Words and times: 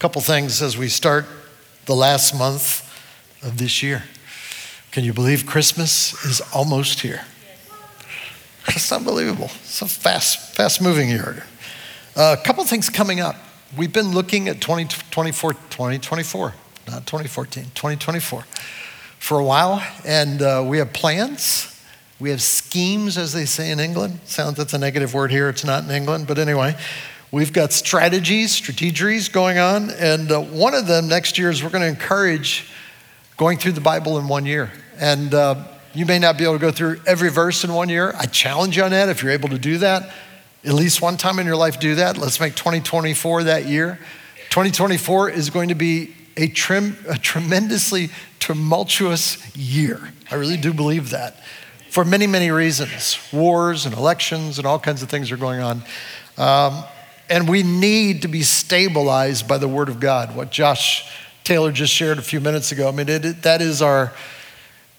Couple 0.00 0.22
things 0.22 0.62
as 0.62 0.78
we 0.78 0.88
start 0.88 1.26
the 1.84 1.94
last 1.94 2.34
month 2.34 2.90
of 3.42 3.58
this 3.58 3.82
year. 3.82 4.04
Can 4.92 5.04
you 5.04 5.12
believe 5.12 5.44
Christmas 5.44 6.14
is 6.24 6.40
almost 6.54 7.00
here? 7.00 7.26
It's 8.68 8.90
unbelievable. 8.90 9.50
It's 9.60 9.82
a 9.82 9.86
fast, 9.86 10.54
fast 10.56 10.80
moving 10.80 11.10
year. 11.10 11.44
Uh, 12.16 12.34
a 12.38 12.42
couple 12.42 12.64
things 12.64 12.88
coming 12.88 13.20
up. 13.20 13.36
We've 13.76 13.92
been 13.92 14.12
looking 14.12 14.48
at 14.48 14.62
2024, 14.62 15.52
2024, 15.52 16.54
not 16.88 17.06
2014, 17.06 17.64
2024 17.74 18.44
for 19.18 19.38
a 19.38 19.44
while, 19.44 19.86
and 20.06 20.40
uh, 20.40 20.64
we 20.66 20.78
have 20.78 20.94
plans. 20.94 21.78
We 22.18 22.30
have 22.30 22.40
schemes, 22.40 23.18
as 23.18 23.34
they 23.34 23.44
say 23.44 23.70
in 23.70 23.78
England. 23.78 24.20
Sounds 24.24 24.56
that's 24.56 24.72
a 24.72 24.78
negative 24.78 25.12
word 25.12 25.30
here. 25.30 25.50
It's 25.50 25.64
not 25.64 25.84
in 25.84 25.90
England, 25.90 26.26
but 26.26 26.38
anyway, 26.38 26.74
We've 27.32 27.52
got 27.52 27.72
strategies, 27.72 28.50
strategies 28.50 29.28
going 29.28 29.56
on, 29.56 29.90
and 29.90 30.32
uh, 30.32 30.40
one 30.40 30.74
of 30.74 30.88
them 30.88 31.06
next 31.06 31.38
year 31.38 31.48
is 31.48 31.62
we're 31.62 31.70
going 31.70 31.82
to 31.82 31.88
encourage 31.88 32.68
going 33.36 33.56
through 33.56 33.72
the 33.72 33.80
Bible 33.80 34.18
in 34.18 34.26
one 34.26 34.44
year. 34.46 34.72
And 34.98 35.32
uh, 35.32 35.64
you 35.94 36.06
may 36.06 36.18
not 36.18 36.36
be 36.36 36.42
able 36.42 36.54
to 36.54 36.58
go 36.58 36.72
through 36.72 37.00
every 37.06 37.30
verse 37.30 37.62
in 37.62 37.72
one 37.72 37.88
year. 37.88 38.12
I 38.18 38.26
challenge 38.26 38.76
you 38.76 38.82
on 38.82 38.90
that 38.90 39.08
if 39.08 39.22
you're 39.22 39.30
able 39.30 39.48
to 39.50 39.60
do 39.60 39.78
that. 39.78 40.12
At 40.64 40.72
least 40.72 41.00
one 41.00 41.16
time 41.16 41.38
in 41.38 41.46
your 41.46 41.54
life, 41.54 41.78
do 41.78 41.94
that. 41.94 42.18
Let's 42.18 42.40
make 42.40 42.56
2024 42.56 43.44
that 43.44 43.66
year. 43.66 44.00
2024 44.48 45.30
is 45.30 45.50
going 45.50 45.68
to 45.68 45.76
be 45.76 46.12
a, 46.36 46.48
trim, 46.48 46.96
a 47.08 47.16
tremendously 47.16 48.10
tumultuous 48.40 49.56
year. 49.56 50.12
I 50.32 50.34
really 50.34 50.56
do 50.56 50.74
believe 50.74 51.10
that 51.10 51.40
for 51.90 52.04
many, 52.04 52.26
many 52.26 52.50
reasons. 52.50 53.18
Wars 53.32 53.86
and 53.86 53.94
elections 53.94 54.58
and 54.58 54.66
all 54.66 54.80
kinds 54.80 55.00
of 55.04 55.08
things 55.08 55.30
are 55.30 55.36
going 55.36 55.60
on. 55.60 55.82
Um, 56.36 56.82
and 57.30 57.48
we 57.48 57.62
need 57.62 58.22
to 58.22 58.28
be 58.28 58.42
stabilized 58.42 59.46
by 59.46 59.56
the 59.56 59.68
Word 59.68 59.88
of 59.88 60.00
God. 60.00 60.34
What 60.34 60.50
Josh 60.50 61.08
Taylor 61.44 61.72
just 61.72 61.92
shared 61.92 62.18
a 62.18 62.22
few 62.22 62.40
minutes 62.40 62.72
ago. 62.72 62.88
I 62.88 62.90
mean, 62.90 63.08
it, 63.08 63.24
it, 63.24 63.42
that 63.42 63.62
is 63.62 63.80
our, 63.80 64.12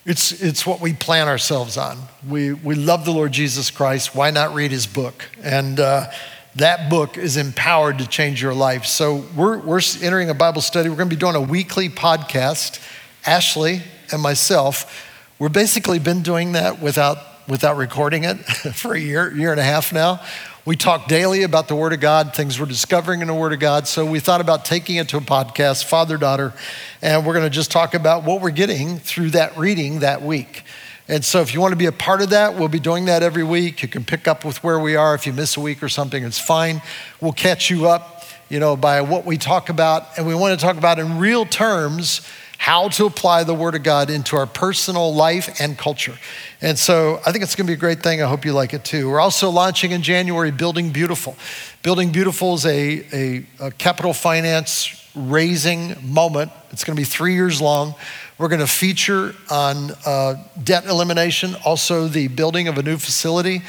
it's, 0.05 0.31
it's 0.41 0.65
what 0.65 0.79
we 0.79 0.93
plan 0.93 1.27
ourselves 1.27 1.77
on. 1.77 1.97
We, 2.27 2.53
we 2.53 2.75
love 2.75 3.05
the 3.05 3.11
Lord 3.11 3.33
Jesus 3.33 3.69
Christ. 3.69 4.15
Why 4.15 4.31
not 4.31 4.55
read 4.55 4.71
his 4.71 4.87
book? 4.87 5.25
And 5.43 5.79
uh, 5.79 6.09
that 6.55 6.89
book 6.89 7.17
is 7.17 7.37
empowered 7.37 7.99
to 7.99 8.07
change 8.07 8.41
your 8.41 8.53
life. 8.53 8.85
So 8.85 9.25
we're, 9.35 9.59
we're 9.59 9.81
entering 10.01 10.29
a 10.29 10.33
Bible 10.33 10.61
study. 10.61 10.89
We're 10.89 10.95
going 10.95 11.09
to 11.09 11.15
be 11.15 11.19
doing 11.19 11.35
a 11.35 11.41
weekly 11.41 11.89
podcast. 11.89 12.81
Ashley 13.25 13.81
and 14.11 14.21
myself, 14.21 15.07
we've 15.37 15.53
basically 15.53 15.99
been 15.99 16.23
doing 16.23 16.53
that 16.53 16.81
without, 16.81 17.17
without 17.47 17.77
recording 17.77 18.23
it 18.23 18.35
for 18.73 18.93
a 18.93 18.99
year, 18.99 19.31
year 19.35 19.51
and 19.51 19.59
a 19.59 19.63
half 19.63 19.93
now. 19.93 20.21
We 20.63 20.75
talk 20.75 21.07
daily 21.07 21.41
about 21.41 21.67
the 21.67 21.75
Word 21.75 21.91
of 21.91 22.01
God, 22.01 22.35
things 22.35 22.59
we're 22.59 22.67
discovering 22.67 23.21
in 23.21 23.27
the 23.27 23.33
Word 23.33 23.51
of 23.51 23.59
God. 23.59 23.87
So 23.87 24.05
we 24.05 24.19
thought 24.19 24.41
about 24.41 24.63
taking 24.63 24.97
it 24.97 25.09
to 25.09 25.17
a 25.17 25.21
podcast, 25.21 25.85
father 25.85 26.17
daughter, 26.17 26.53
and 27.01 27.25
we're 27.25 27.33
going 27.33 27.47
to 27.47 27.49
just 27.49 27.71
talk 27.71 27.95
about 27.95 28.25
what 28.25 28.41
we're 28.41 28.51
getting 28.51 28.99
through 28.99 29.31
that 29.31 29.57
reading 29.57 30.01
that 30.01 30.21
week. 30.21 30.61
And 31.07 31.25
so 31.25 31.41
if 31.41 31.55
you 31.55 31.61
want 31.61 31.71
to 31.71 31.77
be 31.77 31.87
a 31.87 31.91
part 31.91 32.21
of 32.21 32.29
that, 32.29 32.59
we'll 32.59 32.67
be 32.67 32.79
doing 32.79 33.05
that 33.05 33.23
every 33.23 33.43
week. 33.43 33.81
You 33.81 33.87
can 33.87 34.05
pick 34.05 34.27
up 34.27 34.45
with 34.45 34.63
where 34.63 34.79
we 34.79 34.95
are. 34.95 35.15
If 35.15 35.25
you 35.25 35.33
miss 35.33 35.57
a 35.57 35.61
week 35.61 35.81
or 35.81 35.89
something, 35.89 36.23
it's 36.23 36.39
fine. 36.39 36.83
We'll 37.19 37.31
catch 37.31 37.71
you 37.71 37.87
up, 37.87 38.23
you 38.47 38.59
know, 38.59 38.75
by 38.75 39.01
what 39.01 39.25
we 39.25 39.39
talk 39.39 39.69
about. 39.69 40.15
And 40.15 40.27
we 40.27 40.35
want 40.35 40.59
to 40.59 40.63
talk 40.63 40.77
about 40.77 40.99
in 40.99 41.17
real 41.17 41.43
terms 41.43 42.21
how 42.61 42.87
to 42.87 43.07
apply 43.07 43.43
the 43.43 43.55
Word 43.55 43.73
of 43.73 43.81
God 43.81 44.11
into 44.11 44.35
our 44.35 44.45
personal 44.45 45.11
life 45.15 45.59
and 45.59 45.75
culture. 45.75 46.13
And 46.61 46.77
so 46.77 47.19
I 47.25 47.31
think 47.31 47.43
it's 47.43 47.55
going 47.55 47.65
to 47.65 47.71
be 47.71 47.73
a 47.73 47.75
great 47.75 48.03
thing. 48.03 48.21
I 48.21 48.27
hope 48.27 48.45
you 48.45 48.53
like 48.53 48.75
it 48.75 48.85
too. 48.85 49.09
We're 49.09 49.19
also 49.19 49.49
launching 49.49 49.93
in 49.93 50.03
January 50.03 50.51
Building 50.51 50.91
Beautiful. 50.91 51.35
Building 51.81 52.11
Beautiful 52.11 52.53
is 52.53 52.67
a, 52.67 53.03
a, 53.11 53.45
a 53.59 53.71
capital 53.71 54.13
finance 54.13 55.09
raising 55.15 55.95
moment. 56.03 56.51
It's 56.69 56.83
going 56.83 56.95
to 56.95 57.01
be 57.01 57.03
three 57.03 57.33
years 57.33 57.59
long. 57.61 57.95
We're 58.37 58.47
going 58.47 58.59
to 58.59 58.67
feature 58.67 59.33
on 59.49 59.93
uh, 60.05 60.35
debt 60.63 60.85
elimination, 60.85 61.55
also 61.65 62.07
the 62.07 62.27
building 62.27 62.67
of 62.67 62.77
a 62.77 62.83
new 62.83 62.97
facility. 62.97 63.63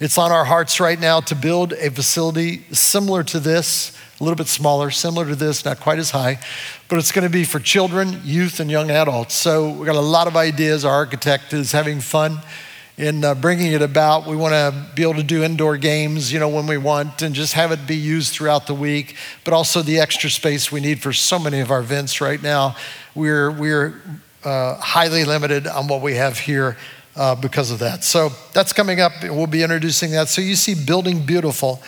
It's 0.00 0.18
on 0.18 0.32
our 0.32 0.44
hearts 0.44 0.80
right 0.80 1.00
now 1.00 1.20
to 1.20 1.34
build 1.34 1.72
a 1.72 1.90
facility 1.90 2.64
similar 2.72 3.22
to 3.24 3.40
this 3.40 3.96
a 4.20 4.22
little 4.22 4.36
bit 4.36 4.46
smaller, 4.46 4.90
similar 4.90 5.26
to 5.26 5.34
this, 5.34 5.64
not 5.64 5.80
quite 5.80 5.98
as 5.98 6.12
high, 6.12 6.38
but 6.88 6.98
it's 6.98 7.10
going 7.10 7.24
to 7.24 7.32
be 7.32 7.44
for 7.44 7.58
children, 7.58 8.20
youth, 8.24 8.60
and 8.60 8.70
young 8.70 8.90
adults. 8.90 9.34
So 9.34 9.70
we've 9.70 9.86
got 9.86 9.96
a 9.96 10.00
lot 10.00 10.28
of 10.28 10.36
ideas. 10.36 10.84
Our 10.84 10.94
architect 10.94 11.52
is 11.52 11.72
having 11.72 12.00
fun 12.00 12.38
in 12.96 13.24
uh, 13.24 13.34
bringing 13.34 13.72
it 13.72 13.82
about. 13.82 14.26
We 14.26 14.36
want 14.36 14.52
to 14.52 14.94
be 14.94 15.02
able 15.02 15.14
to 15.14 15.24
do 15.24 15.42
indoor 15.42 15.76
games, 15.76 16.32
you 16.32 16.38
know, 16.38 16.48
when 16.48 16.66
we 16.66 16.78
want, 16.78 17.22
and 17.22 17.34
just 17.34 17.54
have 17.54 17.72
it 17.72 17.86
be 17.86 17.96
used 17.96 18.32
throughout 18.32 18.66
the 18.68 18.74
week. 18.74 19.16
But 19.44 19.52
also 19.52 19.82
the 19.82 19.98
extra 19.98 20.30
space 20.30 20.70
we 20.70 20.80
need 20.80 21.02
for 21.02 21.12
so 21.12 21.38
many 21.38 21.60
of 21.60 21.70
our 21.72 21.80
events 21.80 22.20
right 22.20 22.40
now. 22.40 22.76
We're 23.16 23.50
we're 23.50 24.00
uh, 24.44 24.76
highly 24.76 25.24
limited 25.24 25.66
on 25.66 25.88
what 25.88 26.02
we 26.02 26.14
have 26.14 26.38
here 26.38 26.76
uh, 27.16 27.34
because 27.34 27.70
of 27.70 27.80
that. 27.80 28.04
So 28.04 28.30
that's 28.52 28.72
coming 28.72 29.00
up. 29.00 29.12
We'll 29.22 29.46
be 29.46 29.62
introducing 29.62 30.12
that. 30.12 30.28
So 30.28 30.40
you 30.40 30.54
see, 30.54 30.74
building 30.74 31.26
beautiful 31.26 31.82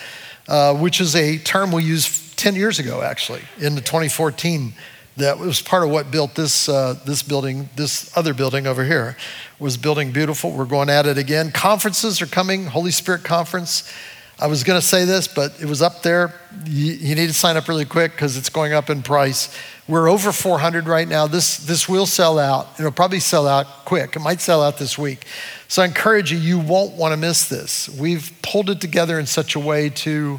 uh, 0.48 0.74
which 0.74 1.00
is 1.00 1.14
a 1.14 1.38
term 1.38 1.72
we 1.72 1.84
used 1.84 2.38
10 2.38 2.54
years 2.54 2.78
ago, 2.78 3.02
actually, 3.02 3.42
in 3.58 3.74
the 3.74 3.80
2014. 3.80 4.72
That 5.16 5.38
was 5.38 5.62
part 5.62 5.82
of 5.82 5.88
what 5.88 6.10
built 6.10 6.34
this, 6.34 6.68
uh, 6.68 7.00
this 7.06 7.22
building, 7.22 7.70
this 7.74 8.14
other 8.16 8.34
building 8.34 8.66
over 8.66 8.84
here, 8.84 9.16
was 9.58 9.78
Building 9.78 10.12
Beautiful. 10.12 10.52
We're 10.52 10.66
going 10.66 10.90
at 10.90 11.06
it 11.06 11.16
again. 11.16 11.52
Conferences 11.52 12.20
are 12.20 12.26
coming, 12.26 12.66
Holy 12.66 12.90
Spirit 12.90 13.24
Conference. 13.24 13.90
I 14.38 14.48
was 14.48 14.64
going 14.64 14.78
to 14.78 14.86
say 14.86 15.06
this, 15.06 15.28
but 15.28 15.54
it 15.62 15.64
was 15.64 15.80
up 15.80 16.02
there. 16.02 16.34
You, 16.66 16.92
you 16.92 17.14
need 17.14 17.28
to 17.28 17.32
sign 17.32 17.56
up 17.56 17.68
really 17.68 17.86
quick 17.86 18.12
because 18.12 18.36
it's 18.36 18.50
going 18.50 18.74
up 18.74 18.90
in 18.90 19.02
price. 19.02 19.56
We're 19.88 20.10
over 20.10 20.30
400 20.30 20.86
right 20.86 21.08
now. 21.08 21.26
This, 21.26 21.56
this 21.56 21.88
will 21.88 22.04
sell 22.04 22.38
out. 22.38 22.68
It'll 22.78 22.92
probably 22.92 23.20
sell 23.20 23.48
out 23.48 23.66
quick. 23.86 24.14
It 24.14 24.20
might 24.20 24.42
sell 24.42 24.62
out 24.62 24.76
this 24.76 24.98
week. 24.98 25.24
So 25.68 25.80
I 25.80 25.86
encourage 25.86 26.32
you, 26.32 26.38
you 26.38 26.58
won't 26.58 26.96
want 26.96 27.12
to 27.12 27.16
miss 27.16 27.48
this. 27.48 27.88
We've 27.88 28.30
pulled 28.42 28.68
it 28.68 28.80
together 28.80 29.18
in 29.18 29.24
such 29.24 29.54
a 29.54 29.60
way 29.60 29.88
to 29.88 30.38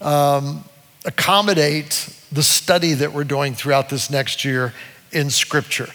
um, 0.00 0.64
accommodate 1.04 2.08
the 2.32 2.42
study 2.42 2.94
that 2.94 3.12
we're 3.12 3.24
doing 3.24 3.54
throughout 3.54 3.90
this 3.90 4.10
next 4.10 4.42
year 4.42 4.72
in 5.12 5.28
Scripture. 5.28 5.88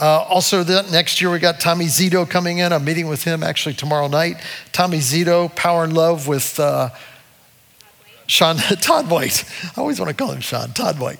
Uh, 0.00 0.24
also, 0.28 0.62
the, 0.62 0.82
next 0.92 1.20
year 1.20 1.30
we 1.30 1.38
got 1.38 1.60
Tommy 1.60 1.86
Zito 1.86 2.28
coming 2.28 2.58
in. 2.58 2.72
I'm 2.72 2.84
meeting 2.84 3.08
with 3.08 3.24
him 3.24 3.42
actually 3.42 3.74
tomorrow 3.74 4.08
night. 4.08 4.36
Tommy 4.72 4.98
Zito, 4.98 5.54
Power 5.56 5.84
and 5.84 5.92
Love 5.92 6.28
with 6.28 6.60
uh, 6.60 6.90
Sean 8.26 8.56
Todd 8.80 9.10
White. 9.10 9.44
I 9.76 9.80
always 9.80 9.98
want 9.98 10.10
to 10.10 10.14
call 10.14 10.32
him 10.32 10.40
Sean 10.40 10.72
Todd 10.72 11.00
White. 11.00 11.18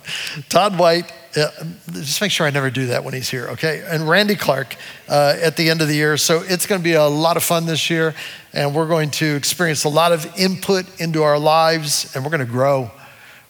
Todd 0.49 0.79
White 0.79 1.13
uh, 1.37 1.51
just 1.93 2.21
make 2.21 2.31
sure 2.31 2.47
I 2.47 2.51
never 2.51 2.71
do 2.71 2.87
that 2.87 3.05
when 3.05 3.15
he's 3.15 3.29
here, 3.29 3.49
okay? 3.49 3.85
And 3.87 4.09
Randy 4.09 4.35
Clark 4.35 4.77
uh, 5.09 5.37
at 5.41 5.57
the 5.57 5.69
end 5.71 5.83
of 5.83 5.89
the 5.89 5.95
year. 5.95 6.17
So 6.17 6.43
it's 6.43 6.67
going 6.67 6.81
to 6.81 6.85
be 6.85 6.95
a 6.95 7.05
lot 7.05 7.37
of 7.37 7.45
fun 7.45 7.67
this 7.67 7.91
year, 7.91 8.15
and 8.53 8.75
we're 8.75 8.89
going 8.89 9.11
to 9.13 9.37
experience 9.37 9.85
a 9.85 9.89
lot 9.89 10.13
of 10.13 10.27
input 10.39 10.87
into 11.01 11.23
our 11.23 11.39
lives, 11.39 12.15
and 12.15 12.25
we're 12.25 12.31
going 12.31 12.45
to 12.45 12.51
grow. 12.51 12.91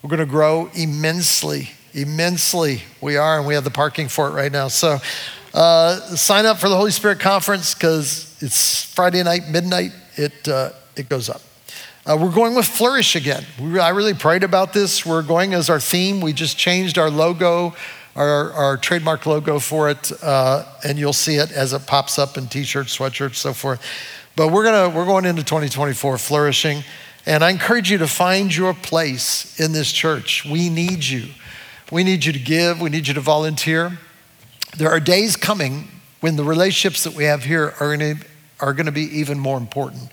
We're 0.03 0.10
going 0.10 0.21
to 0.21 0.27
grow 0.27 0.71
immensely, 0.75 1.71
immensely. 1.95 2.83
We 3.01 3.17
are, 3.17 3.39
and 3.39 3.47
we 3.47 3.55
have 3.55 3.65
the 3.65 3.71
parking 3.71 4.09
for 4.09 4.29
it 4.29 4.33
right 4.33 4.53
now. 4.53 4.69
So 4.69 4.99
uh, 5.55 5.97
sign 6.17 6.47
up 6.47 6.59
for 6.59 6.69
the 6.69 6.77
Holy 6.77 6.91
Spirit 6.91 7.21
Conference 7.21 7.75
because 7.75 8.37
it's 8.41 8.85
Friday 8.95 9.23
night, 9.23 9.49
midnight. 9.49 9.93
It, 10.17 10.47
uh, 10.49 10.71
it 10.97 11.09
goes 11.09 11.29
up. 11.29 11.43
Uh, 12.07 12.17
we're 12.19 12.33
going 12.33 12.55
with 12.55 12.67
Flourish 12.67 13.17
again. 13.17 13.45
We, 13.61 13.79
I 13.79 13.91
really 13.91 14.15
prayed 14.15 14.43
about 14.43 14.73
this. 14.73 15.05
We're 15.05 15.23
going 15.23 15.55
as 15.55 15.69
our 15.69 15.81
theme. 15.81 16.21
We 16.21 16.33
just 16.33 16.57
changed 16.57 16.97
our 16.97 17.11
logo, 17.11 17.75
our, 18.17 18.53
our 18.53 18.77
trademark 18.79 19.27
logo 19.27 19.59
for 19.59 19.91
it, 19.91 20.11
uh, 20.23 20.65
and 20.85 20.99
you'll 20.99 21.13
see 21.13 21.37
it 21.37 21.53
as 21.53 21.73
it 21.73 21.87
pops 21.87 22.19
up 22.19 22.39
in 22.39 22.47
t-shirts, 22.47 22.97
sweatshirts, 22.97 23.35
so 23.35 23.53
forth. 23.53 23.85
But 24.37 24.53
we're 24.53 24.65
gonna 24.65 24.89
we're 24.89 25.05
going 25.05 25.25
into 25.25 25.43
2024 25.43 26.17
flourishing, 26.17 26.85
and 27.27 27.45
I 27.45 27.51
encourage 27.51 27.91
you 27.91 27.99
to 27.99 28.07
find 28.07 28.55
your 28.55 28.73
place 28.73 29.59
in 29.59 29.73
this 29.73 29.91
church. 29.93 30.45
We 30.45 30.71
need 30.71 31.05
you. 31.05 31.27
We 31.91 32.05
need 32.05 32.25
you 32.25 32.33
to 32.33 32.39
give. 32.39 32.81
We 32.81 32.91
need 32.91 33.09
you 33.09 33.15
to 33.15 33.21
volunteer. 33.21 33.99
There 34.77 34.91
are 34.91 35.01
days 35.01 35.37
coming 35.37 35.89
when 36.21 36.37
the 36.37 36.45
relationships 36.45 37.05
that 37.05 37.15
we 37.15 37.25
have 37.25 37.45
here 37.45 37.75
are 37.81 37.97
going 37.97 38.19
to, 38.19 38.27
are 38.61 38.73
going 38.75 38.87
to 38.87 38.93
be 38.93 39.19
even 39.19 39.39
more 39.39 39.57
important. 39.57 40.11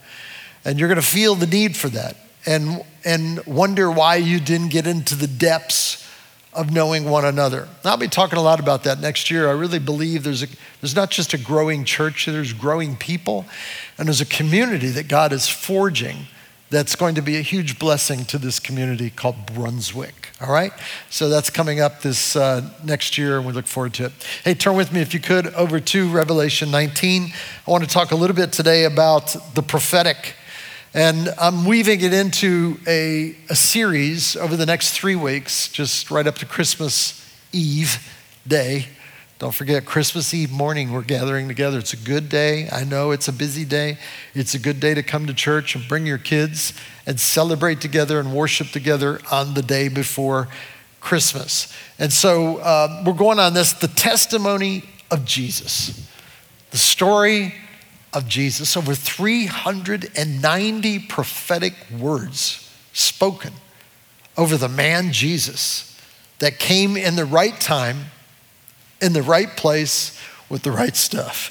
And 0.63 0.79
you're 0.79 0.87
going 0.87 1.01
to 1.01 1.05
feel 1.05 1.35
the 1.35 1.47
need 1.47 1.75
for 1.75 1.89
that. 1.89 2.15
and, 2.45 2.83
and 3.03 3.45
wonder 3.45 3.89
why 3.89 4.15
you 4.15 4.39
didn't 4.39 4.69
get 4.69 4.87
into 4.87 5.15
the 5.15 5.27
depths 5.27 6.03
of 6.53 6.71
knowing 6.71 7.09
one 7.09 7.25
another. 7.25 7.63
And 7.63 7.85
I'll 7.85 7.97
be 7.97 8.07
talking 8.07 8.37
a 8.37 8.41
lot 8.41 8.59
about 8.59 8.83
that 8.83 8.99
next 8.99 9.29
year. 9.29 9.49
I 9.49 9.51
really 9.51 9.79
believe 9.79 10.23
there's, 10.23 10.43
a, 10.43 10.47
there's 10.79 10.95
not 10.95 11.11
just 11.11 11.33
a 11.33 11.37
growing 11.37 11.83
church, 11.83 12.25
there's 12.27 12.53
growing 12.53 12.95
people, 12.95 13.45
and 13.97 14.07
there's 14.07 14.21
a 14.21 14.25
community 14.25 14.87
that 14.89 15.07
God 15.07 15.33
is 15.33 15.49
forging 15.49 16.27
that's 16.75 16.97
going 16.97 17.15
to 17.15 17.21
be 17.21 17.37
a 17.37 17.41
huge 17.41 17.79
blessing 17.79 18.25
to 18.25 18.37
this 18.37 18.59
community 18.59 19.09
called 19.09 19.45
Brunswick. 19.45 20.31
All 20.41 20.51
right? 20.51 20.73
So 21.09 21.29
that's 21.29 21.49
coming 21.49 21.79
up 21.79 22.01
this 22.01 22.35
uh, 22.35 22.69
next 22.83 23.17
year, 23.17 23.37
and 23.37 23.47
we 23.47 23.53
look 23.53 23.65
forward 23.65 23.93
to 23.93 24.05
it. 24.07 24.11
Hey, 24.43 24.55
turn 24.55 24.75
with 24.75 24.91
me, 24.91 24.99
if 24.99 25.13
you 25.13 25.21
could, 25.21 25.47
over 25.53 25.79
to 25.79 26.09
Revelation 26.09 26.71
19. 26.71 27.31
I 27.65 27.71
want 27.71 27.85
to 27.85 27.89
talk 27.89 28.11
a 28.11 28.15
little 28.15 28.35
bit 28.35 28.51
today 28.51 28.83
about 28.83 29.37
the 29.53 29.63
prophetic. 29.63 30.35
And 30.93 31.29
I'm 31.39 31.65
weaving 31.65 32.01
it 32.01 32.13
into 32.13 32.77
a, 32.85 33.37
a 33.49 33.55
series 33.55 34.35
over 34.35 34.57
the 34.57 34.65
next 34.65 34.91
three 34.91 35.15
weeks, 35.15 35.69
just 35.69 36.11
right 36.11 36.27
up 36.27 36.35
to 36.39 36.45
Christmas 36.45 37.25
Eve 37.53 38.05
day. 38.45 38.87
Don't 39.37 39.53
forget, 39.53 39.85
Christmas 39.85 40.33
Eve 40.33 40.49
morning, 40.49 40.93
we're 40.93 41.01
gathering 41.01 41.49
together. 41.49 41.79
It's 41.79 41.91
a 41.91 41.97
good 41.97 42.29
day. 42.29 42.69
I 42.71 42.85
know 42.85 43.11
it's 43.11 43.27
a 43.27 43.33
busy 43.33 43.65
day. 43.65 43.97
It's 44.33 44.53
a 44.53 44.59
good 44.59 44.79
day 44.79 44.93
to 44.93 45.03
come 45.03 45.27
to 45.27 45.33
church 45.33 45.75
and 45.75 45.85
bring 45.89 46.05
your 46.05 46.17
kids 46.17 46.71
and 47.05 47.19
celebrate 47.19 47.81
together 47.81 48.17
and 48.17 48.33
worship 48.33 48.69
together 48.69 49.19
on 49.29 49.53
the 49.53 49.61
day 49.61 49.89
before 49.89 50.47
Christmas. 51.01 51.75
And 51.99 52.13
so 52.13 52.59
uh, 52.59 53.03
we're 53.05 53.11
going 53.11 53.39
on 53.39 53.53
this 53.53 53.73
the 53.73 53.89
testimony 53.89 54.85
of 55.11 55.25
Jesus, 55.25 56.09
the 56.71 56.77
story 56.77 57.55
of 58.13 58.29
Jesus. 58.29 58.77
Over 58.77 58.95
390 58.95 60.99
prophetic 60.99 61.73
words 61.99 62.71
spoken 62.93 63.51
over 64.37 64.55
the 64.55 64.69
man 64.69 65.11
Jesus 65.11 65.99
that 66.39 66.57
came 66.57 66.95
in 66.95 67.17
the 67.17 67.25
right 67.25 67.59
time 67.59 68.05
in 69.01 69.13
the 69.13 69.21
right 69.21 69.49
place 69.55 70.19
with 70.49 70.63
the 70.63 70.71
right 70.71 70.95
stuff. 70.95 71.49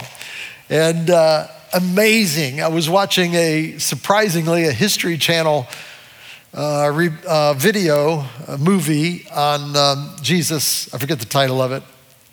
And 0.71 1.11
uh, 1.11 1.49
amazing. 1.75 2.61
I 2.61 2.69
was 2.69 2.89
watching 2.89 3.35
a 3.35 3.79
surprisingly 3.79 4.65
a 4.65 4.73
History 4.73 5.19
Channel 5.19 5.67
uh, 6.55 6.91
re, 6.95 7.11
uh, 7.27 7.55
video, 7.55 8.25
a 8.47 8.57
movie 8.57 9.27
on 9.29 9.77
um, 9.77 10.17
Jesus. 10.23 10.93
I 10.95 10.99
forget 10.99 11.19
the 11.19 11.27
title 11.27 11.61
of 11.61 11.73
it. 11.73 11.83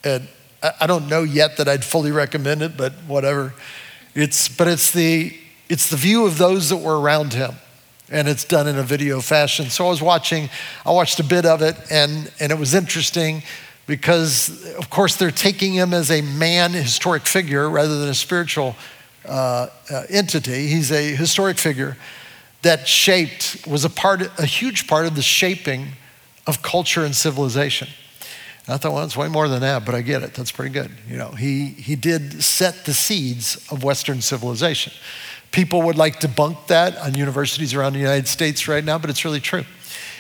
And 0.04 0.28
I, 0.62 0.74
I 0.82 0.88
don't 0.88 1.10
know 1.10 1.24
yet 1.24 1.58
that 1.58 1.68
I'd 1.68 1.84
fully 1.84 2.12
recommend 2.12 2.62
it, 2.62 2.78
but 2.78 2.94
whatever. 3.08 3.54
It's, 4.14 4.48
but 4.48 4.68
it's 4.68 4.92
the, 4.92 5.36
it's 5.70 5.90
the 5.90 5.98
view 5.98 6.26
of 6.26 6.38
those 6.38 6.70
that 6.70 6.78
were 6.78 7.00
around 7.00 7.34
him 7.34 7.56
and 8.12 8.28
it's 8.28 8.44
done 8.44 8.68
in 8.68 8.78
a 8.78 8.84
video 8.84 9.22
fashion. 9.22 9.70
So 9.70 9.86
I 9.88 9.90
was 9.90 10.02
watching, 10.02 10.50
I 10.86 10.92
watched 10.92 11.20
a 11.20 11.24
bit 11.24 11.46
of 11.46 11.62
it, 11.62 11.78
and, 11.90 12.30
and 12.42 12.52
it 12.52 12.58
was 12.60 12.74
interesting 12.74 13.42
because, 13.88 14.76
of 14.76 14.90
course, 14.90 15.16
they're 15.16 15.32
taking 15.32 15.74
him 15.74 15.94
as 15.94 16.12
a 16.12 16.22
man 16.22 16.72
historic 16.72 17.24
figure 17.24 17.70
rather 17.70 18.00
than 18.00 18.10
a 18.10 18.14
spiritual 18.14 18.76
uh, 19.26 19.68
uh, 19.90 20.04
entity. 20.10 20.68
He's 20.68 20.92
a 20.92 21.16
historic 21.16 21.58
figure 21.58 21.98
that 22.62 22.88
shaped, 22.88 23.66
was 23.68 23.86
a 23.86 23.90
part, 23.90 24.22
a 24.40 24.46
huge 24.46 24.88
part 24.88 25.06
of 25.06 25.16
the 25.16 25.22
shaping 25.22 25.88
of 26.48 26.62
culture 26.62 27.04
and 27.04 27.16
civilization. 27.16 27.88
And 28.66 28.76
I 28.76 28.78
thought, 28.78 28.94
well, 28.94 29.04
it's 29.04 29.18
way 29.18 29.28
more 29.28 29.48
than 29.48 29.62
that, 29.62 29.86
but 29.86 29.96
I 29.96 30.02
get 30.02 30.22
it. 30.24 30.34
That's 30.34 30.52
pretty 30.52 30.72
good. 30.72 30.92
You 31.08 31.18
know, 31.18 31.30
he, 31.32 31.68
he 31.68 31.96
did 31.96 32.44
set 32.44 32.86
the 32.86 32.94
seeds 32.94 33.68
of 33.72 33.84
Western 33.84 34.22
civilization. 34.22 34.94
People 35.52 35.82
would 35.82 35.98
like 35.98 36.20
to 36.20 36.28
debunk 36.28 36.68
that 36.68 36.98
on 36.98 37.16
universities 37.16 37.74
around 37.74 37.94
the 37.94 38.00
United 38.00 38.28
States 38.28 38.68
right 38.68 38.84
now, 38.84 38.98
but 38.98 39.10
it's 39.10 39.26
really 39.26 39.40
true. 39.40 39.66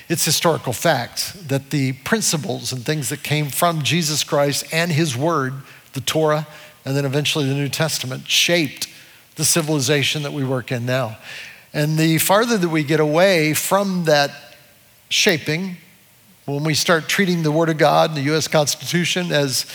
It's 0.09 0.25
historical 0.25 0.73
fact 0.73 1.47
that 1.47 1.69
the 1.69 1.93
principles 1.93 2.73
and 2.73 2.85
things 2.85 3.09
that 3.09 3.23
came 3.23 3.49
from 3.49 3.81
Jesus 3.81 4.23
Christ 4.23 4.65
and 4.71 4.91
his 4.91 5.15
word, 5.15 5.53
the 5.93 6.01
Torah, 6.01 6.47
and 6.85 6.95
then 6.95 7.05
eventually 7.05 7.47
the 7.47 7.53
New 7.53 7.69
Testament, 7.69 8.27
shaped 8.27 8.87
the 9.35 9.45
civilization 9.45 10.23
that 10.23 10.33
we 10.33 10.43
work 10.43 10.71
in 10.71 10.85
now. 10.85 11.17
And 11.73 11.97
the 11.97 12.17
farther 12.17 12.57
that 12.57 12.69
we 12.69 12.83
get 12.83 12.99
away 12.99 13.53
from 13.53 14.05
that 14.05 14.31
shaping, 15.09 15.77
when 16.45 16.63
we 16.63 16.73
start 16.73 17.07
treating 17.07 17.43
the 17.43 17.51
Word 17.51 17.69
of 17.69 17.77
God 17.77 18.09
and 18.09 18.17
the 18.17 18.35
US 18.35 18.47
Constitution 18.47 19.31
as 19.31 19.65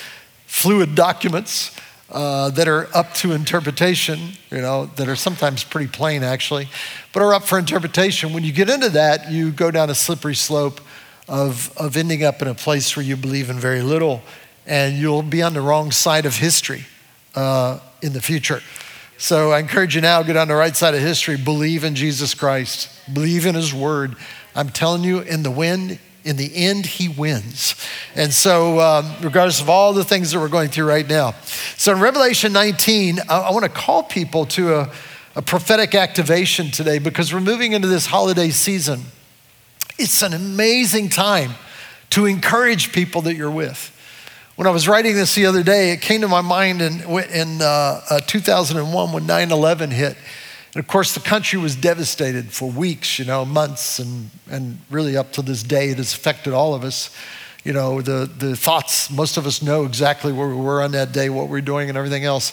fluid 0.46 0.94
documents, 0.94 1.75
uh, 2.11 2.50
that 2.50 2.69
are 2.69 2.88
up 2.94 3.12
to 3.14 3.32
interpretation, 3.32 4.32
you 4.50 4.61
know, 4.61 4.87
that 4.97 5.08
are 5.08 5.17
sometimes 5.17 5.64
pretty 5.64 5.88
plain 5.91 6.23
actually, 6.23 6.69
but 7.12 7.23
are 7.23 7.35
up 7.35 7.43
for 7.43 7.58
interpretation. 7.58 8.32
When 8.32 8.44
you 8.44 8.53
get 8.53 8.70
into 8.70 8.91
that, 8.91 9.31
you 9.31 9.50
go 9.50 9.70
down 9.70 9.91
a 9.91 9.94
slippery 9.94 10.37
slope 10.37 10.81
of, 11.29 11.76
of 11.76 11.97
ending 11.97 12.23
up 12.23 12.43
in 12.43 12.49
a 12.49 12.55
place 12.55 12.97
where 12.97 13.05
you 13.05 13.17
believe 13.17 13.50
in 13.50 13.58
very 13.58 13.82
little 13.82 14.23
and 14.67 14.97
you'll 14.97 15.23
be 15.23 15.43
on 15.43 15.55
the 15.55 15.61
wrong 15.61 15.91
side 15.91 16.26
of 16.26 16.37
history 16.37 16.85
uh, 17.35 17.79
in 18.03 18.12
the 18.12 18.20
future. 18.20 18.61
So 19.19 19.52
I 19.52 19.61
encourage 19.61 19.94
you 19.94 20.02
now, 20.02 20.23
get 20.23 20.37
on 20.37 20.49
the 20.49 20.55
right 20.55 20.76
side 20.76 20.94
of 20.94 21.00
history, 21.00 21.37
believe 21.37 21.85
in 21.85 21.94
Jesus 21.94 22.35
Christ, 22.35 22.91
believe 23.12 23.47
in 23.47 23.55
His 23.55 23.73
Word. 23.73 24.17
I'm 24.55 24.69
telling 24.69 25.05
you, 25.05 25.20
in 25.20 25.43
the 25.43 25.50
wind, 25.50 25.99
in 26.26 26.37
the 26.37 26.55
end, 26.55 26.84
he 26.84 27.08
wins. 27.08 27.76
And 28.17 28.34
so, 28.34 28.81
um, 28.81 29.14
regardless 29.23 29.61
of 29.61 29.70
all 29.70 29.93
the 29.93 30.05
things 30.05 30.32
that 30.32 30.40
we're 30.40 30.49
going 30.49 30.70
through 30.70 30.87
right 30.87 31.08
now. 31.08 31.34
So, 31.76 31.93
in 31.93 32.00
Revelation 32.00 32.52
19, 32.52 33.20
I, 33.28 33.38
I 33.43 33.50
want 33.52 33.64
to 33.64 33.70
call 33.70 34.02
people 34.02 34.44
to 34.46 34.75
a, 34.75 34.93
a 35.37 35.43
prophetic 35.43 35.94
activation 35.94 36.70
today 36.73 36.99
because 36.99 37.32
we're 37.32 37.40
moving 37.40 37.73
into 37.73 37.87
this 37.87 38.06
holiday 38.06 38.50
season. 38.50 39.02
It's 39.99 40.23
an 40.23 40.34
amazing 40.34 41.11
time 41.11 41.52
to 42.11 42.26
encourage 42.26 42.93
people 42.93 43.23
that 43.23 43.37
you're 43.37 43.50
with. 43.50 43.93
When 44.56 44.67
I 44.67 44.70
was 44.70 44.88
writing 44.88 45.14
this 45.14 45.34
the 45.34 45.46
other 45.46 45.62
day, 45.62 45.93
it 45.93 46.00
came 46.00 46.23
to 46.23 46.28
my 46.28 46.40
mind 46.40 46.82
in, 46.82 47.02
in 47.02 47.62
uh, 47.62 48.00
uh, 48.11 48.20
2001 48.26 49.12
when 49.12 49.26
9 49.26 49.52
11 49.52 49.90
hit. 49.90 50.17
And 50.76 50.84
of 50.84 50.88
course, 50.88 51.14
the 51.14 51.20
country 51.20 51.58
was 51.58 51.75
devastated 51.75 52.52
for 52.52 52.70
weeks, 52.70 53.19
you 53.19 53.25
know, 53.25 53.46
months, 53.46 53.99
and, 53.99 54.28
and 54.50 54.78
really 54.90 55.17
up 55.17 55.32
to 55.32 55.40
this 55.40 55.62
day, 55.62 55.88
it 55.88 55.96
has 55.96 56.12
affected 56.12 56.52
all 56.52 56.75
of 56.75 56.84
us. 56.84 57.17
You 57.64 57.73
know, 57.73 58.02
the, 58.02 58.31
the 58.37 58.55
thoughts, 58.55 59.11
most 59.11 59.38
of 59.38 59.46
us 59.46 59.62
know 59.62 59.87
exactly 59.87 60.34
where 60.34 60.49
we 60.49 60.56
were 60.56 60.82
on 60.82 60.93
that 60.93 61.12
day, 61.12 61.31
what 61.31 61.44
we 61.44 61.52
we're 61.52 61.61
doing, 61.62 61.88
and 61.88 61.96
everything 61.96 62.26
else. 62.26 62.52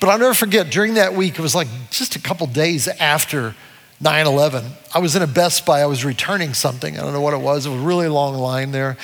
But 0.00 0.10
I'll 0.10 0.18
never 0.18 0.34
forget, 0.34 0.70
during 0.70 0.92
that 0.94 1.14
week, 1.14 1.38
it 1.38 1.40
was 1.40 1.54
like 1.54 1.68
just 1.90 2.14
a 2.14 2.20
couple 2.20 2.46
days 2.46 2.88
after 2.88 3.54
9 4.02 4.26
11, 4.26 4.66
I 4.94 4.98
was 4.98 5.16
in 5.16 5.22
a 5.22 5.26
Best 5.26 5.64
Buy, 5.64 5.80
I 5.80 5.86
was 5.86 6.04
returning 6.04 6.52
something. 6.52 6.98
I 6.98 7.00
don't 7.00 7.14
know 7.14 7.22
what 7.22 7.32
it 7.32 7.40
was, 7.40 7.64
it 7.64 7.70
was 7.70 7.80
a 7.80 7.86
really 7.86 8.08
long 8.08 8.34
line 8.34 8.72
there. 8.72 8.98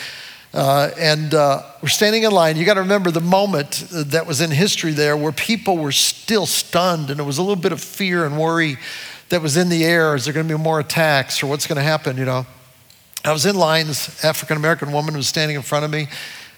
Uh, 0.54 0.90
and 0.98 1.34
uh, 1.34 1.62
we're 1.82 1.88
standing 1.88 2.23
in 2.23 2.32
line. 2.32 2.56
You 2.56 2.64
got 2.64 2.75
to 2.75 2.80
remember 2.80 3.11
the 3.11 3.20
moment 3.20 3.87
that 3.90 4.26
was 4.26 4.40
in 4.40 4.50
history 4.50 4.92
there 4.92 5.16
where 5.16 5.32
people 5.32 5.76
were 5.76 5.92
still 5.92 6.46
stunned, 6.46 7.11
and 7.11 7.20
it 7.20 7.25
was 7.25 7.38
a 7.38 7.42
little 7.42 7.56
bit 7.56 7.73
of 7.73 7.82
fear 7.82 8.25
and 8.25 8.38
worry 8.38 8.78
that 9.28 9.42
was 9.42 9.56
in 9.56 9.68
the 9.68 9.84
air. 9.84 10.14
Is 10.14 10.25
there 10.25 10.32
going 10.32 10.49
to 10.49 10.56
be 10.56 10.62
more 10.62 10.80
attacks, 10.80 11.42
or 11.42 11.49
what's 11.49 11.66
going 11.66 11.76
to 11.76 11.82
happen? 11.82 12.16
You 12.16 12.25
know, 12.25 12.46
I 13.25 13.32
was 13.32 13.44
in 13.44 13.56
line. 13.56 13.88
This 13.88 14.25
African 14.25 14.56
American 14.56 14.90
woman 14.90 15.14
was 15.14 15.28
standing 15.28 15.56
in 15.56 15.62
front 15.62 15.84
of 15.84 15.90
me. 15.90 16.08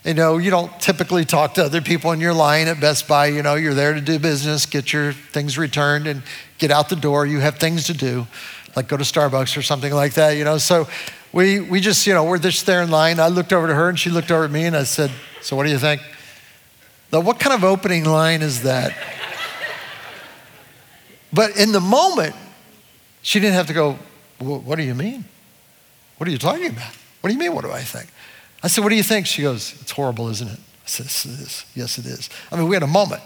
You 0.05 0.15
know, 0.15 0.39
you 0.39 0.51
don't 0.51 0.73
typically 0.81 1.25
talk 1.25 1.55
to 1.55 1.65
other 1.65 1.83
people 1.83 2.13
in 2.13 2.21
your 2.21 2.33
line 2.33 2.69
at 2.69 2.81
Best 2.81 3.07
Buy. 3.07 3.27
You 3.27 3.43
know, 3.43 3.57
you're 3.57 3.75
there 3.75 3.93
to 3.93 4.01
do 4.01 4.19
business, 4.19 4.65
get 4.67 4.93
your 4.93 5.13
things 5.13 5.59
returned, 5.59 6.07
and 6.07 6.23
get 6.59 6.71
out 6.71 6.89
the 6.89 6.97
door. 6.97 7.27
You 7.27 7.41
have 7.41 7.59
things 7.59 7.85
to 7.87 7.93
do, 7.93 8.27
like 8.77 8.89
go 8.89 8.97
to 8.97 9.05
Starbucks 9.05 9.57
or 9.57 9.63
something 9.63 9.93
like 9.93 10.15
that. 10.15 10.37
You 10.37 10.45
know, 10.45 10.59
so 10.59 10.89
we, 11.33 11.61
we 11.61 11.81
just, 11.81 12.07
you 12.07 12.15
know, 12.15 12.25
we're 12.25 12.39
just 12.39 12.67
there 12.67 12.83
in 12.83 12.91
line. 12.91 13.21
I 13.21 13.29
looked 13.29 13.53
over 13.53 13.67
to 13.67 13.75
her 13.75 13.89
and 13.89 13.99
she 13.99 14.11
looked 14.11 14.31
over 14.31 14.45
at 14.45 14.51
me 14.51 14.65
and 14.65 14.77
I 14.77 14.83
said, 14.83 15.11
So 15.41 15.57
what 15.57 15.65
do 15.65 15.71
you 15.71 15.79
think? 15.79 16.03
Now, 17.13 17.21
what 17.21 17.39
kind 17.39 17.55
of 17.55 17.65
opening 17.65 18.05
line 18.05 18.43
is 18.43 18.63
that? 18.63 18.97
but 21.33 21.57
in 21.57 21.73
the 21.73 21.81
moment, 21.81 22.35
she 23.23 23.39
didn't 23.39 23.55
have 23.55 23.69
to 23.69 23.73
go, 23.73 23.93
What 24.39 24.77
do 24.77 24.83
you 24.83 24.95
mean? 24.95 25.25
What 26.17 26.29
are 26.29 26.33
you 26.33 26.39
talking 26.39 26.67
about? 26.67 26.93
What 27.21 27.29
do 27.29 27.35
you 27.35 27.39
mean, 27.39 27.55
what 27.55 27.65
do 27.65 27.71
I 27.71 27.83
think? 27.83 28.11
I 28.63 28.69
said, 28.69 28.83
What 28.83 28.91
do 28.91 28.97
you 28.97 29.03
think? 29.05 29.27
She 29.27 29.43
goes, 29.43 29.81
It's 29.81 29.93
horrible, 29.93 30.29
isn't 30.29 30.49
it? 30.49 30.59
I 30.59 30.87
said, 30.87 31.07
Yes, 31.07 31.25
it 31.27 31.31
is. 31.31 31.65
Yes, 31.75 31.99
it 31.99 32.07
is. 32.07 32.31
I 32.51 32.57
mean, 32.57 32.69
we 32.69 32.75
had 32.75 32.83
a 32.83 32.89
moment. 32.89 33.23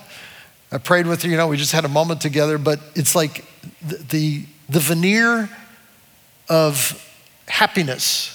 I 0.71 0.79
prayed 0.79 1.07
with 1.07 1.23
her, 1.23 1.29
you 1.29 1.37
know, 1.37 1.47
we 1.47 1.57
just 1.57 1.73
had 1.73 1.85
a 1.85 1.89
moment 1.89 2.21
together, 2.21 2.59
but 2.59 2.81
it's 2.95 3.15
like 3.15 3.45
the, 3.81 3.97
the, 3.97 4.47
the 4.69 4.81
veneer 4.81 5.49
of 6.49 7.01
happiness 7.47 8.31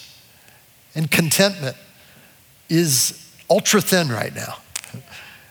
and 0.96 1.10
contentment 1.10 1.75
is 2.70 3.34
ultra 3.50 3.82
thin 3.82 4.10
right 4.10 4.34
now. 4.34 4.58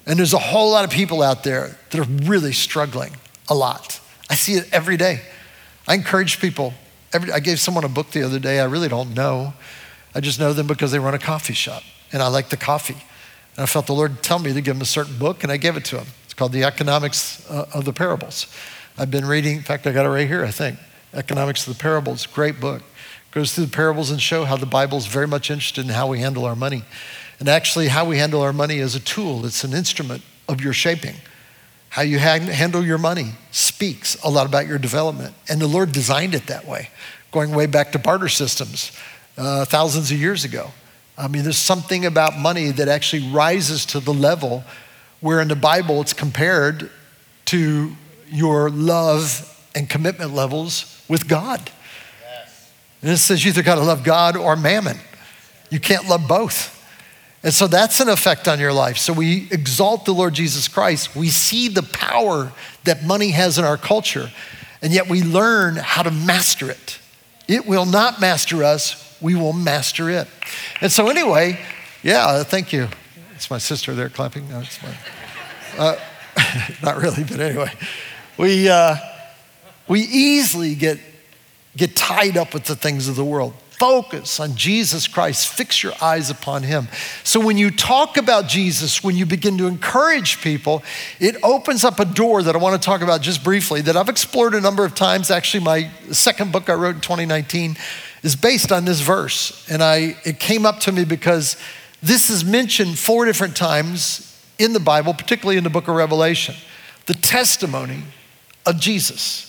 And 0.07 0.19
there's 0.19 0.33
a 0.33 0.38
whole 0.38 0.71
lot 0.71 0.85
of 0.85 0.91
people 0.91 1.23
out 1.23 1.45
there 1.45 1.77
that 1.91 2.00
are 2.00 2.11
really 2.27 2.53
struggling 2.53 3.17
a 3.49 3.55
lot. 3.55 4.00
I 4.31 4.35
see 4.35 4.55
it 4.55 4.69
every 4.73 4.97
day. 4.97 5.21
I 5.87 5.95
encourage 5.95 6.41
people. 6.41 6.75
Every, 7.12 7.33
I 7.33 7.41
gave 7.41 7.61
someone 7.61 7.85
a 7.85 7.88
book 7.88 8.11
the 8.11 8.23
other 8.23 8.38
day 8.38 8.61
I 8.61 8.65
really 8.65 8.88
don't 8.88 9.15
know. 9.15 9.55
I 10.15 10.21
just 10.21 10.41
know 10.41 10.53
them 10.53 10.67
because 10.67 10.93
they 10.93 10.99
run 10.99 11.15
a 11.15 11.19
coffee 11.19 11.55
shop 11.55 11.83
and 12.12 12.23
I 12.23 12.29
like 12.29 12.49
the 12.49 12.57
coffee. 12.57 12.97
And 13.57 13.65
I 13.65 13.67
felt 13.67 13.87
the 13.87 13.95
Lord 13.95 14.23
tell 14.23 14.38
me 14.38 14.53
to 14.53 14.61
give 14.61 14.75
them 14.75 14.83
a 14.83 14.87
certain 14.87 15.19
book 15.19 15.43
and 15.43 15.53
I 15.53 15.57
gave 15.57 15.77
it 15.77 15.85
to 15.87 15.99
him. 15.99 16.07
It's 16.25 16.35
called 16.35 16.53
The 16.53 16.65
Economics 16.65 17.49
uh, 17.50 17.67
of 17.75 17.85
the 17.85 17.93
Parables. 17.93 18.47
I've 18.97 19.11
been 19.11 19.27
reading, 19.27 19.57
in 19.57 19.62
fact, 19.62 19.87
I 19.87 19.93
got 19.93 20.07
it 20.07 20.09
right 20.09 20.27
here, 20.27 20.45
I 20.45 20.50
think. 20.50 20.79
Economics 21.15 21.67
of 21.67 21.77
the 21.77 21.81
Parables, 21.81 22.27
great 22.27 22.61
book. 22.61 22.83
Goes 23.31 23.55
through 23.55 23.67
the 23.67 23.77
parables 23.77 24.11
and 24.11 24.21
show 24.21 24.45
how 24.45 24.57
the 24.57 24.67
Bible 24.67 24.99
is 24.99 25.07
very 25.07 25.27
much 25.27 25.51
interested 25.51 25.85
in 25.85 25.91
how 25.91 26.07
we 26.07 26.21
handle 26.21 26.45
our 26.45 26.57
money. 26.57 26.83
And 27.39 27.49
actually, 27.49 27.89
how 27.89 28.05
we 28.05 28.19
handle 28.19 28.41
our 28.41 28.53
money 28.53 28.79
is 28.79 28.95
a 28.95 29.01
tool, 29.01 29.47
it's 29.47 29.65
an 29.65 29.73
instrument 29.73 30.23
of 30.49 30.61
your 30.61 30.73
shaping. 30.73 31.15
How 31.91 32.03
you 32.03 32.19
handle 32.19 32.85
your 32.85 32.99
money 32.99 33.33
speaks 33.51 34.23
a 34.23 34.31
lot 34.31 34.47
about 34.47 34.67
your 34.67 34.79
development. 34.79 35.35
And 35.49 35.61
the 35.61 35.67
Lord 35.67 35.93
designed 35.93 36.35
it 36.35 36.47
that 36.49 36.67
way, 36.67 36.91
going 37.33 37.55
way 37.55 37.67
back 37.67 37.93
to 37.93 37.99
barter 37.99 38.29
systems 38.29 38.93
uh, 39.37 39.65
thousands 39.65 40.11
of 40.11 40.19
years 40.19 40.45
ago. 40.45 40.71
I 41.17 41.29
mean, 41.29 41.43
there's 41.43 41.59
something 41.59 42.07
about 42.07 42.39
money 42.39 42.71
that 42.71 42.89
actually 42.89 43.31
rises 43.31 43.87
to 43.87 44.01
the 44.01 44.15
level 44.15 44.65
where 45.21 45.41
in 45.41 45.49
the 45.49 45.57
Bible 45.57 46.01
it's 46.01 46.13
compared 46.13 46.91
to 47.47 47.93
your 48.31 48.71
love 48.71 49.67
and 49.75 49.89
commitment 49.89 50.35
levels 50.35 51.03
with 51.09 51.27
God. 51.27 51.71
And 53.02 53.11
it 53.11 53.19
says 53.19 53.45
you 53.45 53.50
either 53.50 53.62
got 53.62 53.76
to 53.76 53.83
love 53.83 54.05
God 54.05 54.37
or 54.37 54.57
mammon. 54.57 54.99
You 55.71 55.81
can't 55.81 56.09
love 56.09 56.26
both. 56.26 56.75
And 57.43 57.55
so 57.55 57.67
that's 57.67 58.00
an 58.00 58.09
effect 58.09 58.49
on 58.49 58.59
your 58.59 58.73
life. 58.73 58.99
So 58.99 59.12
we 59.12 59.49
exalt 59.50 60.05
the 60.05 60.12
Lord 60.12 60.35
Jesus 60.35 60.67
Christ. 60.67 61.14
We 61.14 61.28
see 61.28 61.69
the 61.69 61.85
power 61.85 62.52
that 62.85 63.05
money 63.05 63.31
has 63.31 63.59
in 63.59 63.64
our 63.64 63.76
culture, 63.76 64.31
and 64.83 64.93
yet 64.93 65.09
we 65.09 65.23
learn 65.23 65.76
how 65.76 66.02
to 66.02 66.11
master 66.11 66.71
it. 66.71 66.99
It 67.47 67.67
will 67.67 67.87
not 67.87 68.21
master 68.21 68.64
us, 68.64 69.17
we 69.21 69.35
will 69.35 69.52
master 69.52 70.11
it. 70.11 70.28
And 70.81 70.90
so, 70.90 71.09
anyway, 71.09 71.59
yeah, 72.02 72.43
thank 72.43 72.73
you. 72.73 72.88
It's 73.35 73.50
my 73.50 73.59
sister 73.59 73.95
there 73.95 74.09
clapping. 74.09 74.49
No, 74.49 74.61
it's 74.61 74.83
my, 74.83 74.95
uh, 75.78 75.97
not 76.83 76.97
really, 76.97 77.23
but 77.23 77.38
anyway, 77.38 77.73
we, 78.37 78.69
uh, 78.69 78.97
we 79.87 80.00
easily 80.00 80.75
get, 80.75 80.99
get 81.79 81.97
tied 81.97 82.37
up 82.37 82.53
with 82.53 82.65
the 82.65 82.77
things 82.77 83.09
of 83.09 83.17
the 83.17 83.25
world. 83.25 83.55
Focus 83.79 84.41
on 84.41 84.57
Jesus 84.57 85.07
Christ. 85.07 85.47
Fix 85.47 85.85
your 85.85 85.93
eyes 86.03 86.31
upon 86.31 86.65
Him. 86.65 86.89
So, 87.23 87.39
when 87.39 87.57
you 87.57 87.71
talk 87.71 88.17
about 88.17 88.49
Jesus, 88.49 89.05
when 89.05 89.17
you 89.17 89.25
begin 89.25 89.57
to 89.59 89.69
encourage 89.69 90.43
people, 90.43 90.83
it 91.21 91.37
opens 91.45 91.85
up 91.85 92.01
a 92.01 92.05
door 92.05 92.43
that 92.43 92.57
I 92.57 92.59
want 92.59 92.81
to 92.81 92.85
talk 92.85 93.03
about 93.03 93.21
just 93.21 93.45
briefly 93.45 93.81
that 93.83 93.97
I've 93.97 94.09
explored 94.09 94.55
a 94.55 94.61
number 94.61 94.85
of 94.85 94.97
times. 94.97 95.31
Actually, 95.31 95.63
my 95.63 95.91
second 96.11 96.51
book 96.51 96.69
I 96.69 96.75
wrote 96.75 96.97
in 96.97 97.01
2019 97.01 97.77
is 98.25 98.35
based 98.35 98.73
on 98.73 98.85
this 98.85 99.01
verse. 99.01 99.65
And 99.71 99.81
I, 99.81 100.17
it 100.25 100.41
came 100.41 100.67
up 100.67 100.81
to 100.81 100.93
me 100.93 101.05
because 101.05 101.57
this 102.03 102.31
is 102.31 102.45
mentioned 102.45 102.99
four 102.99 103.27
different 103.27 103.57
times 103.57 104.25
in 104.59 104.73
the 104.73 104.81
Bible, 104.81 105.15
particularly 105.15 105.57
in 105.57 105.63
the 105.63 105.71
book 105.71 105.87
of 105.87 105.95
Revelation. 105.95 106.57
The 107.07 107.15
testimony 107.15 108.03
of 108.67 108.81
Jesus. 108.81 109.48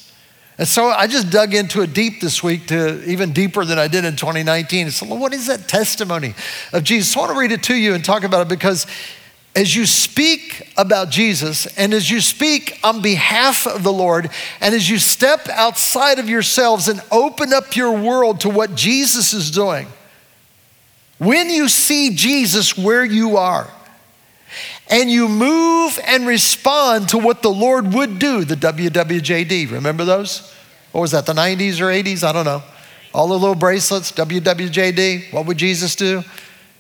And 0.60 0.68
so 0.68 0.88
I 0.88 1.08
just 1.08 1.30
dug 1.30 1.54
into 1.54 1.82
it 1.82 1.94
deep 1.94 2.20
this 2.20 2.44
week 2.44 2.68
to 2.68 3.02
even 3.10 3.32
deeper 3.32 3.64
than 3.64 3.80
I 3.80 3.88
did 3.88 4.04
in 4.04 4.18
2019. 4.18 4.88
And 4.88 4.94
So, 4.94 5.06
what 5.06 5.34
is 5.34 5.48
that 5.48 5.70
testimony 5.70 6.36
of 6.74 6.84
Jesus? 6.84 7.14
So 7.14 7.22
I 7.22 7.24
want 7.24 7.34
to 7.34 7.40
read 7.40 7.54
it 7.54 7.64
to 7.64 7.76
you 7.76 7.94
and 7.94 8.04
talk 8.04 8.26
about 8.26 8.42
it 8.42 8.50
because 8.50 8.86
as 9.56 9.74
you 9.74 9.86
speak 9.86 10.70
about 10.76 11.12
Jesus 11.12 11.66
and 11.78 11.94
as 11.94 12.12
you 12.12 12.20
speak 12.20 12.78
on 12.84 13.02
behalf 13.02 13.68
of 13.68 13.84
the 13.84 13.94
Lord 13.94 14.30
and 14.60 14.76
as 14.76 14.90
you 14.90 15.00
step 15.00 15.48
outside 15.48 16.20
of 16.20 16.28
yourselves 16.28 16.90
and 16.90 17.02
open 17.10 17.54
up 17.54 17.78
your 17.78 17.94
world 17.94 18.42
to 18.42 18.50
what 18.50 18.76
Jesus 18.76 19.32
is 19.32 19.52
doing, 19.52 19.88
when 21.20 21.50
you 21.50 21.70
see 21.70 22.14
Jesus 22.14 22.78
where 22.78 23.06
you 23.06 23.38
are, 23.38 23.70
and 24.90 25.10
you 25.10 25.28
move 25.28 26.00
and 26.06 26.26
respond 26.26 27.10
to 27.10 27.18
what 27.18 27.42
the 27.42 27.50
Lord 27.50 27.94
would 27.94 28.20
do, 28.20 28.44
the 28.44 28.56
WWJD. 28.56 29.72
Remember 29.72 30.04
those? 30.04 30.54
Or 30.94 31.02
was 31.02 31.12
that, 31.12 31.26
the 31.26 31.34
90s 31.34 31.80
or 31.80 31.86
80s? 31.86 32.24
I 32.24 32.32
don't 32.32 32.46
know. 32.46 32.64
All 33.14 33.28
the 33.28 33.38
little 33.38 33.56
bracelets, 33.56 34.12
WWJD. 34.12 35.32
What 35.32 35.46
would 35.46 35.58
Jesus 35.58 35.96
do? 35.96 36.24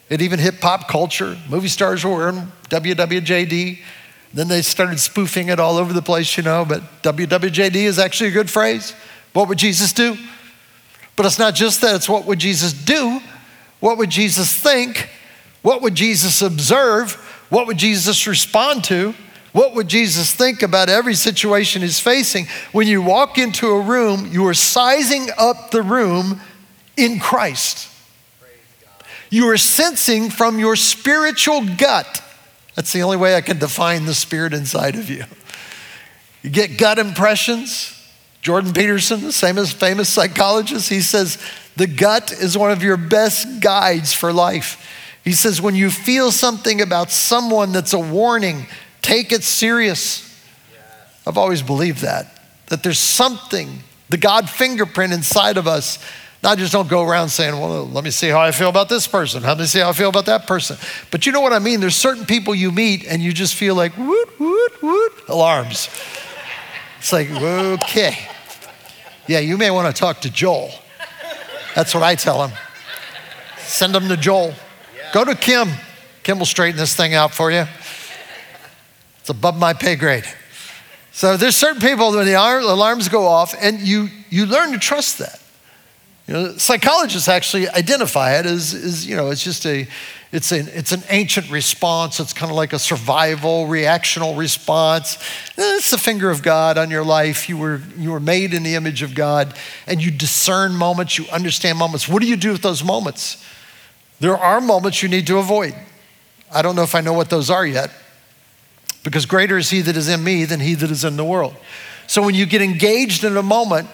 It 0.09 0.21
even 0.21 0.39
hit 0.39 0.59
pop 0.59 0.87
culture. 0.87 1.37
Movie 1.49 1.67
stars 1.67 2.03
were 2.03 2.15
wearing 2.15 2.51
WWJD. 2.69 3.79
Then 4.33 4.47
they 4.47 4.61
started 4.61 4.99
spoofing 4.99 5.49
it 5.49 5.59
all 5.59 5.77
over 5.77 5.93
the 5.93 6.01
place, 6.01 6.35
you 6.37 6.43
know, 6.43 6.65
but 6.65 6.81
WWJD 7.03 7.75
is 7.75 7.99
actually 7.99 8.29
a 8.29 8.33
good 8.33 8.49
phrase. 8.49 8.93
What 9.33 9.47
would 9.47 9.57
Jesus 9.57 9.93
do? 9.93 10.17
But 11.15 11.25
it's 11.25 11.39
not 11.39 11.53
just 11.53 11.81
that, 11.81 11.95
it's 11.95 12.09
what 12.09 12.25
would 12.25 12.39
Jesus 12.39 12.73
do? 12.73 13.21
What 13.79 13.97
would 13.97 14.09
Jesus 14.09 14.53
think? 14.53 15.09
What 15.61 15.81
would 15.81 15.95
Jesus 15.95 16.41
observe? 16.41 17.25
What 17.49 17.67
would 17.67 17.77
Jesus 17.77 18.27
respond 18.27 18.83
to? 18.85 19.13
What 19.51 19.73
would 19.73 19.87
Jesus 19.87 20.33
think 20.33 20.61
about 20.61 20.89
every 20.89 21.15
situation 21.15 21.81
he's 21.81 21.99
facing? 21.99 22.47
When 22.71 22.87
you 22.87 23.01
walk 23.01 23.37
into 23.37 23.67
a 23.67 23.81
room, 23.81 24.29
you 24.31 24.45
are 24.47 24.53
sizing 24.53 25.29
up 25.37 25.71
the 25.71 25.81
room 25.81 26.39
in 26.95 27.19
Christ. 27.19 27.87
You 29.31 29.47
are 29.49 29.57
sensing 29.57 30.29
from 30.29 30.59
your 30.59 30.75
spiritual 30.75 31.65
gut. 31.77 32.23
That's 32.75 32.93
the 32.93 33.01
only 33.01 33.17
way 33.17 33.35
I 33.35 33.41
can 33.41 33.59
define 33.59 34.05
the 34.05 34.13
spirit 34.13 34.53
inside 34.53 34.95
of 34.95 35.09
you. 35.09 35.23
You 36.41 36.49
get 36.49 36.77
gut 36.77 36.99
impressions. 36.99 37.95
Jordan 38.41 38.71
Peterson, 38.71 39.21
the 39.21 39.33
famous, 39.33 39.71
famous 39.71 40.09
psychologist, 40.09 40.89
he 40.89 41.01
says 41.01 41.37
the 41.75 41.87
gut 41.87 42.31
is 42.31 42.57
one 42.57 42.71
of 42.71 42.81
your 42.81 42.97
best 42.97 43.59
guides 43.59 44.13
for 44.13 44.31
life. 44.31 44.85
He 45.29 45.35
says, 45.35 45.61
when 45.61 45.75
you 45.75 45.91
feel 45.91 46.31
something 46.31 46.81
about 46.81 47.11
someone 47.11 47.71
that's 47.71 47.93
a 47.93 47.99
warning, 47.99 48.65
take 49.03 49.31
it 49.31 49.43
serious. 49.43 50.25
I've 51.27 51.37
always 51.37 51.61
believed 51.61 52.01
that, 52.01 52.41
that 52.69 52.81
there's 52.81 52.97
something, 52.97 53.83
the 54.09 54.17
God 54.17 54.49
fingerprint 54.49 55.13
inside 55.13 55.57
of 55.57 55.67
us. 55.67 56.03
Not 56.41 56.57
just 56.57 56.73
don't 56.73 56.89
go 56.89 57.07
around 57.07 57.29
saying, 57.29 57.53
well, 57.53 57.85
let 57.85 58.03
me 58.03 58.09
see 58.09 58.29
how 58.29 58.39
I 58.39 58.49
feel 58.49 58.69
about 58.69 58.89
this 58.89 59.05
person. 59.05 59.43
Let 59.43 59.59
me 59.59 59.65
see 59.65 59.77
how 59.77 59.89
I 59.89 59.93
feel 59.93 60.09
about 60.09 60.25
that 60.25 60.47
person. 60.47 60.77
But 61.11 61.27
you 61.27 61.31
know 61.31 61.41
what 61.41 61.53
I 61.53 61.59
mean? 61.59 61.79
There's 61.79 61.95
certain 61.95 62.25
people 62.25 62.55
you 62.55 62.71
meet 62.71 63.05
and 63.05 63.21
you 63.21 63.31
just 63.31 63.53
feel 63.53 63.75
like, 63.75 63.95
woot, 63.99 64.39
woot, 64.39 64.81
woot, 64.81 65.13
alarms. 65.27 65.89
It's 66.97 67.13
like, 67.13 67.29
okay. 67.29 68.17
Yeah, 69.27 69.41
you 69.41 69.59
may 69.59 69.69
want 69.69 69.95
to 69.95 69.99
talk 69.99 70.21
to 70.21 70.31
Joel. 70.31 70.71
That's 71.75 71.93
what 71.93 72.01
I 72.01 72.15
tell 72.15 72.47
him. 72.47 72.57
Send 73.59 73.95
him 73.95 74.07
to 74.07 74.17
Joel. 74.17 74.55
Go 75.11 75.25
to 75.25 75.35
Kim. 75.35 75.69
Kim 76.23 76.39
will 76.39 76.45
straighten 76.45 76.77
this 76.77 76.95
thing 76.95 77.13
out 77.13 77.33
for 77.33 77.51
you. 77.51 77.65
It's 79.19 79.29
above 79.29 79.57
my 79.57 79.73
pay 79.73 79.95
grade. 79.95 80.25
So 81.11 81.35
there's 81.35 81.55
certain 81.55 81.81
people 81.81 82.11
when 82.11 82.25
the 82.25 82.33
alarms 82.33 83.09
go 83.09 83.25
off, 83.25 83.55
and 83.59 83.79
you 83.79 84.09
you 84.29 84.45
learn 84.45 84.71
to 84.73 84.79
trust 84.79 85.17
that. 85.17 85.39
You 86.29 86.35
know, 86.35 86.57
psychologists 86.57 87.27
actually 87.27 87.67
identify 87.69 88.37
it 88.37 88.45
as, 88.45 88.75
as 88.75 89.07
you 89.07 89.15
know, 89.15 89.31
it's 89.31 89.43
just 89.43 89.65
a, 89.65 89.87
it's 90.31 90.51
an, 90.51 90.67
it's 90.73 90.91
an 90.91 91.01
ancient 91.09 91.49
response. 91.49 92.19
It's 92.19 92.33
kind 92.33 92.51
of 92.51 92.55
like 92.55 92.71
a 92.71 92.77
survival, 92.77 93.65
reactional 93.65 94.37
response. 94.37 95.17
Eh, 95.57 95.77
it's 95.77 95.89
the 95.89 95.97
finger 95.97 96.29
of 96.29 96.43
God 96.43 96.77
on 96.77 96.91
your 96.91 97.03
life. 97.03 97.49
You 97.49 97.57
were, 97.57 97.81
you 97.97 98.11
were 98.11 98.19
made 98.19 98.53
in 98.53 98.61
the 98.61 98.75
image 98.75 99.01
of 99.01 99.15
God, 99.15 99.55
and 99.87 100.03
you 100.03 100.11
discern 100.11 100.75
moments, 100.75 101.17
you 101.17 101.25
understand 101.31 101.79
moments. 101.79 102.07
What 102.07 102.21
do 102.21 102.27
you 102.27 102.37
do 102.37 102.51
with 102.51 102.61
those 102.61 102.83
moments? 102.83 103.43
There 104.19 104.37
are 104.37 104.59
moments 104.59 105.01
you 105.01 105.09
need 105.09 105.27
to 105.27 105.37
avoid. 105.37 105.73
I 106.51 106.61
don't 106.61 106.75
know 106.75 106.83
if 106.83 106.95
I 106.95 107.01
know 107.01 107.13
what 107.13 107.29
those 107.29 107.49
are 107.49 107.65
yet, 107.65 107.91
because 109.03 109.25
greater 109.25 109.57
is 109.57 109.69
He 109.69 109.81
that 109.81 109.95
is 109.95 110.09
in 110.09 110.23
me 110.23 110.45
than 110.45 110.59
He 110.59 110.75
that 110.75 110.91
is 110.91 111.03
in 111.03 111.17
the 111.17 111.23
world. 111.23 111.55
So 112.07 112.23
when 112.23 112.35
you 112.35 112.45
get 112.45 112.61
engaged 112.61 113.23
in 113.23 113.37
a 113.37 113.43
moment, 113.43 113.87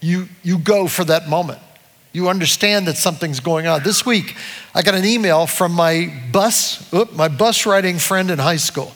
you, 0.00 0.28
you 0.42 0.58
go 0.58 0.86
for 0.86 1.04
that 1.04 1.28
moment. 1.28 1.60
You 2.12 2.28
understand 2.28 2.86
that 2.88 2.96
something's 2.96 3.40
going 3.40 3.66
on. 3.66 3.82
This 3.82 4.04
week, 4.04 4.36
I 4.74 4.82
got 4.82 4.94
an 4.94 5.04
email 5.04 5.46
from 5.46 5.72
my 5.72 6.12
bus, 6.32 6.92
my 7.12 7.28
bus 7.28 7.66
riding 7.66 7.98
friend 7.98 8.30
in 8.30 8.38
high 8.38 8.56
school. 8.56 8.92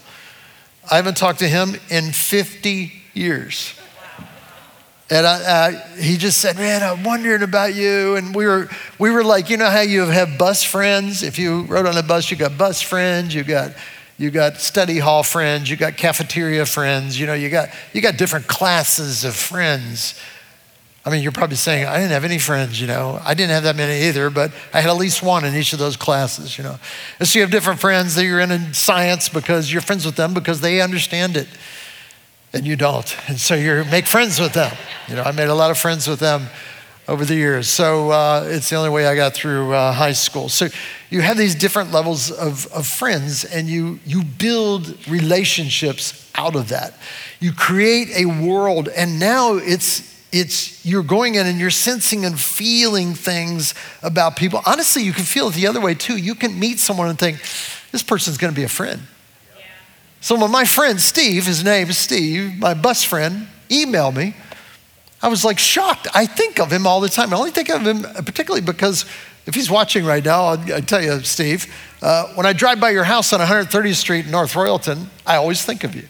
I 0.90 0.96
haven't 0.96 1.16
talked 1.16 1.38
to 1.40 1.48
him 1.48 1.76
in 1.90 2.12
50 2.12 2.92
years. 3.14 3.79
And 5.10 5.26
I, 5.26 5.66
I, 5.66 6.00
he 6.00 6.16
just 6.16 6.38
said, 6.38 6.56
"Man, 6.56 6.84
I'm 6.84 7.02
wondering 7.02 7.42
about 7.42 7.74
you." 7.74 8.14
And 8.14 8.32
we 8.34 8.46
were, 8.46 8.68
we 8.98 9.10
were 9.10 9.24
like, 9.24 9.50
you 9.50 9.56
know 9.56 9.68
how 9.68 9.80
you 9.80 10.02
have 10.02 10.38
bus 10.38 10.62
friends. 10.62 11.24
If 11.24 11.36
you 11.36 11.62
rode 11.62 11.86
on 11.86 11.96
a 11.96 12.02
bus, 12.02 12.30
you 12.30 12.36
got 12.36 12.56
bus 12.56 12.80
friends, 12.80 13.34
you 13.34 13.42
got, 13.42 13.72
you 14.18 14.30
got 14.30 14.58
study 14.58 14.98
hall 14.98 15.24
friends, 15.24 15.68
you 15.68 15.76
got 15.76 15.96
cafeteria 15.96 16.64
friends. 16.64 17.18
You 17.18 17.26
know, 17.26 17.34
you 17.34 17.50
got, 17.50 17.70
you 17.92 18.00
got 18.00 18.18
different 18.18 18.46
classes 18.46 19.24
of 19.24 19.34
friends. 19.34 20.14
I 21.04 21.10
mean, 21.10 21.24
you're 21.24 21.32
probably 21.32 21.56
saying, 21.56 21.86
"I 21.86 21.96
didn't 21.96 22.12
have 22.12 22.24
any 22.24 22.38
friends." 22.38 22.80
You 22.80 22.86
know, 22.86 23.20
I 23.24 23.34
didn't 23.34 23.50
have 23.50 23.64
that 23.64 23.74
many 23.74 24.06
either, 24.06 24.30
but 24.30 24.52
I 24.72 24.80
had 24.80 24.90
at 24.90 24.96
least 24.96 25.24
one 25.24 25.44
in 25.44 25.56
each 25.56 25.72
of 25.72 25.80
those 25.80 25.96
classes. 25.96 26.56
You 26.56 26.62
know, 26.62 26.78
and 27.18 27.26
so 27.26 27.40
you 27.40 27.42
have 27.42 27.50
different 27.50 27.80
friends 27.80 28.14
that 28.14 28.24
you're 28.26 28.38
in 28.38 28.52
in 28.52 28.74
science 28.74 29.28
because 29.28 29.72
you're 29.72 29.82
friends 29.82 30.06
with 30.06 30.14
them 30.14 30.34
because 30.34 30.60
they 30.60 30.80
understand 30.80 31.36
it 31.36 31.48
and 32.52 32.66
you 32.66 32.76
don't. 32.76 33.16
And 33.28 33.38
so 33.38 33.54
you 33.54 33.84
make 33.90 34.06
friends 34.06 34.40
with 34.40 34.52
them. 34.52 34.76
You 35.08 35.16
know, 35.16 35.22
I 35.22 35.32
made 35.32 35.48
a 35.48 35.54
lot 35.54 35.70
of 35.70 35.78
friends 35.78 36.08
with 36.08 36.20
them 36.20 36.48
over 37.08 37.24
the 37.24 37.34
years. 37.34 37.68
So 37.68 38.10
uh, 38.10 38.44
it's 38.48 38.70
the 38.70 38.76
only 38.76 38.90
way 38.90 39.06
I 39.06 39.16
got 39.16 39.34
through 39.34 39.72
uh, 39.72 39.92
high 39.92 40.12
school. 40.12 40.48
So 40.48 40.68
you 41.10 41.22
have 41.22 41.36
these 41.36 41.56
different 41.56 41.90
levels 41.90 42.30
of, 42.30 42.66
of 42.72 42.86
friends, 42.86 43.44
and 43.44 43.68
you, 43.68 43.98
you 44.06 44.22
build 44.22 45.08
relationships 45.08 46.30
out 46.36 46.54
of 46.54 46.68
that. 46.68 46.94
You 47.40 47.52
create 47.52 48.08
a 48.14 48.26
world, 48.26 48.88
and 48.88 49.18
now 49.18 49.54
it's, 49.54 50.08
it's 50.32 50.86
you're 50.86 51.02
going 51.02 51.34
in 51.34 51.46
and 51.46 51.58
you're 51.58 51.70
sensing 51.70 52.24
and 52.24 52.38
feeling 52.38 53.14
things 53.14 53.74
about 54.02 54.36
people. 54.36 54.60
Honestly, 54.64 55.02
you 55.02 55.12
can 55.12 55.24
feel 55.24 55.48
it 55.48 55.54
the 55.54 55.66
other 55.66 55.80
way 55.80 55.94
too. 55.94 56.16
You 56.16 56.36
can 56.36 56.58
meet 56.60 56.78
someone 56.78 57.08
and 57.08 57.18
think, 57.18 57.40
this 57.90 58.04
person's 58.04 58.38
going 58.38 58.54
to 58.54 58.56
be 58.56 58.64
a 58.64 58.68
friend. 58.68 59.02
So 60.20 60.38
when 60.38 60.50
my 60.50 60.64
friend 60.64 61.00
Steve, 61.00 61.46
his 61.46 61.64
name 61.64 61.88
is 61.88 61.96
Steve, 61.96 62.58
my 62.58 62.74
bus 62.74 63.02
friend, 63.02 63.48
emailed 63.70 64.16
me, 64.16 64.34
I 65.22 65.28
was 65.28 65.44
like 65.44 65.58
shocked. 65.58 66.08
I 66.14 66.26
think 66.26 66.60
of 66.60 66.70
him 66.70 66.86
all 66.86 67.00
the 67.00 67.08
time. 67.08 67.32
I 67.32 67.36
only 67.36 67.50
think 67.50 67.68
of 67.70 67.86
him 67.86 68.02
particularly 68.24 68.62
because 68.62 69.04
if 69.46 69.54
he's 69.54 69.70
watching 69.70 70.04
right 70.04 70.24
now, 70.24 70.48
i 70.48 70.80
tell 70.80 71.02
you, 71.02 71.20
Steve, 71.20 71.72
uh, 72.02 72.28
when 72.34 72.46
I 72.46 72.52
drive 72.52 72.80
by 72.80 72.90
your 72.90 73.04
house 73.04 73.32
on 73.32 73.40
130th 73.40 73.94
Street 73.96 74.26
in 74.26 74.30
North 74.30 74.54
Royalton, 74.54 75.06
I 75.26 75.36
always 75.36 75.64
think 75.64 75.84
of 75.84 75.94
you. 75.94 76.06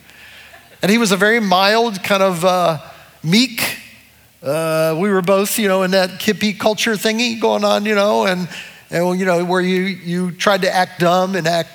And 0.82 0.90
he 0.90 0.98
was 0.98 1.12
a 1.12 1.16
very 1.16 1.40
mild, 1.40 2.02
kind 2.02 2.22
of 2.22 2.44
uh, 2.44 2.78
meek. 3.22 3.78
Uh, 4.42 4.96
we 4.98 5.10
were 5.10 5.22
both, 5.22 5.58
you 5.58 5.68
know, 5.68 5.82
in 5.82 5.90
that 5.92 6.10
hippie 6.20 6.58
culture 6.58 6.92
thingy 6.92 7.40
going 7.40 7.64
on, 7.64 7.84
you 7.84 7.94
know, 7.94 8.26
and, 8.26 8.48
and 8.90 9.18
you 9.18 9.26
know, 9.26 9.44
where 9.44 9.60
you, 9.60 9.82
you 9.82 10.30
tried 10.32 10.62
to 10.62 10.74
act 10.74 11.00
dumb 11.00 11.36
and 11.36 11.46
act 11.46 11.70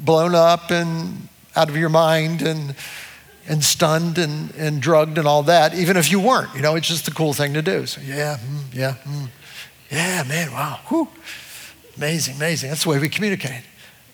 blown 0.00 0.34
up 0.34 0.70
and 0.70 1.27
out 1.58 1.68
of 1.68 1.76
your 1.76 1.88
mind 1.88 2.40
and, 2.40 2.76
and 3.48 3.64
stunned 3.64 4.16
and, 4.16 4.54
and 4.54 4.80
drugged 4.80 5.18
and 5.18 5.26
all 5.26 5.42
that, 5.42 5.74
even 5.74 5.96
if 5.96 6.08
you 6.08 6.20
weren't. 6.20 6.54
You 6.54 6.62
know, 6.62 6.76
it's 6.76 6.86
just 6.86 7.08
a 7.08 7.10
cool 7.10 7.32
thing 7.32 7.52
to 7.54 7.62
do. 7.62 7.84
So, 7.84 8.00
yeah, 8.00 8.38
mm, 8.38 8.62
yeah, 8.72 8.94
mm, 9.04 9.28
yeah, 9.90 10.22
man, 10.22 10.52
wow, 10.52 10.78
whew. 10.86 11.08
Amazing, 11.96 12.36
amazing. 12.36 12.70
That's 12.70 12.84
the 12.84 12.90
way 12.90 13.00
we 13.00 13.08
communicate 13.08 13.62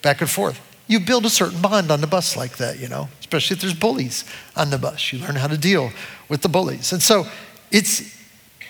back 0.01 0.23
and 0.23 0.31
forth. 0.31 0.59
You 0.87 1.01
build 1.01 1.27
a 1.27 1.31
certain 1.31 1.61
bond 1.61 1.91
on 1.91 2.01
the 2.01 2.07
bus 2.07 2.35
like 2.35 2.57
that, 2.57 2.79
you 2.79 2.89
know, 2.89 3.09
especially 3.21 3.57
if 3.57 3.61
there's 3.61 3.75
bullies 3.75 4.25
on 4.57 4.71
the 4.71 4.79
bus. 4.79 5.13
You 5.13 5.19
learn 5.19 5.37
how 5.37 5.49
to 5.49 5.59
deal 5.59 5.91
with 6.31 6.41
the 6.41 6.49
bullies. 6.49 6.95
And 6.95 7.03
so 7.03 7.27
it's, 7.71 8.17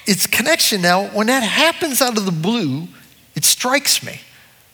it's 0.04 0.26
connection. 0.26 0.82
Now, 0.82 1.06
when 1.06 1.28
that 1.28 1.44
happens 1.44 2.02
out 2.02 2.18
of 2.18 2.24
the 2.24 2.32
blue, 2.32 2.88
it 3.36 3.44
strikes 3.44 4.04
me. 4.04 4.20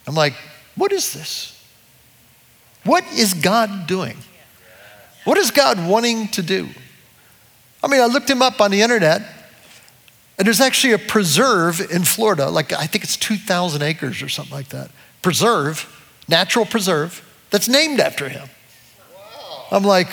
I'm 0.07 0.15
like, 0.15 0.35
what 0.75 0.91
is 0.91 1.13
this? 1.13 1.60
What 2.85 3.05
is 3.13 3.35
God 3.35 3.87
doing? 3.87 4.17
What 5.25 5.39
is 5.39 5.51
God 5.51 5.87
wanting 5.87 6.29
to 6.29 6.43
do? 6.43 6.69
I 7.83 7.89
mean, 7.89 8.01
I 8.01 8.07
looked 8.07 8.29
him 8.29 8.43
up 8.43 8.61
on 8.61 8.71
the 8.71 8.83
internet, 8.83 9.23
and 10.39 10.47
there's 10.47 10.61
actually 10.61 10.95
a 10.95 10.99
preserve 10.99 11.81
in 11.91 12.05
Florida, 12.05 12.49
like 12.49 12.73
I 12.73 12.87
think 12.87 13.05
it's 13.05 13.17
2,000 13.17 13.83
acres 13.83 14.23
or 14.23 14.29
something 14.29 14.55
like 14.55 14.69
that. 14.69 14.91
Preserve, 15.23 15.87
natural 16.29 16.65
preserve, 16.65 17.27
that's 17.51 17.69
named 17.69 18.01
after 18.01 18.29
him. 18.29 18.49
Wow. 19.15 19.67
I'm 19.73 19.85
like, 19.85 20.09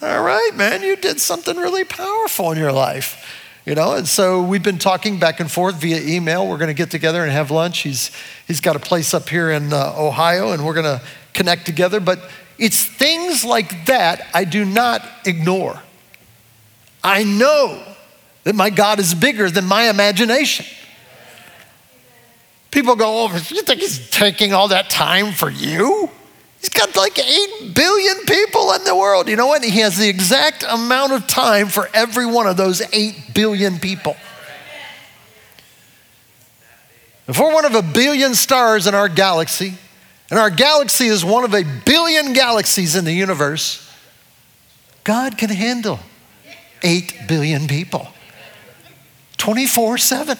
all 0.00 0.22
right, 0.22 0.50
man, 0.54 0.82
you 0.82 0.96
did 0.96 1.20
something 1.20 1.56
really 1.56 1.84
powerful 1.84 2.52
in 2.52 2.58
your 2.58 2.72
life. 2.72 3.40
You 3.64 3.76
know, 3.76 3.94
and 3.94 4.08
so 4.08 4.42
we've 4.42 4.62
been 4.62 4.78
talking 4.78 5.20
back 5.20 5.38
and 5.38 5.48
forth 5.48 5.76
via 5.76 6.00
email. 6.00 6.48
We're 6.48 6.58
going 6.58 6.66
to 6.66 6.74
get 6.74 6.90
together 6.90 7.22
and 7.22 7.30
have 7.30 7.52
lunch. 7.52 7.78
He's, 7.80 8.10
he's 8.48 8.60
got 8.60 8.74
a 8.74 8.80
place 8.80 9.14
up 9.14 9.28
here 9.28 9.52
in 9.52 9.72
uh, 9.72 9.94
Ohio, 9.96 10.50
and 10.50 10.66
we're 10.66 10.74
going 10.74 10.98
to 10.98 11.00
connect 11.34 11.66
together. 11.66 12.00
But 12.00 12.20
it's 12.58 12.84
things 12.84 13.44
like 13.44 13.86
that 13.86 14.26
I 14.34 14.44
do 14.44 14.64
not 14.64 15.06
ignore. 15.24 15.80
I 17.02 17.24
know 17.24 17.82
that 18.44 18.54
my 18.54 18.70
God 18.70 18.98
is 18.98 19.14
bigger 19.14 19.50
than 19.50 19.64
my 19.64 19.88
imagination. 19.88 20.66
People 22.70 22.96
go, 22.96 23.24
oh, 23.24 23.32
you 23.50 23.62
think 23.62 23.80
he's 23.80 24.10
taking 24.10 24.54
all 24.54 24.68
that 24.68 24.88
time 24.88 25.32
for 25.32 25.50
you? 25.50 26.08
He's 26.60 26.70
got 26.70 26.96
like 26.96 27.18
8 27.18 27.74
billion 27.74 28.18
people 28.24 28.72
in 28.72 28.84
the 28.84 28.94
world. 28.94 29.28
You 29.28 29.34
know 29.34 29.48
what? 29.48 29.64
He 29.64 29.80
has 29.80 29.98
the 29.98 30.08
exact 30.08 30.62
amount 30.62 31.12
of 31.12 31.26
time 31.26 31.66
for 31.68 31.88
every 31.92 32.24
one 32.24 32.46
of 32.46 32.56
those 32.56 32.80
8 32.92 33.34
billion 33.34 33.78
people. 33.80 34.16
If 37.26 37.38
we're 37.38 37.52
one 37.52 37.64
of 37.64 37.74
a 37.74 37.82
billion 37.82 38.34
stars 38.34 38.86
in 38.86 38.94
our 38.94 39.08
galaxy, 39.08 39.74
and 40.32 40.40
our 40.40 40.48
galaxy 40.48 41.08
is 41.08 41.22
one 41.22 41.44
of 41.44 41.52
a 41.52 41.62
billion 41.84 42.32
galaxies 42.32 42.96
in 42.96 43.04
the 43.04 43.12
universe, 43.12 43.86
God 45.04 45.36
can 45.36 45.50
handle 45.50 46.00
8 46.82 47.28
billion 47.28 47.68
people 47.68 48.08
24 49.36 49.98
7 49.98 50.38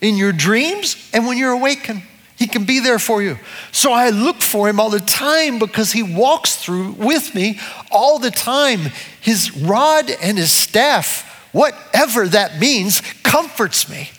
in 0.00 0.16
your 0.16 0.32
dreams 0.32 1.08
and 1.12 1.24
when 1.24 1.38
you're 1.38 1.52
awakened. 1.52 2.02
He 2.36 2.48
can 2.48 2.64
be 2.64 2.80
there 2.80 2.98
for 2.98 3.22
you. 3.22 3.38
So 3.70 3.92
I 3.92 4.10
look 4.10 4.42
for 4.42 4.68
him 4.68 4.80
all 4.80 4.90
the 4.90 4.98
time 4.98 5.60
because 5.60 5.92
he 5.92 6.02
walks 6.02 6.56
through 6.56 6.94
with 6.98 7.32
me 7.32 7.60
all 7.92 8.18
the 8.18 8.32
time. 8.32 8.90
His 9.20 9.56
rod 9.56 10.10
and 10.10 10.36
his 10.36 10.50
staff, 10.50 11.48
whatever 11.52 12.26
that 12.26 12.58
means, 12.58 13.02
comforts 13.22 13.88
me. 13.88 14.10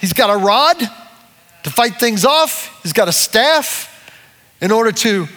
He's 0.00 0.12
got 0.12 0.28
a 0.28 0.44
rod 0.44 0.82
to 1.64 1.70
fight 1.70 1.96
things 1.96 2.24
off, 2.24 2.80
he's 2.82 2.92
got 2.92 3.08
a 3.08 3.12
staff 3.12 3.88
in 4.60 4.70
order 4.70 4.92
to 4.92 5.28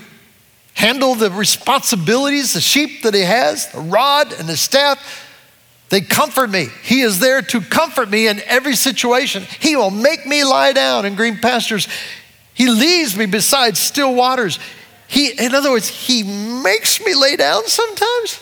handle 0.74 1.16
the 1.16 1.32
responsibilities, 1.32 2.54
the 2.54 2.62
sheep 2.62 3.04
that 3.04 3.14
he 3.14 3.22
has, 3.22 3.72
the 3.72 3.80
rod 3.80 4.34
and 4.34 4.48
the 4.48 4.58
staff 4.58 5.24
they 5.90 6.02
comfort 6.02 6.50
me. 6.50 6.68
He 6.84 7.02
is 7.02 7.20
there 7.20 7.42
to 7.42 7.62
comfort 7.62 8.10
me 8.10 8.28
in 8.28 8.42
every 8.46 8.76
situation. 8.76 9.44
He 9.60 9.76
will 9.76 9.92
make 9.92 10.26
me 10.26 10.44
lie 10.44 10.74
down 10.74 11.06
in 11.06 11.16
green 11.16 11.38
pastures. 11.38 11.88
He 12.54 12.68
leads 12.68 13.16
me 13.16 13.26
beside 13.28 13.78
still 13.78 14.16
waters. 14.16 14.60
He, 15.08 15.30
in 15.30 15.54
other 15.54 15.70
words, 15.70 15.88
He 15.88 16.24
makes 16.24 17.00
me 17.00 17.14
lay 17.14 17.36
down 17.36 17.68
sometimes. 17.68 18.42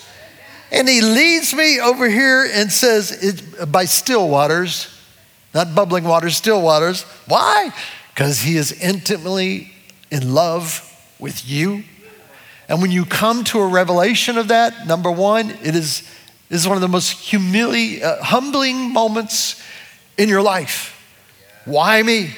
And 0.72 0.88
He 0.88 1.02
leads 1.02 1.54
me 1.54 1.80
over 1.80 2.08
here 2.08 2.48
and 2.50 2.72
says, 2.72 3.42
by 3.68 3.84
still 3.84 4.28
waters, 4.28 4.88
not 5.54 5.74
bubbling 5.74 6.04
waters, 6.04 6.36
still 6.36 6.60
waters. 6.60 7.02
Why? 7.26 7.72
Because 8.12 8.40
He 8.40 8.56
is 8.56 8.72
intimately 8.72 9.72
in 10.10 10.34
love 10.34 10.90
with 11.18 11.48
you. 11.48 11.84
And 12.68 12.80
when 12.80 12.90
you 12.90 13.04
come 13.04 13.44
to 13.44 13.60
a 13.60 13.66
revelation 13.66 14.38
of 14.38 14.48
that, 14.48 14.86
number 14.86 15.10
one, 15.10 15.50
it 15.50 15.74
is 15.76 16.08
this 16.48 16.60
is 16.60 16.68
one 16.68 16.76
of 16.76 16.82
the 16.82 16.88
most 16.88 17.30
humili- 17.30 18.02
uh, 18.02 18.22
humbling 18.22 18.92
moments 18.92 19.60
in 20.16 20.28
your 20.28 20.42
life. 20.42 20.90
Why 21.64 22.02
me? 22.02 22.30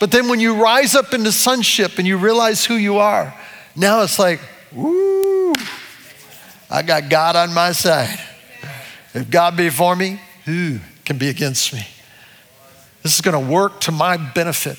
But 0.00 0.10
then 0.10 0.28
when 0.28 0.40
you 0.40 0.62
rise 0.62 0.94
up 0.94 1.14
into 1.14 1.32
sonship 1.32 1.98
and 1.98 2.06
you 2.06 2.16
realize 2.16 2.64
who 2.64 2.74
you 2.74 2.98
are, 2.98 3.34
now 3.74 4.02
it's 4.02 4.18
like, 4.18 4.40
woo, 4.72 5.52
I 6.70 6.82
got 6.82 7.08
God 7.08 7.36
on 7.36 7.54
my 7.54 7.72
side. 7.72 8.18
If 9.14 9.30
God 9.30 9.56
be 9.56 9.70
for 9.70 9.94
me, 9.94 10.20
who 10.44 10.78
can 11.04 11.16
be 11.16 11.28
against 11.28 11.72
me? 11.72 11.86
This 13.06 13.14
is 13.14 13.20
going 13.20 13.40
to 13.40 13.52
work 13.52 13.82
to 13.82 13.92
my 13.92 14.16
benefit. 14.16 14.76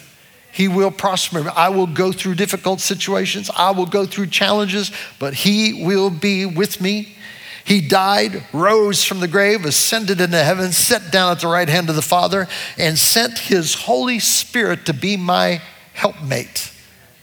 He 0.51 0.67
will 0.67 0.91
prosper 0.91 1.43
me. 1.43 1.49
I 1.55 1.69
will 1.69 1.87
go 1.87 2.11
through 2.11 2.35
difficult 2.35 2.81
situations. 2.81 3.49
I 3.55 3.71
will 3.71 3.85
go 3.85 4.05
through 4.05 4.27
challenges, 4.27 4.91
but 5.17 5.33
He 5.33 5.85
will 5.85 6.09
be 6.09 6.45
with 6.45 6.81
me. 6.81 7.15
He 7.63 7.79
died, 7.79 8.43
rose 8.51 9.01
from 9.01 9.21
the 9.21 9.29
grave, 9.29 9.63
ascended 9.63 10.19
into 10.19 10.43
heaven, 10.43 10.73
sat 10.73 11.09
down 11.09 11.31
at 11.31 11.39
the 11.39 11.47
right 11.47 11.69
hand 11.69 11.87
of 11.89 11.95
the 11.95 12.01
Father, 12.01 12.49
and 12.77 12.99
sent 12.99 13.39
his 13.39 13.75
Holy 13.75 14.19
Spirit 14.19 14.85
to 14.87 14.93
be 14.93 15.15
my 15.15 15.61
helpmate, 15.93 16.73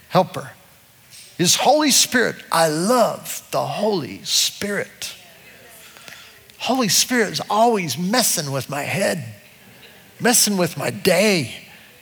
helper. 0.09 0.53
His 1.37 1.57
Holy 1.57 1.91
Spirit, 1.91 2.37
I 2.51 2.69
love 2.69 3.47
the 3.51 3.67
Holy 3.67 4.25
Spirit. 4.25 5.15
Holy 6.61 6.89
Spirit 6.89 7.33
is 7.33 7.43
always 7.51 7.99
messing 7.99 8.51
with 8.51 8.71
my 8.71 8.85
head, 8.85 9.34
messing 10.21 10.57
with 10.57 10.77
my 10.77 10.91
day, 10.91 11.55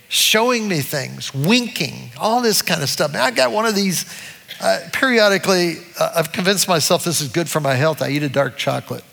showing 0.08 0.68
me 0.68 0.80
things, 0.80 1.34
winking, 1.34 2.10
all 2.18 2.42
this 2.42 2.62
kind 2.62 2.82
of 2.82 2.88
stuff. 2.88 3.12
Now, 3.12 3.24
I 3.24 3.30
got 3.30 3.52
one 3.52 3.66
of 3.66 3.74
these 3.74 4.04
uh, 4.60 4.80
periodically, 4.92 5.78
uh, 5.98 6.12
I've 6.16 6.32
convinced 6.32 6.68
myself 6.68 7.04
this 7.04 7.20
is 7.20 7.28
good 7.28 7.48
for 7.48 7.60
my 7.60 7.74
health. 7.74 8.00
I 8.00 8.10
eat 8.10 8.22
a 8.22 8.28
dark 8.28 8.56
chocolate 8.56 9.04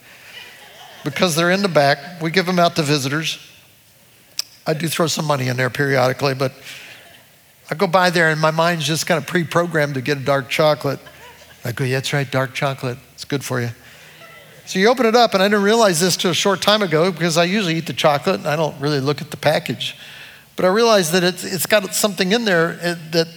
because 1.03 1.35
they're 1.35 1.51
in 1.51 1.61
the 1.61 1.69
back. 1.69 2.21
We 2.21 2.29
give 2.29 2.45
them 2.45 2.59
out 2.59 2.75
to 2.75 2.83
visitors. 2.83 3.39
I 4.67 4.73
do 4.73 4.87
throw 4.87 5.07
some 5.07 5.25
money 5.25 5.47
in 5.47 5.57
there 5.57 5.71
periodically, 5.71 6.35
but 6.35 6.53
I 7.71 7.75
go 7.75 7.87
by 7.87 8.11
there 8.11 8.29
and 8.29 8.39
my 8.39 8.51
mind's 8.51 8.85
just 8.85 9.07
kind 9.07 9.17
of 9.17 9.25
pre 9.27 9.43
programmed 9.43 9.95
to 9.95 10.01
get 10.01 10.17
a 10.17 10.23
dark 10.23 10.49
chocolate. 10.49 10.99
I 11.65 11.71
go, 11.71 11.83
yeah, 11.83 11.95
that's 11.95 12.13
right, 12.13 12.29
dark 12.29 12.53
chocolate. 12.53 12.97
It's 13.13 13.25
good 13.25 13.43
for 13.43 13.59
you. 13.59 13.69
So 14.69 14.77
you 14.77 14.87
open 14.89 15.07
it 15.07 15.15
up, 15.15 15.33
and 15.33 15.41
I 15.41 15.47
didn't 15.47 15.63
realize 15.63 15.99
this 15.99 16.15
till 16.15 16.29
a 16.29 16.35
short 16.35 16.61
time 16.61 16.83
ago 16.83 17.11
because 17.11 17.37
I 17.37 17.45
usually 17.45 17.77
eat 17.77 17.87
the 17.87 17.93
chocolate 17.93 18.35
and 18.35 18.47
I 18.47 18.55
don't 18.55 18.79
really 18.79 18.99
look 18.99 19.19
at 19.19 19.31
the 19.31 19.35
package. 19.35 19.97
But 20.55 20.65
I 20.65 20.67
realized 20.67 21.11
that 21.13 21.23
it's, 21.23 21.43
it's 21.43 21.65
got 21.65 21.95
something 21.95 22.33
in 22.33 22.45
there 22.45 22.73
that 23.09 23.27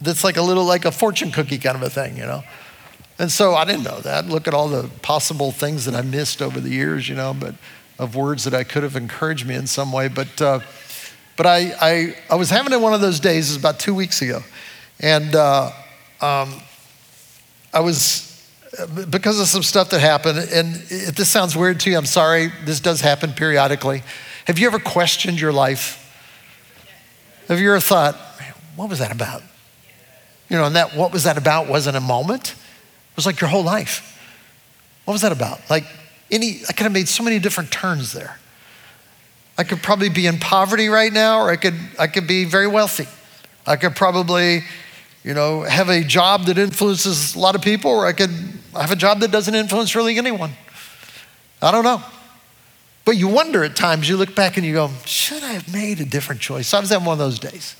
that's 0.00 0.24
like 0.24 0.36
a 0.36 0.42
little 0.42 0.64
like 0.64 0.84
a 0.84 0.90
fortune 0.90 1.30
cookie 1.30 1.58
kind 1.58 1.76
of 1.76 1.84
a 1.84 1.88
thing, 1.88 2.16
you 2.16 2.24
know. 2.24 2.42
And 3.16 3.30
so 3.30 3.54
I 3.54 3.64
didn't 3.64 3.84
know 3.84 4.00
that. 4.00 4.26
Look 4.26 4.48
at 4.48 4.54
all 4.54 4.66
the 4.66 4.90
possible 5.02 5.52
things 5.52 5.84
that 5.84 5.94
I 5.94 6.02
missed 6.02 6.42
over 6.42 6.58
the 6.58 6.70
years, 6.70 7.08
you 7.08 7.14
know, 7.14 7.32
but 7.32 7.54
of 8.00 8.16
words 8.16 8.42
that 8.42 8.52
I 8.52 8.64
could 8.64 8.82
have 8.82 8.96
encouraged 8.96 9.46
me 9.46 9.54
in 9.54 9.68
some 9.68 9.92
way. 9.92 10.08
But 10.08 10.42
uh, 10.42 10.58
but 11.36 11.46
I, 11.46 11.74
I 11.80 12.16
I 12.28 12.34
was 12.34 12.50
having 12.50 12.72
it 12.72 12.80
one 12.80 12.92
of 12.92 13.00
those 13.00 13.20
days. 13.20 13.50
It 13.50 13.52
was 13.52 13.56
about 13.56 13.78
two 13.78 13.94
weeks 13.94 14.20
ago, 14.20 14.40
and 14.98 15.32
uh, 15.32 15.70
um, 16.20 16.60
I 17.72 17.78
was 17.78 18.35
because 19.08 19.40
of 19.40 19.46
some 19.46 19.62
stuff 19.62 19.90
that 19.90 20.00
happened. 20.00 20.38
And 20.38 20.76
if 20.88 21.14
this 21.14 21.28
sounds 21.28 21.56
weird 21.56 21.80
to 21.80 21.90
you, 21.90 21.96
I'm 21.96 22.06
sorry. 22.06 22.52
This 22.64 22.80
does 22.80 23.00
happen 23.00 23.32
periodically. 23.32 24.02
Have 24.46 24.58
you 24.58 24.66
ever 24.66 24.78
questioned 24.78 25.40
your 25.40 25.52
life? 25.52 26.02
Have 27.48 27.60
you 27.60 27.70
ever 27.70 27.80
thought, 27.80 28.16
what 28.76 28.88
was 28.88 28.98
that 28.98 29.12
about? 29.12 29.42
You 30.48 30.56
know, 30.56 30.64
and 30.64 30.76
that 30.76 30.94
what 30.94 31.12
was 31.12 31.24
that 31.24 31.38
about 31.38 31.68
wasn't 31.68 31.96
a 31.96 32.00
moment. 32.00 32.50
It 32.52 33.16
was 33.16 33.26
like 33.26 33.40
your 33.40 33.50
whole 33.50 33.64
life. 33.64 34.18
What 35.04 35.12
was 35.12 35.22
that 35.22 35.32
about? 35.32 35.60
Like 35.70 35.84
any, 36.30 36.60
I 36.68 36.72
could 36.72 36.84
have 36.84 36.92
made 36.92 37.08
so 37.08 37.22
many 37.22 37.38
different 37.38 37.70
turns 37.70 38.12
there. 38.12 38.38
I 39.58 39.64
could 39.64 39.82
probably 39.82 40.10
be 40.10 40.26
in 40.26 40.38
poverty 40.38 40.88
right 40.88 41.12
now, 41.12 41.40
or 41.40 41.50
I 41.50 41.56
could, 41.56 41.74
I 41.98 42.08
could 42.08 42.26
be 42.26 42.44
very 42.44 42.66
wealthy. 42.66 43.08
I 43.66 43.76
could 43.76 43.96
probably, 43.96 44.62
you 45.26 45.34
know, 45.34 45.62
have 45.62 45.88
a 45.88 46.02
job 46.02 46.44
that 46.44 46.56
influences 46.56 47.34
a 47.34 47.38
lot 47.40 47.56
of 47.56 47.60
people, 47.60 47.90
or 47.90 48.06
I 48.06 48.12
could 48.12 48.30
have 48.74 48.92
a 48.92 48.96
job 48.96 49.18
that 49.20 49.32
doesn't 49.32 49.56
influence 49.56 49.96
really 49.96 50.16
anyone. 50.18 50.52
I 51.60 51.72
don't 51.72 51.82
know. 51.82 52.00
But 53.04 53.16
you 53.16 53.26
wonder 53.26 53.64
at 53.64 53.74
times, 53.74 54.08
you 54.08 54.16
look 54.16 54.36
back 54.36 54.56
and 54.56 54.64
you 54.64 54.72
go, 54.72 54.88
should 55.04 55.42
I 55.42 55.52
have 55.52 55.72
made 55.72 56.00
a 56.00 56.04
different 56.04 56.40
choice? 56.40 56.72
I 56.72 56.78
was 56.78 56.90
having 56.90 57.06
one 57.06 57.14
of 57.14 57.18
those 57.18 57.40
days. 57.40 57.74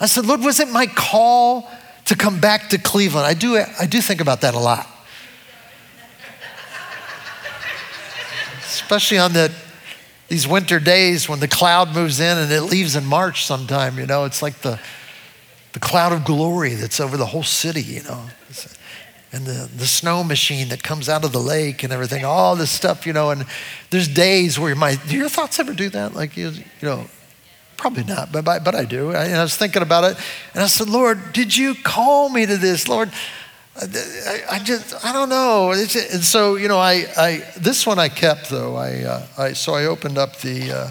I 0.00 0.06
said, 0.06 0.26
Lord, 0.26 0.40
was 0.40 0.58
it 0.58 0.68
my 0.68 0.86
call 0.86 1.70
to 2.06 2.16
come 2.16 2.40
back 2.40 2.70
to 2.70 2.78
Cleveland? 2.78 3.24
I 3.24 3.34
do, 3.34 3.56
I 3.56 3.86
do 3.86 4.00
think 4.00 4.20
about 4.20 4.40
that 4.40 4.54
a 4.54 4.58
lot. 4.58 4.88
Especially 8.64 9.18
on 9.18 9.32
the 9.32 9.52
these 10.26 10.46
winter 10.46 10.78
days 10.78 11.28
when 11.28 11.40
the 11.40 11.48
cloud 11.48 11.92
moves 11.92 12.20
in 12.20 12.38
and 12.38 12.52
it 12.52 12.62
leaves 12.62 12.94
in 12.94 13.04
March 13.04 13.44
sometime, 13.44 13.98
you 13.98 14.06
know, 14.06 14.24
it's 14.24 14.42
like 14.42 14.54
the, 14.60 14.78
the 15.72 15.80
cloud 15.80 16.12
of 16.12 16.24
glory 16.24 16.74
that's 16.74 17.00
over 17.00 17.16
the 17.16 17.26
whole 17.26 17.42
city, 17.42 17.82
you 17.82 18.02
know. 18.02 18.24
And 19.32 19.46
the, 19.46 19.70
the 19.76 19.86
snow 19.86 20.24
machine 20.24 20.70
that 20.70 20.82
comes 20.82 21.08
out 21.08 21.24
of 21.24 21.30
the 21.30 21.38
lake 21.38 21.84
and 21.84 21.92
everything, 21.92 22.24
all 22.24 22.56
this 22.56 22.70
stuff, 22.70 23.06
you 23.06 23.12
know. 23.12 23.30
And 23.30 23.46
there's 23.90 24.08
days 24.08 24.58
where 24.58 24.74
might, 24.74 24.98
do 25.06 25.16
your 25.16 25.28
thoughts 25.28 25.60
ever 25.60 25.72
do 25.72 25.88
that? 25.90 26.14
Like, 26.14 26.36
you, 26.36 26.48
you 26.48 26.64
know, 26.82 27.04
probably 27.76 28.04
not, 28.04 28.32
but, 28.32 28.44
but 28.44 28.74
I 28.74 28.84
do. 28.84 29.12
I, 29.12 29.28
I 29.30 29.42
was 29.42 29.56
thinking 29.56 29.82
about 29.82 30.04
it 30.04 30.18
and 30.54 30.62
I 30.62 30.66
said, 30.66 30.88
Lord, 30.88 31.32
did 31.32 31.56
you 31.56 31.74
call 31.74 32.28
me 32.28 32.44
to 32.44 32.56
this? 32.56 32.88
Lord, 32.88 33.10
I, 33.76 34.42
I, 34.50 34.58
just 34.58 35.04
I 35.04 35.12
don't 35.12 35.28
know. 35.28 35.70
and 35.72 35.88
so 35.88 36.56
you 36.56 36.68
know, 36.68 36.78
I, 36.78 37.06
I 37.16 37.44
this 37.56 37.86
one 37.86 37.98
I 37.98 38.08
kept 38.08 38.50
though. 38.50 38.76
I, 38.76 39.02
uh, 39.02 39.26
I 39.38 39.52
so 39.52 39.74
I 39.74 39.86
opened 39.86 40.18
up 40.18 40.36
the 40.40 40.72
uh, 40.72 40.90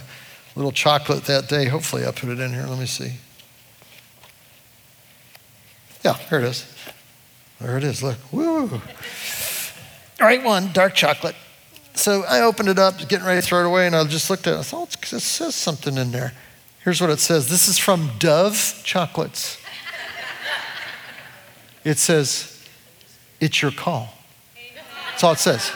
little 0.56 0.72
chocolate 0.72 1.26
that 1.26 1.48
day. 1.48 1.66
Hopefully, 1.66 2.06
I 2.06 2.12
put 2.12 2.30
it 2.30 2.40
in 2.40 2.52
here. 2.52 2.66
Let 2.66 2.80
me 2.80 2.86
see. 2.86 3.14
Yeah, 6.04 6.14
here 6.14 6.40
it 6.40 6.46
is. 6.46 6.66
There 7.60 7.78
it 7.78 7.84
is. 7.84 8.02
Look, 8.02 8.18
woo. 8.32 8.70
All 10.22 10.28
right, 10.28 10.44
one 10.44 10.72
dark 10.72 10.96
chocolate. 10.96 11.36
So 11.94 12.24
I 12.24 12.42
opened 12.42 12.70
it 12.70 12.80
up, 12.80 12.98
getting 13.10 13.26
ready 13.26 13.42
to 13.42 13.46
throw 13.46 13.62
it 13.62 13.68
away, 13.68 13.86
and 13.86 13.96
I 13.96 14.04
just 14.06 14.30
looked 14.30 14.48
at 14.48 14.54
it. 14.54 14.60
I 14.60 14.64
thought 14.64 14.96
it 14.96 15.20
says 15.20 15.56
something 15.56 15.98
in 15.98 16.12
there. 16.12 16.34
Here's 16.84 17.02
what 17.02 17.10
it 17.10 17.20
says. 17.20 17.50
This 17.50 17.68
is 17.68 17.78
from 17.78 18.12
Dove 18.20 18.82
Chocolates. 18.84 19.58
It 21.84 21.98
says 21.98 22.66
it's 23.40 23.62
your 23.62 23.72
call. 23.72 24.14
That's 25.12 25.24
all 25.24 25.34
it 25.34 25.40
says. 25.40 25.72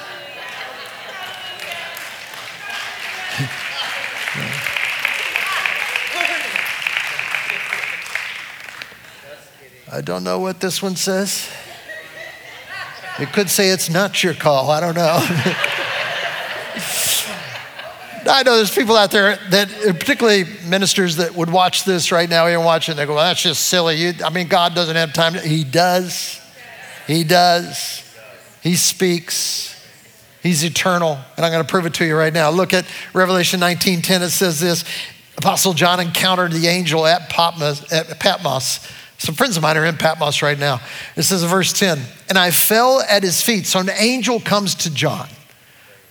I 9.94 10.02
don't 10.02 10.24
know 10.24 10.40
what 10.40 10.60
this 10.60 10.82
one 10.82 10.96
says. 10.96 11.48
It 13.20 13.32
could 13.32 13.48
say 13.52 13.70
it's 13.70 13.92
not 13.92 14.24
your 14.24 14.34
call. 14.34 14.72
I 14.72 14.80
don't 14.80 14.96
know. 14.96 15.20
I 18.26 18.42
know 18.44 18.56
there's 18.56 18.74
people 18.74 18.96
out 18.98 19.12
there 19.12 19.38
that, 19.52 19.70
particularly 20.00 20.46
ministers, 20.66 21.18
that 21.18 21.36
would 21.36 21.52
watch 21.52 21.84
this 21.84 22.12
right 22.12 22.28
now. 22.28 22.48
You're 22.48 22.60
watching, 22.60 22.96
they 22.96 23.06
go, 23.06 23.14
well, 23.14 23.24
that's 23.24 23.44
just 23.44 23.68
silly. 23.68 23.98
You, 23.98 24.14
I 24.26 24.32
mean, 24.32 24.48
God 24.48 24.74
doesn't 24.74 24.96
have 24.96 25.14
time. 25.14 25.36
He 25.36 25.64
does. 25.64 26.42
He 27.06 27.24
does. 27.24 28.04
He 28.64 28.74
speaks. 28.76 29.80
He's 30.42 30.64
eternal. 30.66 31.20
And 31.38 31.46
I'm 31.46 31.52
going 31.52 31.64
to 31.64 31.70
prove 31.70 31.86
it 31.86 31.94
to 31.96 32.06
you 32.06 32.16
right 32.16 32.34
now. 32.34 32.50
Look 32.50 32.74
at 32.74 32.86
Revelation 33.14 33.60
19:10. 33.60 34.22
It 34.24 34.32
says 34.32 34.60
this 34.60 34.86
Apostle 35.38 35.74
John 35.74 36.00
encountered 36.00 36.52
the 36.52 36.66
angel 36.66 37.06
at 37.06 37.30
Patmos, 37.30 37.94
at 37.94 38.20
Patmos. 38.20 38.80
Some 39.24 39.36
friends 39.36 39.56
of 39.56 39.64
mine 39.64 39.78
are 39.78 39.86
in 39.86 39.96
Patmos 39.96 40.42
right 40.42 40.60
now. 40.60 40.82
It 41.16 41.24
says 41.24 41.44
in 41.44 41.50
verse 41.50 41.72
10, 41.72 41.98
and 42.28 42.38
I 42.38 42.52
fell 42.52 43.00
at 43.00 43.24
his 43.24 43.42
feet. 43.42 43.66
So 43.66 43.80
an 43.80 43.90
angel 43.90 44.42
comes 44.42 44.76
to 44.76 44.94
John. 44.94 45.30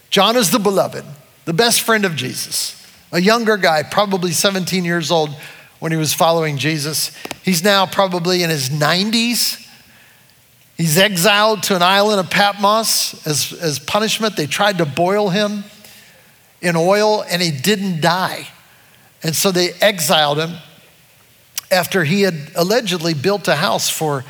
John 0.09 0.35
is 0.35 0.51
the 0.51 0.59
beloved, 0.59 1.05
the 1.45 1.53
best 1.53 1.83
friend 1.83 2.07
of 2.07 2.17
Jesus, 2.17 2.83
a 3.13 3.21
younger 3.21 3.59
guy, 3.59 3.83
probably 3.83 4.31
17 4.31 4.87
years 4.87 5.11
old 5.11 5.29
when 5.79 5.93
he 5.93 5.99
was 5.99 6.15
following 6.15 6.57
Jesus. 6.57 7.15
He's 7.43 7.63
now 7.63 7.85
probably 7.85 8.43
in 8.43 8.49
his 8.49 8.71
90s. 8.71 9.63
He's 10.79 10.97
exiled 10.97 11.65
to 11.65 11.77
an 11.77 11.83
island 11.83 12.19
of 12.19 12.31
Patmos 12.31 13.27
as, 13.27 13.53
as 13.61 13.79
punishment. 13.79 14.39
They 14.39 14.47
tried 14.47 14.79
to 14.79 14.87
boil 14.87 15.29
him 15.29 15.65
in 16.63 16.77
oil 16.77 17.23
and 17.29 17.43
he 17.43 17.51
didn't 17.51 18.01
die. 18.01 18.49
And 19.23 19.37
so 19.37 19.53
they 19.53 19.73
exiled 19.83 20.39
him 20.39 20.57
after 21.73 22.05
he 22.05 22.23
had 22.23 22.35
allegedly 22.55 23.15
built 23.15 23.49
a 23.49 23.57
house 23.57 23.89
for 23.89 24.25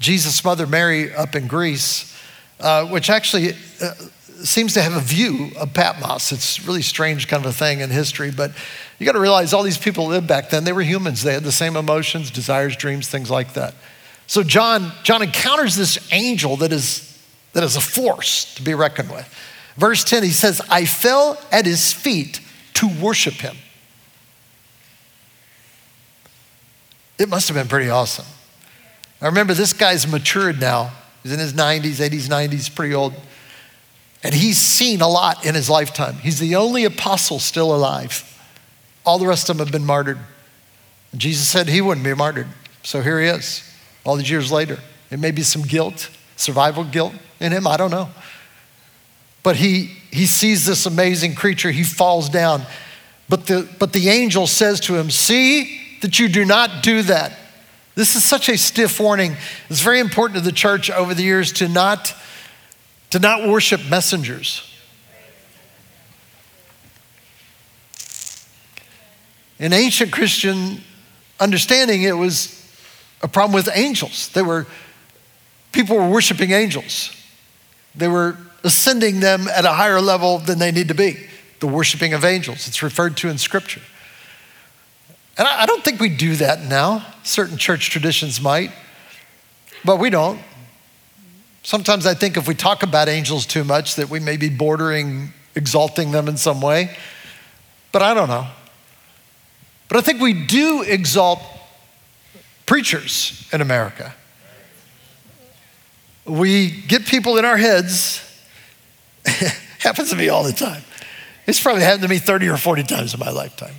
Jesus' 0.00 0.42
mother 0.42 0.66
Mary 0.66 1.14
up 1.14 1.34
in 1.34 1.46
Greece, 1.46 2.16
uh, 2.58 2.86
which 2.86 3.10
actually 3.10 3.52
uh, 3.82 3.92
seems 4.42 4.74
to 4.74 4.82
have 4.82 4.94
a 4.94 5.00
view 5.00 5.50
of 5.58 5.74
Patmos. 5.74 6.32
It's 6.32 6.66
really 6.66 6.82
strange 6.82 7.28
kind 7.28 7.44
of 7.44 7.50
a 7.50 7.54
thing 7.54 7.80
in 7.80 7.90
history, 7.90 8.30
but 8.30 8.52
you 8.98 9.06
got 9.06 9.12
to 9.12 9.20
realize 9.20 9.52
all 9.52 9.62
these 9.62 9.78
people 9.78 10.06
lived 10.06 10.26
back 10.26 10.50
then. 10.50 10.64
They 10.64 10.72
were 10.72 10.82
humans. 10.82 11.22
They 11.22 11.34
had 11.34 11.44
the 11.44 11.52
same 11.52 11.76
emotions, 11.76 12.30
desires, 12.30 12.76
dreams, 12.76 13.08
things 13.08 13.30
like 13.30 13.54
that. 13.54 13.74
So 14.26 14.42
John, 14.42 14.92
John 15.02 15.22
encounters 15.22 15.76
this 15.76 15.98
angel 16.12 16.56
that 16.58 16.72
is, 16.72 17.18
that 17.52 17.62
is 17.62 17.76
a 17.76 17.80
force 17.80 18.54
to 18.56 18.62
be 18.62 18.74
reckoned 18.74 19.10
with. 19.10 19.32
Verse 19.76 20.02
10, 20.04 20.22
he 20.22 20.30
says, 20.30 20.60
I 20.70 20.86
fell 20.86 21.38
at 21.52 21.66
his 21.66 21.92
feet 21.92 22.40
to 22.74 22.88
worship 23.00 23.34
him. 23.34 23.56
It 27.18 27.28
must 27.28 27.48
have 27.48 27.56
been 27.56 27.68
pretty 27.68 27.90
awesome. 27.90 28.26
I 29.20 29.26
remember 29.26 29.54
this 29.54 29.72
guy's 29.72 30.06
matured 30.06 30.60
now. 30.60 30.92
He's 31.22 31.32
in 31.32 31.38
his 31.38 31.54
90s, 31.54 31.96
80s, 31.96 32.28
90s, 32.28 32.74
pretty 32.74 32.94
old. 32.94 33.14
And 34.22 34.34
he's 34.34 34.58
seen 34.58 35.00
a 35.00 35.08
lot 35.08 35.46
in 35.46 35.54
his 35.54 35.70
lifetime. 35.70 36.16
He's 36.16 36.38
the 36.38 36.56
only 36.56 36.84
apostle 36.84 37.38
still 37.38 37.74
alive. 37.74 38.22
All 39.04 39.18
the 39.18 39.26
rest 39.26 39.48
of 39.48 39.56
them 39.56 39.66
have 39.66 39.72
been 39.72 39.86
martyred. 39.86 40.18
Jesus 41.16 41.48
said 41.48 41.68
he 41.68 41.80
wouldn't 41.80 42.04
be 42.04 42.14
martyred. 42.14 42.48
So 42.82 43.00
here 43.00 43.20
he 43.20 43.26
is 43.26 43.62
all 44.04 44.16
these 44.16 44.30
years 44.30 44.52
later. 44.52 44.78
It 45.10 45.18
may 45.18 45.30
be 45.30 45.42
some 45.42 45.62
guilt, 45.62 46.10
survival 46.36 46.84
guilt 46.84 47.14
in 47.40 47.52
him, 47.52 47.66
I 47.66 47.76
don't 47.76 47.90
know. 47.90 48.08
But 49.42 49.56
he, 49.56 49.92
he 50.10 50.26
sees 50.26 50.66
this 50.66 50.86
amazing 50.86 51.34
creature, 51.34 51.70
he 51.70 51.84
falls 51.84 52.28
down. 52.28 52.62
But 53.28 53.46
the, 53.46 53.68
but 53.78 53.92
the 53.92 54.08
angel 54.08 54.46
says 54.46 54.80
to 54.80 54.96
him, 54.96 55.10
See 55.10 55.85
that 56.06 56.20
you 56.20 56.28
do 56.28 56.44
not 56.44 56.84
do 56.84 57.02
that. 57.02 57.36
This 57.96 58.14
is 58.14 58.22
such 58.22 58.48
a 58.48 58.56
stiff 58.56 59.00
warning. 59.00 59.34
It's 59.68 59.80
very 59.80 59.98
important 59.98 60.38
to 60.38 60.44
the 60.44 60.52
church 60.52 60.88
over 60.88 61.14
the 61.14 61.24
years 61.24 61.50
to 61.54 61.68
not, 61.68 62.14
to 63.10 63.18
not 63.18 63.48
worship 63.48 63.80
messengers. 63.90 64.62
In 69.58 69.72
ancient 69.72 70.12
Christian 70.12 70.80
understanding, 71.40 72.04
it 72.04 72.16
was 72.16 72.64
a 73.20 73.26
problem 73.26 73.52
with 73.52 73.68
angels. 73.74 74.28
They 74.28 74.42
were, 74.42 74.68
people 75.72 75.96
were 75.96 76.08
worshiping 76.08 76.52
angels. 76.52 77.10
They 77.96 78.06
were 78.06 78.36
ascending 78.62 79.18
them 79.18 79.48
at 79.48 79.64
a 79.64 79.72
higher 79.72 80.00
level 80.00 80.38
than 80.38 80.60
they 80.60 80.70
need 80.70 80.86
to 80.86 80.94
be. 80.94 81.26
The 81.58 81.66
worshiping 81.66 82.12
of 82.12 82.24
angels. 82.24 82.68
It's 82.68 82.80
referred 82.80 83.16
to 83.16 83.28
in 83.28 83.38
Scripture. 83.38 83.82
And 85.38 85.46
I, 85.46 85.62
I 85.62 85.66
don't 85.66 85.84
think 85.84 86.00
we 86.00 86.08
do 86.08 86.36
that 86.36 86.62
now. 86.62 87.06
Certain 87.22 87.56
church 87.56 87.90
traditions 87.90 88.40
might, 88.40 88.70
but 89.84 89.98
we 89.98 90.10
don't. 90.10 90.40
Sometimes 91.62 92.06
I 92.06 92.14
think 92.14 92.36
if 92.36 92.46
we 92.46 92.54
talk 92.54 92.82
about 92.82 93.08
angels 93.08 93.44
too 93.44 93.64
much, 93.64 93.96
that 93.96 94.08
we 94.08 94.20
may 94.20 94.36
be 94.36 94.48
bordering 94.48 95.32
exalting 95.56 96.12
them 96.12 96.28
in 96.28 96.36
some 96.36 96.60
way. 96.60 96.96
But 97.90 98.02
I 98.02 98.14
don't 98.14 98.28
know. 98.28 98.46
But 99.88 99.96
I 99.96 100.00
think 100.02 100.20
we 100.20 100.32
do 100.32 100.82
exalt 100.82 101.40
preachers 102.66 103.48
in 103.52 103.60
America. 103.60 104.14
We 106.24 106.70
get 106.70 107.06
people 107.06 107.38
in 107.38 107.44
our 107.44 107.56
heads, 107.56 108.20
happens 109.78 110.10
to 110.10 110.16
me 110.16 110.28
all 110.28 110.42
the 110.42 110.52
time. 110.52 110.82
It's 111.46 111.60
probably 111.60 111.82
happened 111.82 112.02
to 112.02 112.08
me 112.08 112.18
30 112.18 112.48
or 112.48 112.56
40 112.56 112.82
times 112.82 113.14
in 113.14 113.20
my 113.20 113.30
lifetime. 113.30 113.74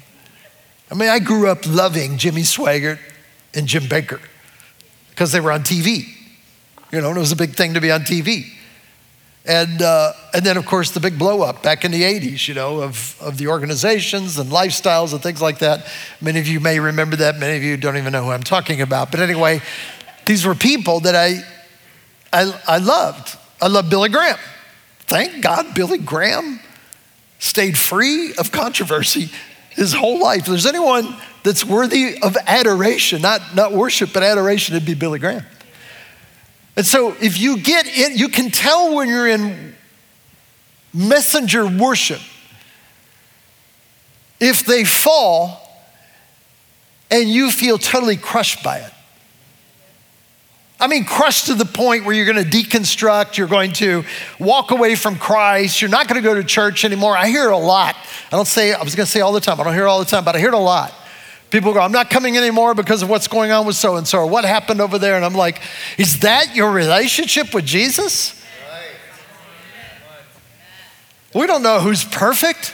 I 0.89 0.95
mean, 0.95 1.09
I 1.09 1.19
grew 1.19 1.49
up 1.49 1.65
loving 1.65 2.17
Jimmy 2.17 2.43
Swaggart 2.43 2.99
and 3.53 3.67
Jim 3.67 3.83
Bakker 3.83 4.21
because 5.09 5.31
they 5.31 5.39
were 5.39 5.51
on 5.51 5.61
TV. 5.63 6.05
You 6.91 7.01
know, 7.01 7.09
and 7.09 7.17
it 7.17 7.19
was 7.19 7.33
a 7.33 7.35
big 7.37 7.55
thing 7.55 7.73
to 7.73 7.81
be 7.81 7.91
on 7.91 8.01
TV. 8.01 8.45
And, 9.45 9.81
uh, 9.81 10.13
and 10.33 10.45
then, 10.45 10.57
of 10.57 10.65
course, 10.65 10.91
the 10.91 10.99
big 10.99 11.17
blow 11.17 11.41
up 11.41 11.63
back 11.63 11.85
in 11.85 11.91
the 11.91 12.03
80s, 12.03 12.47
you 12.47 12.53
know, 12.53 12.81
of, 12.81 13.17
of 13.21 13.37
the 13.37 13.47
organizations 13.47 14.37
and 14.37 14.49
lifestyles 14.49 15.13
and 15.13 15.23
things 15.23 15.41
like 15.41 15.59
that. 15.59 15.87
Many 16.21 16.39
of 16.39 16.47
you 16.47 16.59
may 16.59 16.79
remember 16.79 17.15
that. 17.17 17.37
Many 17.37 17.57
of 17.57 17.63
you 17.63 17.77
don't 17.77 17.97
even 17.97 18.11
know 18.11 18.25
who 18.25 18.31
I'm 18.31 18.43
talking 18.43 18.81
about. 18.81 19.09
But 19.09 19.21
anyway, 19.21 19.61
these 20.25 20.45
were 20.45 20.55
people 20.55 20.99
that 21.01 21.15
I, 21.15 21.43
I, 22.33 22.61
I 22.67 22.77
loved. 22.77 23.37
I 23.61 23.67
loved 23.67 23.89
Billy 23.89 24.09
Graham. 24.09 24.37
Thank 24.99 25.41
God 25.41 25.73
Billy 25.73 25.97
Graham 25.97 26.59
stayed 27.39 27.77
free 27.77 28.33
of 28.37 28.51
controversy 28.51 29.29
his 29.77 29.93
whole 29.93 30.19
life. 30.19 30.41
If 30.41 30.45
there's 30.47 30.65
anyone 30.65 31.15
that's 31.43 31.63
worthy 31.63 32.19
of 32.21 32.35
adoration, 32.45 33.21
not, 33.21 33.55
not 33.55 33.71
worship, 33.71 34.11
but 34.11 34.23
adoration, 34.23 34.75
it'd 34.75 34.85
be 34.85 34.95
Billy 34.95 35.19
Graham. 35.19 35.45
And 36.75 36.85
so 36.85 37.15
if 37.21 37.39
you 37.39 37.59
get 37.59 37.87
in, 37.87 38.17
you 38.17 38.27
can 38.27 38.51
tell 38.51 38.93
when 38.93 39.07
you're 39.07 39.27
in 39.27 39.75
messenger 40.93 41.65
worship 41.65 42.21
if 44.39 44.65
they 44.65 44.83
fall 44.83 45.63
and 47.09 47.29
you 47.29 47.51
feel 47.51 47.77
totally 47.77 48.17
crushed 48.17 48.63
by 48.63 48.79
it. 48.79 48.91
I 50.79 50.87
mean, 50.87 51.05
crushed 51.05 51.47
to 51.47 51.55
the 51.55 51.65
point 51.65 52.05
where 52.05 52.13
you're 52.15 52.31
going 52.31 52.43
to 52.43 52.49
deconstruct, 52.49 53.37
you're 53.37 53.47
going 53.47 53.71
to 53.73 54.03
walk 54.39 54.69
away 54.69 54.93
from 54.95 55.15
Christ, 55.15 55.81
you're 55.81 55.89
not 55.89 56.07
going 56.07 56.21
to 56.21 56.27
go 56.27 56.35
to 56.35 56.43
church 56.43 56.85
anymore. 56.85 57.17
I 57.17 57.27
hear 57.27 57.47
it 57.47 57.53
a 57.53 57.57
lot. 57.57 57.95
I 58.31 58.35
don't 58.35 58.47
say, 58.47 58.73
I 58.73 58.83
was 58.83 58.93
going 58.93 59.05
to 59.05 59.11
say 59.11 59.21
all 59.21 59.33
the 59.33 59.39
time, 59.39 59.59
I 59.59 59.63
don't 59.63 59.73
hear 59.73 59.85
it 59.85 59.89
all 59.89 59.99
the 59.99 60.05
time, 60.05 60.23
but 60.23 60.35
I 60.35 60.39
hear 60.39 60.49
it 60.49 60.53
a 60.53 60.59
lot. 60.59 60.93
People 61.49 61.73
go, 61.73 61.79
I'm 61.79 61.91
not 61.93 62.09
coming 62.09 62.37
anymore 62.37 62.75
because 62.75 63.01
of 63.01 63.09
what's 63.09 63.27
going 63.27 63.51
on 63.51 63.65
with 63.65 63.75
so 63.75 63.95
and 63.95 64.07
so, 64.07 64.25
what 64.25 64.43
happened 64.43 64.81
over 64.81 64.99
there. 64.99 65.15
And 65.15 65.23
I'm 65.23 65.33
like, 65.33 65.61
is 65.97 66.19
that 66.19 66.55
your 66.55 66.71
relationship 66.71 67.53
with 67.53 67.65
Jesus? 67.65 68.33
We 71.33 71.47
don't 71.47 71.63
know 71.63 71.79
who's 71.79 72.03
perfect. 72.03 72.73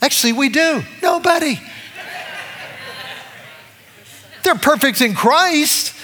Actually, 0.00 0.34
we 0.34 0.48
do. 0.48 0.82
Nobody. 1.02 1.58
They're 4.44 4.54
perfect 4.54 5.00
in 5.00 5.14
Christ, 5.14 5.94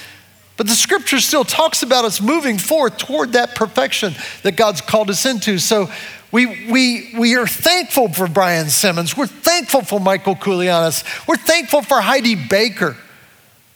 but 0.57 0.67
the 0.67 0.75
scripture 0.75 1.19
still 1.19 1.43
talks 1.43 1.83
about 1.83 2.05
us 2.05 2.21
moving 2.21 2.57
forth 2.57 2.97
toward 2.97 3.33
that 3.33 3.55
perfection 3.55 4.13
that 4.43 4.55
God's 4.55 4.81
called 4.81 5.09
us 5.09 5.25
into. 5.25 5.57
So 5.59 5.89
we, 6.31 6.69
we, 6.71 7.13
we 7.17 7.35
are 7.35 7.47
thankful 7.47 8.09
for 8.09 8.27
Brian 8.27 8.69
Simmons. 8.69 9.17
We're 9.17 9.27
thankful 9.27 9.81
for 9.81 9.99
Michael 9.99 10.35
Koulianos. 10.35 11.27
We're 11.27 11.35
thankful 11.37 11.81
for 11.81 12.01
Heidi 12.01 12.35
Baker. 12.35 12.95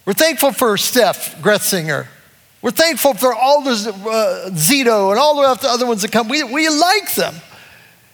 We're 0.06 0.14
thankful 0.14 0.52
for 0.52 0.78
Steph 0.78 1.42
Gretzinger. 1.42 2.08
We're 2.62 2.72
thankful 2.72 3.14
for 3.14 3.34
all 3.34 3.62
the 3.62 3.72
uh, 3.72 4.50
Zito 4.52 5.12
and 5.12 5.20
all 5.20 5.56
the 5.56 5.68
other 5.68 5.86
ones 5.86 6.02
that 6.02 6.12
come. 6.12 6.28
We, 6.28 6.44
we 6.44 6.68
like 6.68 7.16
them. 7.16 7.36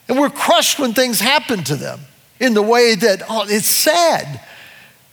And 0.07 0.19
we're 0.19 0.29
crushed 0.29 0.77
when 0.77 0.93
things 0.93 1.19
happen 1.19 1.63
to 1.63 1.75
them 1.75 1.99
in 2.39 2.53
the 2.53 2.61
way 2.61 2.95
that, 2.95 3.23
oh, 3.27 3.45
it's 3.47 3.67
sad. 3.67 4.41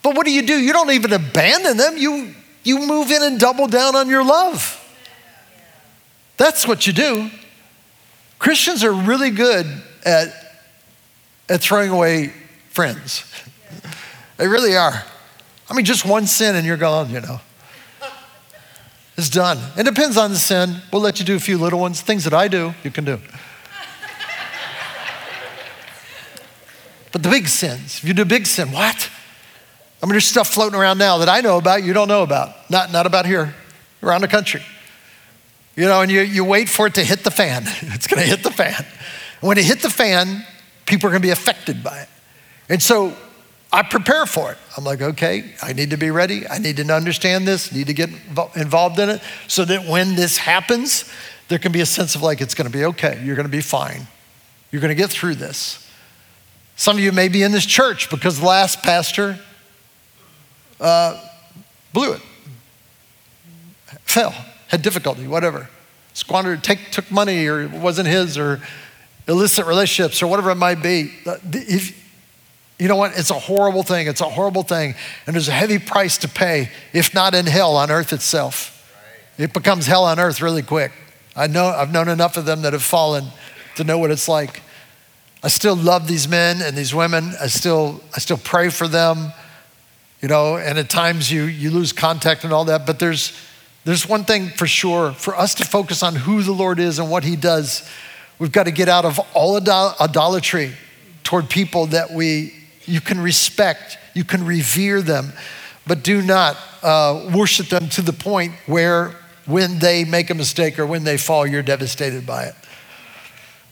But 0.02 0.16
what 0.16 0.26
do 0.26 0.32
you 0.32 0.42
do? 0.42 0.58
You 0.58 0.72
don't 0.72 0.90
even 0.90 1.12
abandon 1.12 1.76
them. 1.76 1.96
You, 1.96 2.34
you 2.64 2.86
move 2.86 3.10
in 3.10 3.22
and 3.22 3.38
double 3.38 3.66
down 3.66 3.96
on 3.96 4.08
your 4.08 4.24
love. 4.24 4.78
That's 6.36 6.66
what 6.66 6.86
you 6.86 6.92
do. 6.92 7.30
Christians 8.38 8.82
are 8.82 8.92
really 8.92 9.30
good 9.30 9.66
at, 10.04 10.28
at 11.48 11.60
throwing 11.60 11.90
away 11.90 12.32
friends. 12.70 13.24
They 14.38 14.48
really 14.48 14.76
are. 14.76 15.04
I 15.70 15.74
mean, 15.74 15.84
just 15.84 16.04
one 16.04 16.26
sin 16.26 16.56
and 16.56 16.66
you're 16.66 16.76
gone, 16.76 17.10
you 17.10 17.20
know. 17.20 17.40
It's 19.16 19.30
done. 19.30 19.58
It 19.76 19.84
depends 19.84 20.16
on 20.16 20.30
the 20.30 20.36
sin. 20.36 20.82
We'll 20.92 21.02
let 21.02 21.20
you 21.20 21.24
do 21.24 21.36
a 21.36 21.38
few 21.38 21.58
little 21.58 21.78
ones. 21.78 22.00
Things 22.00 22.24
that 22.24 22.34
I 22.34 22.48
do, 22.48 22.74
you 22.82 22.90
can 22.90 23.04
do. 23.04 23.20
But 27.12 27.22
the 27.22 27.28
big 27.28 27.46
sins, 27.46 27.98
if 27.98 28.04
you 28.04 28.14
do 28.14 28.22
a 28.22 28.24
big 28.24 28.46
sin, 28.46 28.72
what? 28.72 29.10
I 30.02 30.06
mean, 30.06 30.12
there's 30.12 30.26
stuff 30.26 30.48
floating 30.48 30.78
around 30.78 30.98
now 30.98 31.18
that 31.18 31.28
I 31.28 31.40
know 31.40 31.58
about, 31.58 31.84
you 31.84 31.92
don't 31.92 32.08
know 32.08 32.24
about. 32.24 32.68
Not, 32.68 32.90
not 32.90 33.06
about 33.06 33.24
here, 33.24 33.54
around 34.02 34.22
the 34.22 34.28
country. 34.28 34.62
You 35.76 35.84
know, 35.84 36.00
and 36.00 36.10
you, 36.10 36.22
you 36.22 36.44
wait 36.44 36.68
for 36.68 36.88
it 36.88 36.94
to 36.94 37.04
hit 37.04 37.22
the 37.22 37.30
fan. 37.30 37.64
It's 37.82 38.06
going 38.08 38.22
to 38.22 38.28
hit 38.28 38.42
the 38.42 38.50
fan. 38.50 38.84
When 39.40 39.58
it 39.58 39.64
hit 39.64 39.80
the 39.80 39.90
fan, 39.90 40.44
people 40.86 41.06
are 41.06 41.10
going 41.10 41.22
to 41.22 41.26
be 41.26 41.30
affected 41.30 41.84
by 41.84 42.00
it. 42.00 42.08
And 42.68 42.82
so 42.82 43.16
I 43.72 43.82
prepare 43.82 44.26
for 44.26 44.52
it. 44.52 44.58
I'm 44.76 44.84
like, 44.84 45.00
okay, 45.00 45.54
I 45.62 45.72
need 45.72 45.90
to 45.90 45.96
be 45.96 46.10
ready. 46.10 46.48
I 46.48 46.58
need 46.58 46.76
to 46.78 46.92
understand 46.92 47.46
this, 47.46 47.72
need 47.72 47.86
to 47.86 47.94
get 47.94 48.10
involved 48.56 48.98
in 48.98 49.08
it 49.08 49.22
so 49.46 49.64
that 49.64 49.86
when 49.86 50.16
this 50.16 50.36
happens, 50.36 51.10
there 51.48 51.58
can 51.58 51.70
be 51.70 51.80
a 51.80 51.86
sense 51.86 52.14
of 52.14 52.22
like, 52.22 52.40
it's 52.40 52.54
going 52.54 52.70
to 52.70 52.76
be 52.76 52.84
okay. 52.86 53.22
You're 53.24 53.36
going 53.36 53.46
to 53.46 53.52
be 53.52 53.62
fine. 53.62 54.08
You're 54.70 54.80
going 54.80 54.94
to 54.94 55.00
get 55.00 55.10
through 55.10 55.36
this. 55.36 55.88
Some 56.76 56.96
of 56.96 57.02
you 57.02 57.12
may 57.12 57.28
be 57.28 57.42
in 57.42 57.52
this 57.52 57.66
church 57.66 58.10
because 58.10 58.40
the 58.40 58.46
last 58.46 58.82
pastor 58.82 59.38
uh, 60.82 61.18
blew 61.94 62.12
it, 62.12 62.20
fell 64.04 64.34
had 64.72 64.80
difficulty, 64.80 65.26
whatever. 65.26 65.68
Squandered, 66.14 66.64
take, 66.64 66.90
took 66.90 67.10
money 67.10 67.46
or 67.46 67.68
wasn't 67.68 68.08
his 68.08 68.38
or 68.38 68.60
illicit 69.28 69.66
relationships 69.66 70.22
or 70.22 70.26
whatever 70.26 70.50
it 70.50 70.56
might 70.56 70.82
be. 70.82 71.12
If, 71.52 71.98
you 72.78 72.88
know 72.88 72.96
what? 72.96 73.16
It's 73.16 73.30
a 73.30 73.38
horrible 73.38 73.82
thing. 73.82 74.08
It's 74.08 74.22
a 74.22 74.28
horrible 74.30 74.62
thing. 74.62 74.94
And 75.26 75.34
there's 75.34 75.48
a 75.48 75.52
heavy 75.52 75.78
price 75.78 76.16
to 76.18 76.28
pay, 76.28 76.70
if 76.94 77.12
not 77.12 77.34
in 77.34 77.46
hell, 77.46 77.76
on 77.76 77.90
earth 77.90 78.14
itself. 78.14 78.70
It 79.38 79.52
becomes 79.52 79.86
hell 79.86 80.04
on 80.04 80.18
earth 80.18 80.40
really 80.40 80.62
quick. 80.62 80.92
I 81.36 81.46
know, 81.46 81.66
I've 81.66 81.92
known 81.92 82.08
enough 82.08 82.36
of 82.36 82.46
them 82.46 82.62
that 82.62 82.72
have 82.72 82.82
fallen 82.82 83.26
to 83.76 83.84
know 83.84 83.98
what 83.98 84.10
it's 84.10 84.26
like. 84.26 84.62
I 85.42 85.48
still 85.48 85.76
love 85.76 86.08
these 86.08 86.28
men 86.28 86.62
and 86.62 86.76
these 86.76 86.94
women. 86.94 87.32
I 87.40 87.48
still, 87.48 88.02
I 88.14 88.20
still 88.20 88.38
pray 88.38 88.70
for 88.70 88.88
them, 88.88 89.32
you 90.22 90.28
know, 90.28 90.56
and 90.56 90.78
at 90.78 90.88
times 90.88 91.30
you, 91.30 91.42
you 91.44 91.70
lose 91.70 91.92
contact 91.92 92.44
and 92.44 92.52
all 92.52 92.64
that, 92.66 92.86
but 92.86 92.98
there's, 92.98 93.36
there's 93.84 94.08
one 94.08 94.24
thing 94.24 94.48
for 94.48 94.68
sure 94.68 95.12
for 95.12 95.36
us 95.36 95.54
to 95.56 95.64
focus 95.64 96.02
on 96.02 96.14
who 96.14 96.42
the 96.42 96.52
Lord 96.52 96.78
is 96.78 97.00
and 97.00 97.10
what 97.10 97.24
He 97.24 97.34
does. 97.36 97.86
We've 98.38 98.52
got 98.52 98.64
to 98.64 98.70
get 98.70 98.88
out 98.88 99.04
of 99.04 99.18
all 99.34 99.56
idolatry 99.56 100.72
toward 101.24 101.50
people 101.50 101.86
that 101.86 102.12
we 102.12 102.54
you 102.84 103.00
can 103.00 103.20
respect, 103.20 103.98
you 104.14 104.24
can 104.24 104.44
revere 104.44 105.02
them, 105.02 105.32
but 105.86 106.02
do 106.02 106.22
not 106.22 106.56
uh, 106.82 107.30
worship 107.34 107.68
them 107.68 107.88
to 107.90 108.02
the 108.02 108.12
point 108.12 108.52
where 108.66 109.14
when 109.46 109.78
they 109.78 110.04
make 110.04 110.30
a 110.30 110.34
mistake 110.34 110.78
or 110.78 110.86
when 110.86 111.04
they 111.04 111.16
fall, 111.16 111.46
you're 111.46 111.62
devastated 111.62 112.26
by 112.26 112.44
it. 112.44 112.54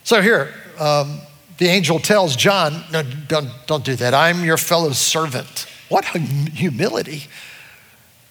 So 0.05 0.21
here, 0.23 0.55
um, 0.79 1.21
the 1.59 1.67
angel 1.67 1.99
tells 1.99 2.37
John, 2.37 2.85
no, 2.93 3.03
don't, 3.03 3.51
don't 3.67 3.85
do 3.85 3.95
that. 3.97 4.15
I'm 4.15 4.45
your 4.45 4.57
fellow 4.57 4.93
servant. 4.93 5.67
What 5.91 6.05
humility. 6.07 7.25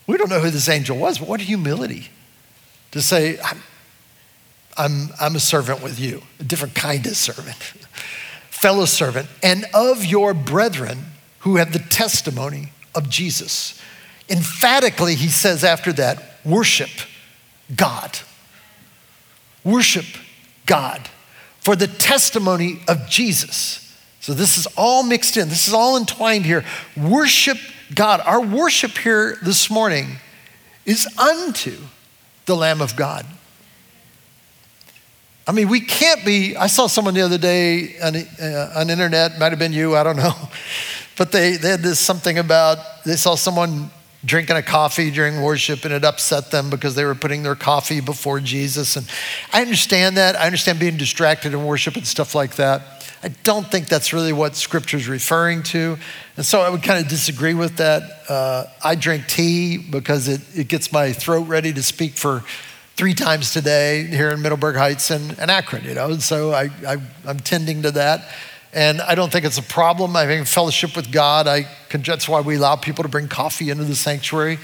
We 0.06 0.16
don't 0.16 0.30
know 0.30 0.40
who 0.40 0.50
this 0.50 0.68
angel 0.68 0.96
was, 0.96 1.18
but 1.18 1.28
what 1.28 1.40
humility 1.40 2.08
to 2.90 3.02
say, 3.02 3.38
I'm, 3.38 3.62
I'm, 4.76 5.10
I'm 5.20 5.36
a 5.36 5.40
servant 5.40 5.82
with 5.82 6.00
you, 6.00 6.22
a 6.40 6.44
different 6.44 6.74
kind 6.74 7.06
of 7.06 7.16
servant, 7.16 7.56
fellow 8.50 8.86
servant, 8.86 9.28
and 9.42 9.66
of 9.74 10.04
your 10.04 10.32
brethren 10.32 11.04
who 11.40 11.56
have 11.56 11.72
the 11.72 11.78
testimony 11.78 12.72
of 12.94 13.10
Jesus. 13.10 13.80
Emphatically, 14.30 15.14
he 15.14 15.28
says 15.28 15.62
after 15.62 15.92
that, 15.92 16.38
worship 16.46 16.90
God. 17.76 18.18
Worship 19.64 20.06
God 20.64 21.10
for 21.60 21.76
the 21.76 21.86
testimony 21.86 22.80
of 22.88 23.06
Jesus. 23.06 23.89
So 24.20 24.34
this 24.34 24.58
is 24.58 24.66
all 24.76 25.02
mixed 25.02 25.36
in, 25.36 25.48
this 25.48 25.66
is 25.66 25.74
all 25.74 25.96
entwined 25.96 26.44
here. 26.44 26.64
Worship 26.96 27.56
God. 27.94 28.20
Our 28.24 28.40
worship 28.40 28.98
here 28.98 29.38
this 29.42 29.70
morning 29.70 30.18
is 30.84 31.06
unto 31.18 31.76
the 32.46 32.54
Lamb 32.54 32.80
of 32.82 32.96
God. 32.96 33.26
I 35.46 35.52
mean, 35.52 35.68
we 35.68 35.80
can't 35.80 36.24
be. 36.24 36.54
I 36.56 36.66
saw 36.66 36.86
someone 36.86 37.14
the 37.14 37.22
other 37.22 37.38
day 37.38 37.98
on, 38.00 38.14
uh, 38.16 38.72
on 38.76 38.90
internet, 38.90 39.38
might 39.38 39.50
have 39.50 39.58
been 39.58 39.72
you, 39.72 39.96
I 39.96 40.02
don't 40.02 40.16
know, 40.16 40.34
but 41.18 41.32
they, 41.32 41.56
they 41.56 41.70
had 41.70 41.80
this 41.80 41.98
something 41.98 42.38
about, 42.38 42.78
they 43.04 43.16
saw 43.16 43.34
someone 43.34 43.90
drinking 44.24 44.56
a 44.56 44.62
coffee 44.62 45.10
during 45.10 45.40
worship 45.42 45.84
and 45.84 45.94
it 45.94 46.04
upset 46.04 46.50
them 46.50 46.68
because 46.68 46.94
they 46.94 47.04
were 47.04 47.14
putting 47.14 47.42
their 47.42 47.54
coffee 47.54 48.00
before 48.00 48.38
Jesus. 48.38 48.96
And 48.96 49.08
I 49.52 49.62
understand 49.62 50.18
that. 50.18 50.36
I 50.36 50.44
understand 50.44 50.78
being 50.78 50.98
distracted 50.98 51.54
in 51.54 51.64
worship 51.64 51.96
and 51.96 52.06
stuff 52.06 52.34
like 52.34 52.56
that. 52.56 52.99
I 53.22 53.28
don't 53.28 53.66
think 53.66 53.88
that's 53.88 54.14
really 54.14 54.32
what 54.32 54.56
Scripture 54.56 54.96
is 54.96 55.06
referring 55.06 55.62
to. 55.64 55.98
And 56.38 56.46
so 56.46 56.62
I 56.62 56.70
would 56.70 56.82
kind 56.82 57.02
of 57.02 57.08
disagree 57.08 57.52
with 57.52 57.76
that. 57.76 58.02
Uh, 58.30 58.64
I 58.82 58.94
drink 58.94 59.26
tea 59.26 59.76
because 59.76 60.26
it, 60.26 60.40
it 60.56 60.68
gets 60.68 60.90
my 60.90 61.12
throat 61.12 61.42
ready 61.42 61.72
to 61.74 61.82
speak 61.82 62.14
for 62.14 62.42
three 62.96 63.12
times 63.12 63.52
today 63.52 64.04
here 64.04 64.30
in 64.30 64.40
Middleburg 64.40 64.76
Heights 64.76 65.10
and, 65.10 65.38
and 65.38 65.50
Akron, 65.50 65.84
you 65.84 65.94
know. 65.94 66.10
And 66.10 66.22
so 66.22 66.52
I, 66.52 66.70
I, 66.86 66.96
I'm 67.26 67.40
tending 67.40 67.82
to 67.82 67.90
that. 67.90 68.26
And 68.72 69.02
I 69.02 69.14
don't 69.14 69.30
think 69.30 69.44
it's 69.44 69.58
a 69.58 69.62
problem. 69.62 70.16
I 70.16 70.26
think 70.26 70.46
fellowship 70.46 70.96
with 70.96 71.12
God, 71.12 71.46
I 71.46 71.66
can, 71.90 72.00
that's 72.02 72.28
why 72.28 72.40
we 72.40 72.56
allow 72.56 72.76
people 72.76 73.02
to 73.02 73.08
bring 73.10 73.28
coffee 73.28 73.68
into 73.68 73.84
the 73.84 73.96
sanctuary. 73.96 74.58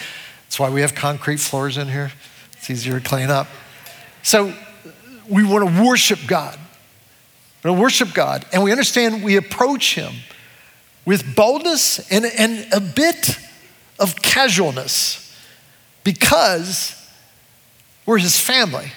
That's 0.44 0.58
why 0.58 0.70
we 0.70 0.80
have 0.80 0.94
concrete 0.94 1.40
floors 1.40 1.76
in 1.76 1.88
here. 1.88 2.12
It's 2.52 2.70
easier 2.70 3.00
to 3.00 3.06
clean 3.06 3.28
up. 3.28 3.48
So 4.22 4.54
we 5.28 5.44
want 5.44 5.68
to 5.68 5.82
worship 5.84 6.20
God. 6.26 6.58
To 7.66 7.72
worship 7.72 8.14
God. 8.14 8.46
And 8.52 8.62
we 8.62 8.70
understand 8.70 9.24
we 9.24 9.36
approach 9.36 9.96
Him 9.96 10.14
with 11.04 11.34
boldness 11.34 12.10
and, 12.12 12.24
and 12.24 12.72
a 12.72 12.80
bit 12.80 13.38
of 13.98 14.22
casualness 14.22 15.36
because 16.04 16.94
we're 18.06 18.18
His 18.18 18.38
family. 18.38 18.92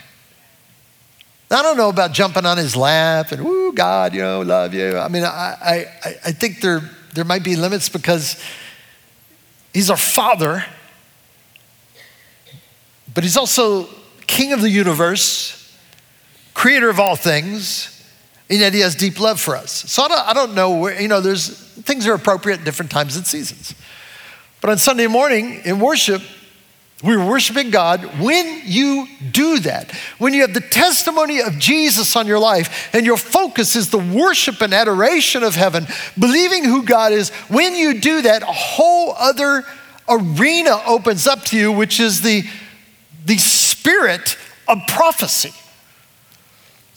I 1.52 1.64
don't 1.64 1.78
know 1.78 1.90
about 1.90 2.12
jumping 2.12 2.46
on 2.46 2.58
his 2.58 2.76
lap 2.76 3.32
and, 3.32 3.42
ooh, 3.42 3.74
God, 3.74 4.14
you 4.14 4.22
know, 4.22 4.42
love 4.42 4.76
you. 4.76 5.00
I 5.00 5.08
mean, 5.08 5.24
I, 5.24 5.56
I, 6.04 6.16
I 6.26 6.32
think 6.32 6.62
there, 6.62 6.88
there 7.16 7.26
might 7.26 7.44
be 7.44 7.56
limits 7.56 7.90
because 7.90 8.40
he's 9.74 9.90
our 9.90 9.98
father, 9.98 10.64
but 13.16 13.24
he's 13.24 13.36
also 13.36 13.90
king 14.28 14.54
of 14.54 14.62
the 14.62 14.70
universe, 14.70 15.76
creator 16.54 16.88
of 16.88 17.00
all 17.00 17.16
things, 17.16 17.99
and 18.50 18.60
yet 18.60 18.74
he 18.74 18.80
has 18.80 18.96
deep 18.96 19.20
love 19.20 19.40
for 19.40 19.56
us. 19.56 19.72
So 19.72 20.04
I 20.04 20.08
don't, 20.08 20.28
I 20.28 20.34
don't 20.34 20.56
know 20.56 20.78
where, 20.78 21.00
you 21.00 21.08
know, 21.08 21.22
there's 21.22 21.50
things 21.50 22.08
are 22.08 22.14
appropriate 22.14 22.60
at 22.60 22.66
different 22.66 22.92
times 22.92 23.16
and 23.16 23.26
seasons. 23.26 23.76
But 24.62 24.72
on 24.72 24.78
Sunday 24.78 25.08
morning 25.08 25.62
in 25.64 25.80
worship, 25.80 26.22
we're 27.02 27.26
worshiping 27.26 27.70
God. 27.70 28.02
When 28.20 28.62
you 28.66 29.08
do 29.32 29.60
that, 29.60 29.92
when 30.18 30.34
you 30.34 30.42
have 30.42 30.54
the 30.54 30.60
testimony 30.60 31.40
of 31.40 31.58
Jesus 31.58 32.16
on 32.18 32.28
your 32.28 32.40
life 32.40 32.94
and 32.94 33.06
your 33.06 33.16
focus 33.16 33.78
is 33.78 33.90
the 33.90 34.00
worship 34.00 34.60
and 34.62 34.74
adoration 34.74 35.44
of 35.44 35.56
heaven, 35.56 35.88
believing 36.18 36.66
who 36.66 36.84
God 36.84 37.14
is, 37.14 37.30
when 37.48 37.76
you 37.76 38.02
do 38.02 38.24
that, 38.24 38.42
a 38.42 38.48
whole 38.48 39.14
other 39.18 39.64
arena 40.10 40.82
opens 40.86 41.26
up 41.26 41.44
to 41.46 41.58
you, 41.58 41.72
which 41.72 42.02
is 42.02 42.22
the, 42.22 42.44
the 43.26 43.38
spirit 43.38 44.36
of 44.68 44.80
prophecy. 44.88 45.54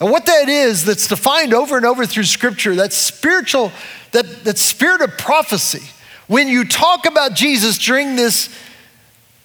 And 0.03 0.11
what 0.11 0.25
that 0.25 0.49
is, 0.49 0.83
that's 0.83 1.07
defined 1.07 1.53
over 1.53 1.77
and 1.77 1.85
over 1.85 2.05
through 2.05 2.25
scripture, 2.25 2.75
that 2.75 2.91
spiritual, 2.91 3.71
that, 4.11 4.43
that 4.43 4.57
spirit 4.57 4.99
of 4.99 5.17
prophecy. 5.17 5.89
When 6.27 6.49
you 6.49 6.65
talk 6.65 7.05
about 7.05 7.35
Jesus 7.35 7.77
during 7.77 8.17
this 8.17 8.53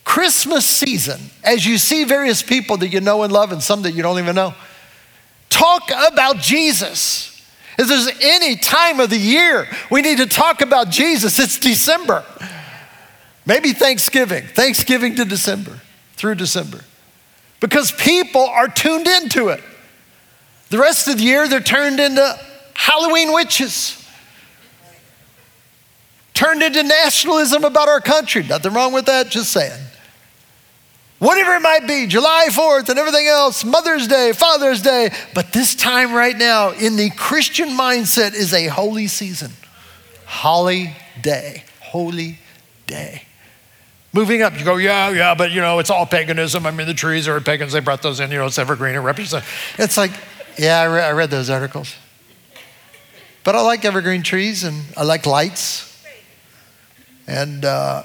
Christmas 0.03 0.66
season, 0.66 1.21
as 1.44 1.64
you 1.64 1.79
see 1.79 2.03
various 2.03 2.42
people 2.42 2.77
that 2.79 2.88
you 2.88 3.01
know 3.01 3.23
and 3.23 3.33
love 3.33 3.53
and 3.53 3.62
some 3.62 3.83
that 3.83 3.92
you 3.92 4.03
don't 4.03 4.18
even 4.18 4.35
know, 4.35 4.53
talk 5.49 5.92
about 5.92 6.38
Jesus. 6.38 7.40
If 7.79 7.87
there's 7.87 8.11
any 8.21 8.57
time 8.57 8.99
of 8.99 9.11
the 9.11 9.16
year 9.16 9.68
we 9.92 10.03
need 10.03 10.18
to 10.18 10.27
talk 10.27 10.61
about 10.61 10.90
Jesus, 10.90 11.38
it's 11.38 11.61
December. 11.61 12.25
Maybe 13.47 13.73
Thanksgiving, 13.73 14.42
Thanksgiving 14.42 15.14
to 15.14 15.25
December, 15.25 15.79
through 16.14 16.35
December. 16.35 16.81
Because 17.61 17.92
people 17.92 18.42
are 18.42 18.66
tuned 18.66 19.07
into 19.07 19.51
it. 19.51 19.62
The 20.70 20.78
rest 20.78 21.09
of 21.09 21.18
the 21.18 21.24
year, 21.24 21.48
they're 21.48 21.61
turned 21.61 22.00
into 22.00 22.38
Halloween 22.74 23.33
witches, 23.33 24.07
turned 26.35 26.62
into 26.62 26.83
nationalism 26.83 27.64
about 27.64 27.88
our 27.88 28.00
country. 28.00 28.42
Nothing 28.42 28.72
wrong 28.72 28.92
with 28.92 29.07
that, 29.07 29.31
just 29.31 29.50
saying 29.52 29.88
whatever 31.18 31.54
it 31.54 31.61
might 31.61 31.87
be, 31.87 32.07
July 32.07 32.48
4th 32.50 32.88
and 32.88 32.98
everything 32.98 33.26
else, 33.26 33.64
Mother's 33.64 34.07
Day, 34.07 34.33
Father's 34.33 34.83
Day. 34.83 35.11
But 35.35 35.52
this 35.52 35.74
time 35.74 36.12
right 36.12 36.37
now, 36.37 36.70
in 36.70 36.96
the 36.96 37.11
Christian 37.11 37.70
mindset, 37.70 38.35
is 38.35 38.52
a 38.52 38.66
holy 38.66 39.07
season. 39.07 39.52
Holy 40.26 40.94
day. 41.22 41.64
Holy 41.81 42.38
day. 42.87 43.24
Moving 44.12 44.42
up, 44.42 44.59
you 44.59 44.64
go, 44.64 44.76
yeah, 44.76 45.11
yeah, 45.11 45.35
but 45.35 45.50
you 45.50 45.61
know, 45.61 45.78
it's 45.78 45.90
all 45.90 46.07
paganism. 46.07 46.66
I 46.66 46.70
mean, 46.70 46.87
the 46.87 46.94
trees 46.94 47.28
are 47.28 47.40
pagans. 47.40 47.72
They 47.72 47.81
brought 47.81 48.02
those 48.02 48.20
in, 48.20 48.31
you 48.31 48.38
know, 48.38 48.46
it's 48.46 48.59
evergreen. 48.59 48.94
It 48.94 49.00
represents. 49.00 49.46
It's 49.78 49.96
like, 49.96 50.12
yeah, 50.59 50.81
I, 50.81 50.85
re- 50.85 51.03
I 51.03 51.12
read 51.12 51.31
those 51.31 51.51
articles. 51.51 51.94
But 53.44 53.55
I 53.55 53.61
like 53.62 53.85
evergreen 53.85 54.23
trees 54.23 54.64
and 54.64 54.85
I 54.97 55.05
like 55.05 55.25
lights. 55.25 55.85
And, 57.27 57.64
uh, 57.64 58.03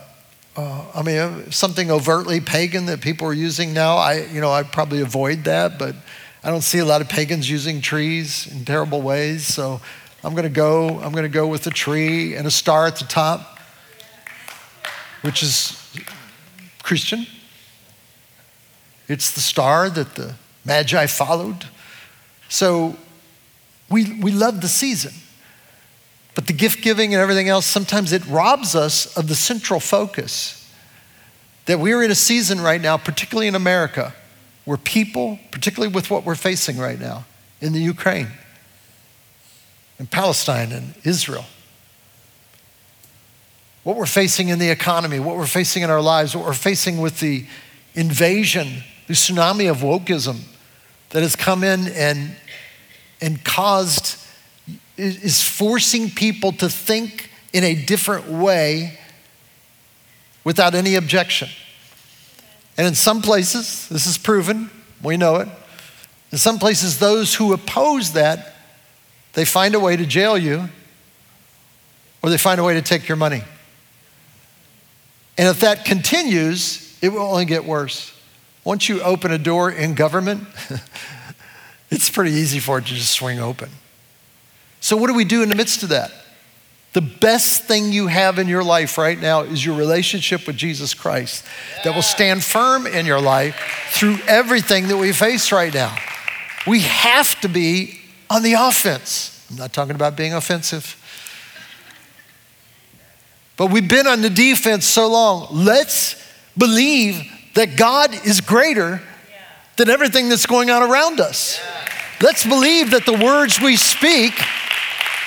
uh, 0.56 0.86
I 0.94 1.02
mean, 1.02 1.18
uh, 1.18 1.52
something 1.52 1.90
overtly 1.90 2.40
pagan 2.40 2.86
that 2.86 3.02
people 3.02 3.28
are 3.28 3.34
using 3.34 3.74
now. 3.74 3.98
I, 3.98 4.26
you 4.26 4.40
know, 4.40 4.52
I 4.52 4.64
probably 4.64 5.02
avoid 5.02 5.46
that, 5.46 5.80
but 5.80 5.96
I 6.44 6.52
don't 6.52 6.62
see 6.62 6.80
a 6.80 6.86
lot 6.86 7.02
of 7.02 7.10
pagans 7.10 7.50
using 7.50 7.82
trees 7.82 8.48
in 8.48 8.66
terrible 8.66 9.02
ways. 9.02 9.48
So 9.48 9.82
I'm 10.24 10.34
going 10.34 10.44
to 10.44 10.50
go. 10.50 11.00
I'm 11.00 11.12
going 11.12 11.24
to 11.24 11.30
go 11.30 11.48
with 11.48 11.66
a 11.68 11.72
tree 11.72 12.36
and 12.36 12.46
a 12.46 12.52
star 12.52 12.86
at 12.86 12.98
the 12.98 13.06
top, 13.06 13.60
which 15.22 15.42
is 15.42 15.78
Christian. 16.84 17.26
It's 19.08 19.32
the 19.32 19.42
star 19.42 19.90
that 19.90 20.16
the 20.16 20.36
Magi 20.66 21.08
followed. 21.08 21.66
So 22.54 22.96
we, 23.90 24.14
we 24.22 24.32
love 24.32 24.62
the 24.62 24.68
season. 24.68 25.12
But 26.36 26.46
the 26.46 26.54
gift 26.54 26.84
giving 26.84 27.12
and 27.12 27.20
everything 27.20 27.50
else, 27.50 27.66
sometimes 27.66 28.14
it 28.14 28.24
robs 28.28 28.76
us 28.76 29.18
of 29.18 29.28
the 29.28 29.34
central 29.34 29.80
focus. 29.80 30.72
That 31.66 31.80
we're 31.80 32.04
in 32.04 32.12
a 32.12 32.16
season 32.16 32.62
right 32.62 32.80
now, 32.80 32.96
particularly 32.96 33.48
in 33.48 33.56
America, 33.56 34.14
where 34.66 34.78
people, 34.78 35.40
particularly 35.50 35.92
with 35.92 36.12
what 36.12 36.26
we're 36.26 36.36
facing 36.36 36.78
right 36.78 37.00
now 37.00 37.26
in 37.60 37.74
the 37.74 37.80
Ukraine, 37.80 38.28
in 39.98 40.06
Palestine 40.06 40.72
and 40.72 40.94
Israel, 41.04 41.46
what 43.84 43.98
we're 43.98 44.06
facing 44.06 44.50
in 44.50 44.60
the 44.60 44.70
economy, 44.70 45.20
what 45.20 45.38
we're 45.38 45.48
facing 45.48 45.82
in 45.82 45.90
our 45.90 46.02
lives, 46.02 46.36
what 46.36 46.46
we're 46.46 46.54
facing 46.54 47.00
with 47.00 47.20
the 47.20 47.48
invasion, 47.96 48.84
the 49.08 49.16
tsunami 49.16 49.72
of 49.72 49.78
wokeism 49.78 50.53
that 51.14 51.22
has 51.22 51.36
come 51.36 51.64
in 51.64 51.88
and, 51.90 52.36
and 53.22 53.44
caused 53.46 54.20
is 54.98 55.42
forcing 55.42 56.10
people 56.10 56.52
to 56.52 56.70
think 56.70 57.30
in 57.54 57.64
a 57.64 57.76
different 57.76 58.28
way 58.28 59.00
without 60.44 60.76
any 60.76 60.96
objection. 60.96 61.50
And 62.78 62.88
in 62.88 62.96
some 62.96 63.22
places, 63.22 63.88
this 63.90 64.08
is 64.08 64.18
proven, 64.18 64.70
we 65.02 65.16
know 65.16 65.38
it. 65.38 65.48
In 66.32 66.40
some 66.40 66.58
places, 66.58 66.98
those 66.98 67.36
who 67.36 67.54
oppose 67.54 68.14
that, 68.14 68.56
they 69.34 69.46
find 69.46 69.76
a 69.76 69.80
way 69.80 69.96
to 69.96 70.06
jail 70.06 70.38
you 70.38 70.68
or 72.24 72.30
they 72.32 72.38
find 72.38 72.60
a 72.60 72.64
way 72.64 72.74
to 72.74 72.82
take 72.82 73.08
your 73.08 73.18
money. 73.18 73.44
And 75.38 75.48
if 75.48 75.60
that 75.60 75.86
continues, 75.86 76.98
it 77.02 77.10
will 77.10 77.22
only 77.22 77.46
get 77.46 77.66
worse. 77.66 78.12
Once 78.64 78.88
you 78.88 79.02
open 79.02 79.32
a 79.32 79.38
door 79.38 79.70
in 79.70 79.94
government, 79.94 80.48
it's 81.92 82.10
pretty 82.10 82.32
easy 82.32 82.60
for 82.60 82.78
it 82.78 82.86
to 82.86 82.94
just 82.94 83.12
swing 83.12 83.40
open. 83.40 83.70
So, 84.80 84.98
what 84.98 85.08
do 85.08 85.14
we 85.14 85.26
do 85.26 85.44
in 85.44 85.50
the 85.50 85.56
midst 85.56 85.84
of 85.84 85.90
that? 85.90 86.12
The 86.94 87.02
best 87.02 87.64
thing 87.64 87.92
you 87.92 88.08
have 88.08 88.38
in 88.38 88.48
your 88.48 88.64
life 88.64 88.98
right 88.98 89.20
now 89.20 89.42
is 89.42 89.66
your 89.66 89.76
relationship 89.76 90.46
with 90.46 90.56
Jesus 90.56 90.94
Christ 90.94 91.44
that 91.84 91.96
will 91.96 92.04
stand 92.04 92.44
firm 92.44 92.86
in 92.86 93.08
your 93.08 93.20
life 93.20 93.56
through 93.94 94.20
everything 94.28 94.88
that 94.90 94.98
we 94.98 95.12
face 95.12 95.52
right 95.52 95.74
now. 95.74 95.96
We 96.68 96.82
have 96.82 97.40
to 97.42 97.50
be 97.50 98.00
on 98.30 98.44
the 98.44 98.54
offense. 98.54 99.46
I'm 99.50 99.58
not 99.58 99.74
talking 99.74 99.96
about 99.96 100.16
being 100.16 100.34
offensive. 100.34 101.00
But 103.58 103.72
we've 103.72 103.88
been 103.88 104.08
on 104.08 104.22
the 104.22 104.30
defense 104.30 104.86
so 104.86 105.10
long. 105.10 105.48
Let's 105.52 106.16
believe 106.58 107.32
that 107.54 107.76
God 107.78 108.14
is 108.26 108.42
greater 108.42 109.02
than 109.78 109.90
everything 109.90 110.30
that's 110.30 110.46
going 110.46 110.70
on 110.70 110.84
around 110.84 111.20
us. 111.20 111.60
Let's 112.22 112.46
believe 112.46 112.92
that 112.92 113.06
the 113.06 113.14
words 113.14 113.60
we 113.60 113.76
speak 113.76 114.34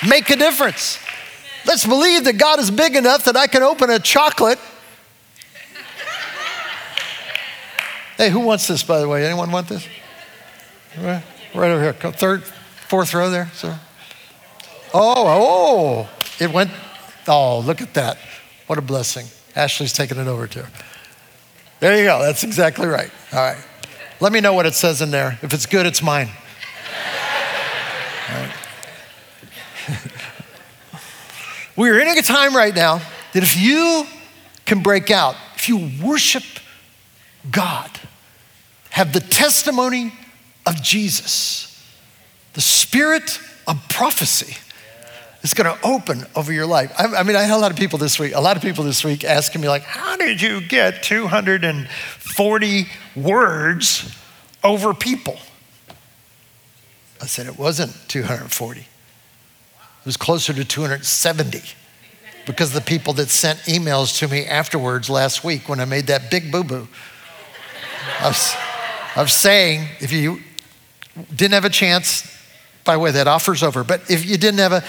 make 0.07 0.29
a 0.29 0.35
difference. 0.35 0.99
Let's 1.65 1.85
believe 1.85 2.23
that 2.25 2.37
God 2.37 2.59
is 2.59 2.71
big 2.71 2.95
enough 2.95 3.25
that 3.25 3.35
I 3.35 3.47
can 3.47 3.61
open 3.61 3.89
a 3.89 3.99
chocolate. 3.99 4.59
Hey, 8.15 8.29
who 8.29 8.39
wants 8.39 8.67
this, 8.67 8.83
by 8.83 8.99
the 8.99 9.07
way? 9.07 9.25
Anyone 9.25 9.51
want 9.51 9.67
this? 9.67 9.87
Right, 10.97 11.23
over 11.53 11.81
here. 11.81 11.93
Third, 11.93 12.43
fourth 12.43 13.13
row 13.13 13.29
there, 13.29 13.51
sir. 13.53 13.79
Oh, 14.93 16.07
oh, 16.07 16.09
it 16.39 16.51
went. 16.51 16.71
Oh, 17.27 17.59
look 17.59 17.81
at 17.81 17.93
that. 17.93 18.17
What 18.65 18.79
a 18.79 18.81
blessing. 18.81 19.27
Ashley's 19.55 19.93
taking 19.93 20.17
it 20.17 20.27
over 20.27 20.47
to 20.47 20.63
her. 20.63 20.69
There 21.79 21.97
you 21.97 22.05
go. 22.05 22.21
That's 22.21 22.43
exactly 22.43 22.87
right. 22.87 23.11
All 23.31 23.39
right. 23.39 23.57
Let 24.19 24.33
me 24.33 24.41
know 24.41 24.53
what 24.53 24.65
it 24.65 24.73
says 24.73 25.01
in 25.01 25.11
there. 25.11 25.37
If 25.43 25.53
it's 25.53 25.67
good, 25.67 25.85
it's 25.85 26.01
mine. 26.01 26.29
Right. 28.29 28.51
We're 31.75 31.99
in 31.99 32.07
a 32.17 32.21
time 32.21 32.55
right 32.55 32.75
now 32.75 32.99
that 33.33 33.43
if 33.43 33.55
you 33.55 34.05
can 34.65 34.81
break 34.81 35.11
out, 35.11 35.35
if 35.55 35.69
you 35.69 35.91
worship 36.03 36.43
God, 37.51 37.91
have 38.89 39.13
the 39.13 39.19
testimony 39.19 40.13
of 40.65 40.81
Jesus, 40.81 41.79
the 42.53 42.61
spirit 42.61 43.39
of 43.67 43.87
prophecy 43.87 44.57
is 45.47 45.53
going 45.53 45.73
to 45.73 45.87
open 45.87 46.25
over 46.35 46.51
your 46.51 46.65
life. 46.65 46.91
I, 46.99 47.05
I, 47.05 47.23
mean, 47.23 47.37
I 47.37 47.43
had 47.43 47.55
a 47.55 47.57
lot 47.57 47.71
of 47.71 47.77
people 47.77 47.97
this 47.97 48.19
week, 48.19 48.35
a 48.35 48.41
lot 48.41 48.57
of 48.57 48.61
people 48.61 48.83
this 48.83 49.05
week 49.05 49.23
asking 49.23 49.61
me, 49.61 49.69
like, 49.69 49.83
how 49.83 50.17
did 50.17 50.41
you 50.41 50.59
get 50.59 51.01
240 51.03 52.87
words 53.15 54.15
over 54.61 54.93
people? 54.93 55.39
I 57.21 57.27
said, 57.27 57.47
It 57.47 57.57
wasn't 57.57 57.95
240. 58.09 58.81
It 58.81 58.85
was 60.05 60.17
closer 60.17 60.51
to 60.53 60.65
270 60.65 61.61
because 62.45 62.73
the 62.73 62.81
people 62.81 63.13
that 63.13 63.29
sent 63.29 63.59
emails 63.59 64.19
to 64.19 64.27
me 64.27 64.45
afterwards 64.45 65.09
last 65.09 65.45
week 65.45 65.69
when 65.69 65.79
I 65.79 65.85
made 65.85 66.07
that 66.07 66.29
big 66.29 66.51
boo 66.51 66.65
boo 66.65 66.89
of, 68.21 68.55
of 69.15 69.31
saying, 69.31 69.87
if 70.01 70.11
you 70.11 70.41
didn't 71.33 71.53
have 71.53 71.65
a 71.65 71.69
chance, 71.69 72.36
by 72.87 72.93
the 72.93 72.99
way, 72.99 73.11
that 73.11 73.27
offer's 73.27 73.61
over, 73.61 73.83
but 73.83 74.09
if 74.09 74.25
you 74.25 74.37
didn't 74.37 74.59
have 74.59 74.71
a 74.71 74.83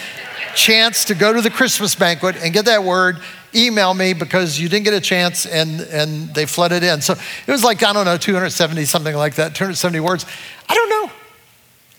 chance 0.55 1.05
to 1.07 1.15
go 1.15 1.33
to 1.33 1.43
the 1.43 1.51
Christmas 1.51 1.95
banquet 1.95 2.37
and 2.43 2.55
get 2.55 2.65
that 2.65 2.83
word, 2.83 3.19
email 3.55 3.93
me 3.93 4.15
because 4.15 4.59
you 4.59 4.69
didn't 4.69 4.85
get 4.85 4.95
a 4.95 5.01
chance 5.01 5.45
and, 5.45 5.81
and 5.83 6.35
they 6.35 6.47
flooded 6.47 6.83
in. 6.83 7.01
So 7.03 7.15
it 7.47 7.51
was 7.51 7.63
like, 7.63 7.83
I 7.83 7.93
don't 7.93 8.07
know, 8.07 8.17
270, 8.17 8.85
something 8.87 9.15
like 9.15 9.35
that, 9.35 9.55
270 9.55 10.01
words. 10.01 10.25
I 10.69 10.75
don't 10.75 10.89
know. 10.89 11.13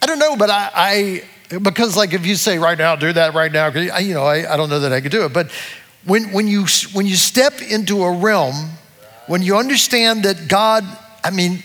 I 0.01 0.05
don't 0.05 0.19
know, 0.19 0.35
but 0.35 0.49
I, 0.49 0.71
I 0.73 1.23
because 1.59 1.97
like 1.97 2.13
if 2.13 2.25
you 2.25 2.35
say 2.35 2.57
right 2.57 2.77
now, 2.77 2.95
do 2.95 3.11
that 3.13 3.33
right 3.33 3.51
now, 3.51 3.67
I, 3.67 3.99
you 3.99 4.13
know, 4.13 4.23
I, 4.23 4.51
I 4.51 4.57
don't 4.57 4.69
know 4.69 4.79
that 4.79 4.93
I 4.93 5.01
could 5.01 5.11
do 5.11 5.25
it. 5.25 5.33
But 5.33 5.51
when, 6.05 6.31
when, 6.31 6.47
you, 6.47 6.65
when 6.93 7.05
you 7.05 7.15
step 7.15 7.61
into 7.61 8.03
a 8.03 8.11
realm, 8.17 8.55
when 9.27 9.41
you 9.41 9.57
understand 9.57 10.23
that 10.23 10.47
God, 10.47 10.85
I 11.23 11.31
mean, 11.31 11.63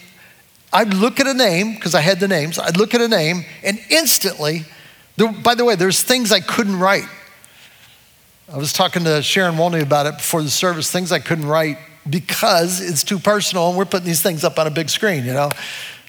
I'd 0.74 0.92
look 0.92 1.20
at 1.20 1.26
a 1.26 1.34
name, 1.34 1.74
because 1.74 1.94
I 1.94 2.00
had 2.00 2.18
the 2.20 2.28
names, 2.28 2.58
I'd 2.58 2.76
look 2.76 2.94
at 2.94 3.00
a 3.00 3.08
name, 3.08 3.44
and 3.62 3.78
instantly, 3.88 4.64
there, 5.16 5.30
by 5.30 5.54
the 5.54 5.64
way, 5.64 5.76
there's 5.76 6.02
things 6.02 6.32
I 6.32 6.40
couldn't 6.40 6.78
write. 6.78 7.08
I 8.52 8.58
was 8.58 8.72
talking 8.72 9.04
to 9.04 9.22
Sharon 9.22 9.56
Wolney 9.56 9.80
about 9.80 10.06
it 10.06 10.16
before 10.16 10.42
the 10.42 10.50
service, 10.50 10.90
things 10.90 11.12
I 11.12 11.20
couldn't 11.20 11.46
write 11.46 11.78
because 12.10 12.80
it's 12.80 13.04
too 13.04 13.18
personal, 13.18 13.68
and 13.68 13.78
we're 13.78 13.84
putting 13.86 14.06
these 14.06 14.20
things 14.20 14.44
up 14.44 14.58
on 14.58 14.66
a 14.66 14.70
big 14.70 14.90
screen, 14.90 15.24
you 15.24 15.32
know? 15.32 15.48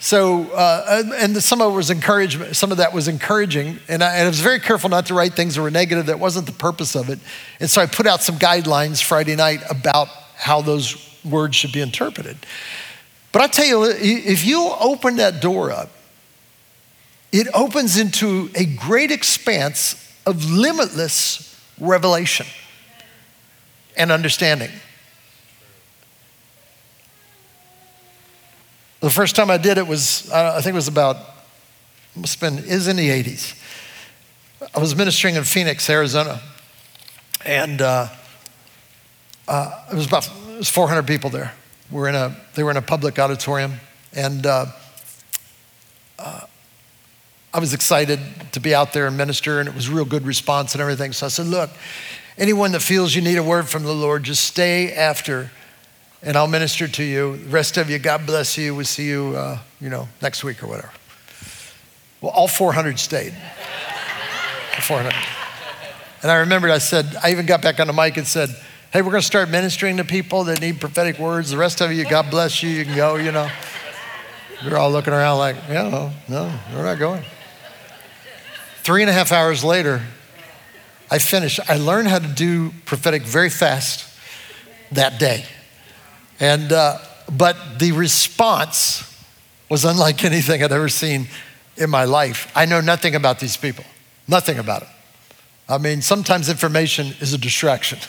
So, 0.01 0.51
uh, 0.51 1.03
and 1.15 1.41
some 1.41 1.61
of 1.61 1.71
it 1.71 1.75
was 1.75 1.89
encouragement, 1.89 2.55
some 2.55 2.71
of 2.71 2.77
that 2.77 2.93
was 2.93 3.07
encouraging. 3.07 3.79
And 3.87 4.03
I, 4.03 4.15
and 4.15 4.25
I 4.25 4.27
was 4.27 4.41
very 4.41 4.59
careful 4.59 4.89
not 4.89 5.05
to 5.07 5.13
write 5.13 5.33
things 5.33 5.55
that 5.55 5.61
were 5.61 5.71
negative. 5.71 6.07
That 6.07 6.19
wasn't 6.19 6.47
the 6.47 6.51
purpose 6.51 6.95
of 6.95 7.09
it. 7.09 7.19
And 7.59 7.69
so 7.69 7.81
I 7.81 7.85
put 7.85 8.05
out 8.05 8.21
some 8.21 8.37
guidelines 8.37 9.01
Friday 9.01 9.35
night 9.35 9.61
about 9.69 10.09
how 10.35 10.61
those 10.61 10.97
words 11.23 11.55
should 11.55 11.71
be 11.71 11.81
interpreted. 11.81 12.37
But 13.35 13.41
I 13.41 13.47
tell 13.47 13.65
you, 13.65 13.83
if 13.83 14.45
you 14.45 14.71
open 14.79 15.17
that 15.17 15.41
door 15.41 15.69
up, 15.69 15.89
it 17.33 17.47
opens 17.53 17.97
into 17.97 18.49
a 18.55 18.63
great 18.63 19.11
expanse 19.11 20.09
of 20.25 20.49
limitless 20.49 21.53
revelation 21.77 22.45
and 23.97 24.09
understanding. 24.09 24.71
The 29.01 29.09
first 29.09 29.35
time 29.35 29.51
I 29.51 29.57
did 29.57 29.77
it 29.77 29.85
was, 29.85 30.31
I 30.31 30.61
think 30.61 30.71
it 30.71 30.75
was 30.75 30.87
about, 30.87 31.17
must 32.15 32.39
have 32.39 32.55
been, 32.55 32.63
is 32.63 32.87
in 32.87 32.95
the 32.95 33.09
80s. 33.09 33.61
I 34.73 34.79
was 34.79 34.95
ministering 34.95 35.35
in 35.35 35.43
Phoenix, 35.43 35.89
Arizona, 35.89 36.39
and 37.45 37.81
uh, 37.81 38.07
uh, 39.45 39.83
it 39.91 39.95
was 39.95 40.07
about 40.07 40.25
it 40.25 40.59
was 40.59 40.69
400 40.69 41.05
people 41.05 41.29
there. 41.29 41.53
We're 41.91 42.09
in 42.09 42.15
a, 42.15 42.35
they 42.55 42.63
were 42.63 42.71
in 42.71 42.77
a 42.77 42.81
public 42.81 43.19
auditorium, 43.19 43.73
and 44.13 44.45
uh, 44.45 44.65
uh, 46.17 46.41
I 47.53 47.59
was 47.59 47.73
excited 47.73 48.19
to 48.53 48.59
be 48.59 48.73
out 48.73 48.93
there 48.93 49.07
and 49.07 49.17
minister, 49.17 49.59
and 49.59 49.69
it 49.69 49.75
was 49.75 49.89
real 49.89 50.05
good 50.05 50.25
response 50.25 50.73
and 50.73 50.81
everything. 50.81 51.13
So 51.13 51.27
I 51.27 51.29
said, 51.29 51.47
look, 51.47 51.69
anyone 52.37 52.71
that 52.71 52.81
feels 52.81 53.15
you 53.15 53.21
need 53.21 53.37
a 53.37 53.43
word 53.43 53.67
from 53.67 53.83
the 53.83 53.93
Lord, 53.93 54.23
just 54.23 54.45
stay 54.45 54.93
after 54.93 55.51
and 56.25 56.35
I'll 56.35 56.47
minister 56.47 56.87
to 56.87 57.03
you. 57.03 57.37
The 57.37 57.49
rest 57.49 57.77
of 57.77 57.89
you, 57.89 57.99
God 57.99 58.25
bless 58.25 58.57
you. 58.57 58.73
We'll 58.73 58.85
see 58.85 59.07
you, 59.07 59.35
uh, 59.37 59.59
you 59.79 59.89
know, 59.89 60.09
next 60.23 60.43
week 60.43 60.63
or 60.63 60.67
whatever. 60.67 60.91
Well, 62.19 62.31
all 62.31 62.47
400 62.47 62.97
stayed. 62.97 63.33
400. 64.81 65.13
And 66.23 66.31
I 66.31 66.37
remembered 66.37 66.71
I 66.71 66.79
said, 66.79 67.15
I 67.23 67.31
even 67.31 67.45
got 67.45 67.61
back 67.61 67.79
on 67.79 67.85
the 67.85 67.93
mic 67.93 68.17
and 68.17 68.25
said, 68.25 68.49
hey, 68.95 69.01
we're 69.01 69.11
going 69.11 69.19
to 69.19 69.27
start 69.27 69.49
ministering 69.49 69.97
to 69.97 70.05
people 70.05 70.45
that 70.45 70.61
need 70.61 70.79
prophetic 70.79 71.19
words. 71.19 71.51
The 71.51 71.57
rest 71.57 71.81
of 71.81 71.91
you, 71.91 72.05
God 72.05 72.31
bless 72.31 72.63
you. 72.63 72.69
You 72.69 72.85
can 72.85 72.95
go, 72.95 73.17
you 73.17 73.33
know. 73.33 73.49
We're 74.63 74.77
all 74.77 74.89
looking 74.89 75.11
around 75.11 75.37
like, 75.37 75.57
yeah, 75.67 75.89
no, 75.89 76.13
no, 76.29 76.59
we're 76.73 76.85
not 76.85 76.97
going. 76.97 77.21
Three 78.83 79.01
and 79.01 79.09
a 79.09 79.13
half 79.13 79.33
hours 79.33 79.65
later, 79.65 80.01
I 81.11 81.17
finished. 81.17 81.59
I 81.67 81.75
learned 81.75 82.07
how 82.07 82.19
to 82.19 82.27
do 82.27 82.71
prophetic 82.85 83.23
very 83.23 83.49
fast 83.49 84.17
that 84.93 85.19
day. 85.19 85.43
And, 86.39 86.71
uh, 86.71 86.99
but 87.29 87.79
the 87.79 87.91
response 87.91 89.03
was 89.69 89.83
unlike 89.83 90.23
anything 90.23 90.63
I'd 90.63 90.71
ever 90.71 90.87
seen 90.87 91.27
in 91.75 91.89
my 91.89 92.05
life. 92.05 92.49
I 92.55 92.65
know 92.65 92.79
nothing 92.79 93.13
about 93.13 93.41
these 93.41 93.57
people, 93.57 93.83
nothing 94.25 94.57
about 94.57 94.83
them. 94.83 94.94
I 95.67 95.77
mean, 95.77 96.01
sometimes 96.01 96.49
information 96.49 97.13
is 97.19 97.33
a 97.33 97.37
distraction, 97.37 97.99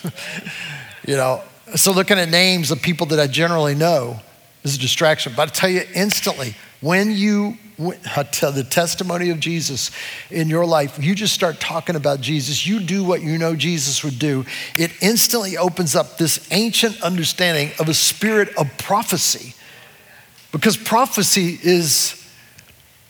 you 1.07 1.17
know. 1.17 1.41
So 1.75 1.91
looking 1.91 2.17
at 2.17 2.29
names 2.29 2.71
of 2.71 2.81
people 2.81 3.07
that 3.07 3.19
I 3.19 3.27
generally 3.27 3.75
know 3.75 4.19
is 4.63 4.75
a 4.75 4.79
distraction. 4.79 5.33
But 5.35 5.49
I 5.49 5.51
tell 5.51 5.69
you 5.69 5.81
instantly, 5.93 6.55
when 6.81 7.11
you 7.11 7.57
tell 8.31 8.51
the 8.51 8.63
testimony 8.63 9.29
of 9.29 9.39
Jesus 9.39 9.91
in 10.31 10.49
your 10.49 10.65
life, 10.65 10.97
you 11.01 11.13
just 11.13 11.33
start 11.33 11.59
talking 11.59 11.95
about 11.95 12.21
Jesus, 12.21 12.65
you 12.65 12.79
do 12.79 13.03
what 13.03 13.21
you 13.21 13.37
know 13.37 13.55
Jesus 13.55 14.03
would 14.03 14.17
do, 14.17 14.45
it 14.77 14.91
instantly 15.01 15.57
opens 15.57 15.95
up 15.95 16.17
this 16.17 16.47
ancient 16.51 17.01
understanding 17.01 17.71
of 17.79 17.89
a 17.89 17.93
spirit 17.93 18.49
of 18.55 18.69
prophecy. 18.77 19.53
Because 20.51 20.77
prophecy 20.77 21.59
is, 21.61 22.26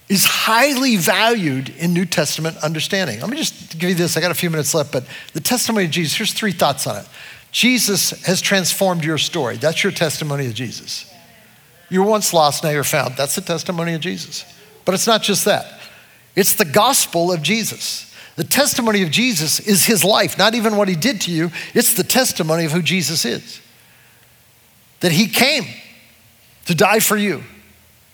is 0.10 0.26
highly 0.26 0.96
valued 0.96 1.70
in 1.70 1.94
New 1.94 2.06
Testament 2.06 2.58
understanding. 2.58 3.20
Let 3.20 3.30
me 3.30 3.38
just 3.38 3.78
give 3.78 3.90
you 3.90 3.96
this. 3.96 4.16
I 4.16 4.22
got 4.22 4.32
a 4.32 4.36
few 4.36 4.50
minutes 4.50 4.74
left, 4.74 4.92
but 4.92 5.06
the 5.34 5.42
testimony 5.42 5.86
of 5.86 5.92
Jesus, 5.92 6.16
here's 6.16 6.34
three 6.34 6.54
thoughts 6.54 6.88
on 6.88 6.98
it. 6.98 7.06
Jesus 7.52 8.12
has 8.26 8.42
transformed 8.42 9.04
your 9.04 9.18
story. 9.18 9.58
That's 9.58 9.84
your 9.84 9.92
testimony 9.92 10.46
of 10.46 10.54
Jesus. 10.54 11.14
You 11.90 12.04
were 12.04 12.10
once 12.10 12.34
lost, 12.34 12.64
now 12.64 12.70
you're 12.70 12.84
found. 12.84 13.16
That's 13.18 13.36
the 13.36 13.42
testimony 13.42 13.94
of 13.94 14.02
Jesus. 14.02 14.46
But 14.86 14.94
it's 14.94 15.08
not 15.08 15.24
just 15.24 15.46
that, 15.46 15.80
it's 16.36 16.54
the 16.54 16.66
gospel 16.66 17.32
of 17.32 17.42
Jesus. 17.42 18.14
The 18.36 18.44
testimony 18.44 19.02
of 19.02 19.10
Jesus 19.10 19.60
is 19.60 19.86
his 19.86 20.04
life, 20.04 20.38
not 20.38 20.54
even 20.54 20.78
what 20.78 20.88
he 20.88 20.96
did 20.96 21.22
to 21.22 21.32
you, 21.32 21.52
it's 21.74 21.96
the 21.96 22.04
testimony 22.04 22.66
of 22.66 22.72
who 22.72 22.82
Jesus 22.82 23.26
is. 23.26 23.60
That 25.00 25.12
he 25.12 25.28
came 25.28 25.66
to 26.66 26.76
die 26.76 27.00
for 27.00 27.18
you, 27.18 27.44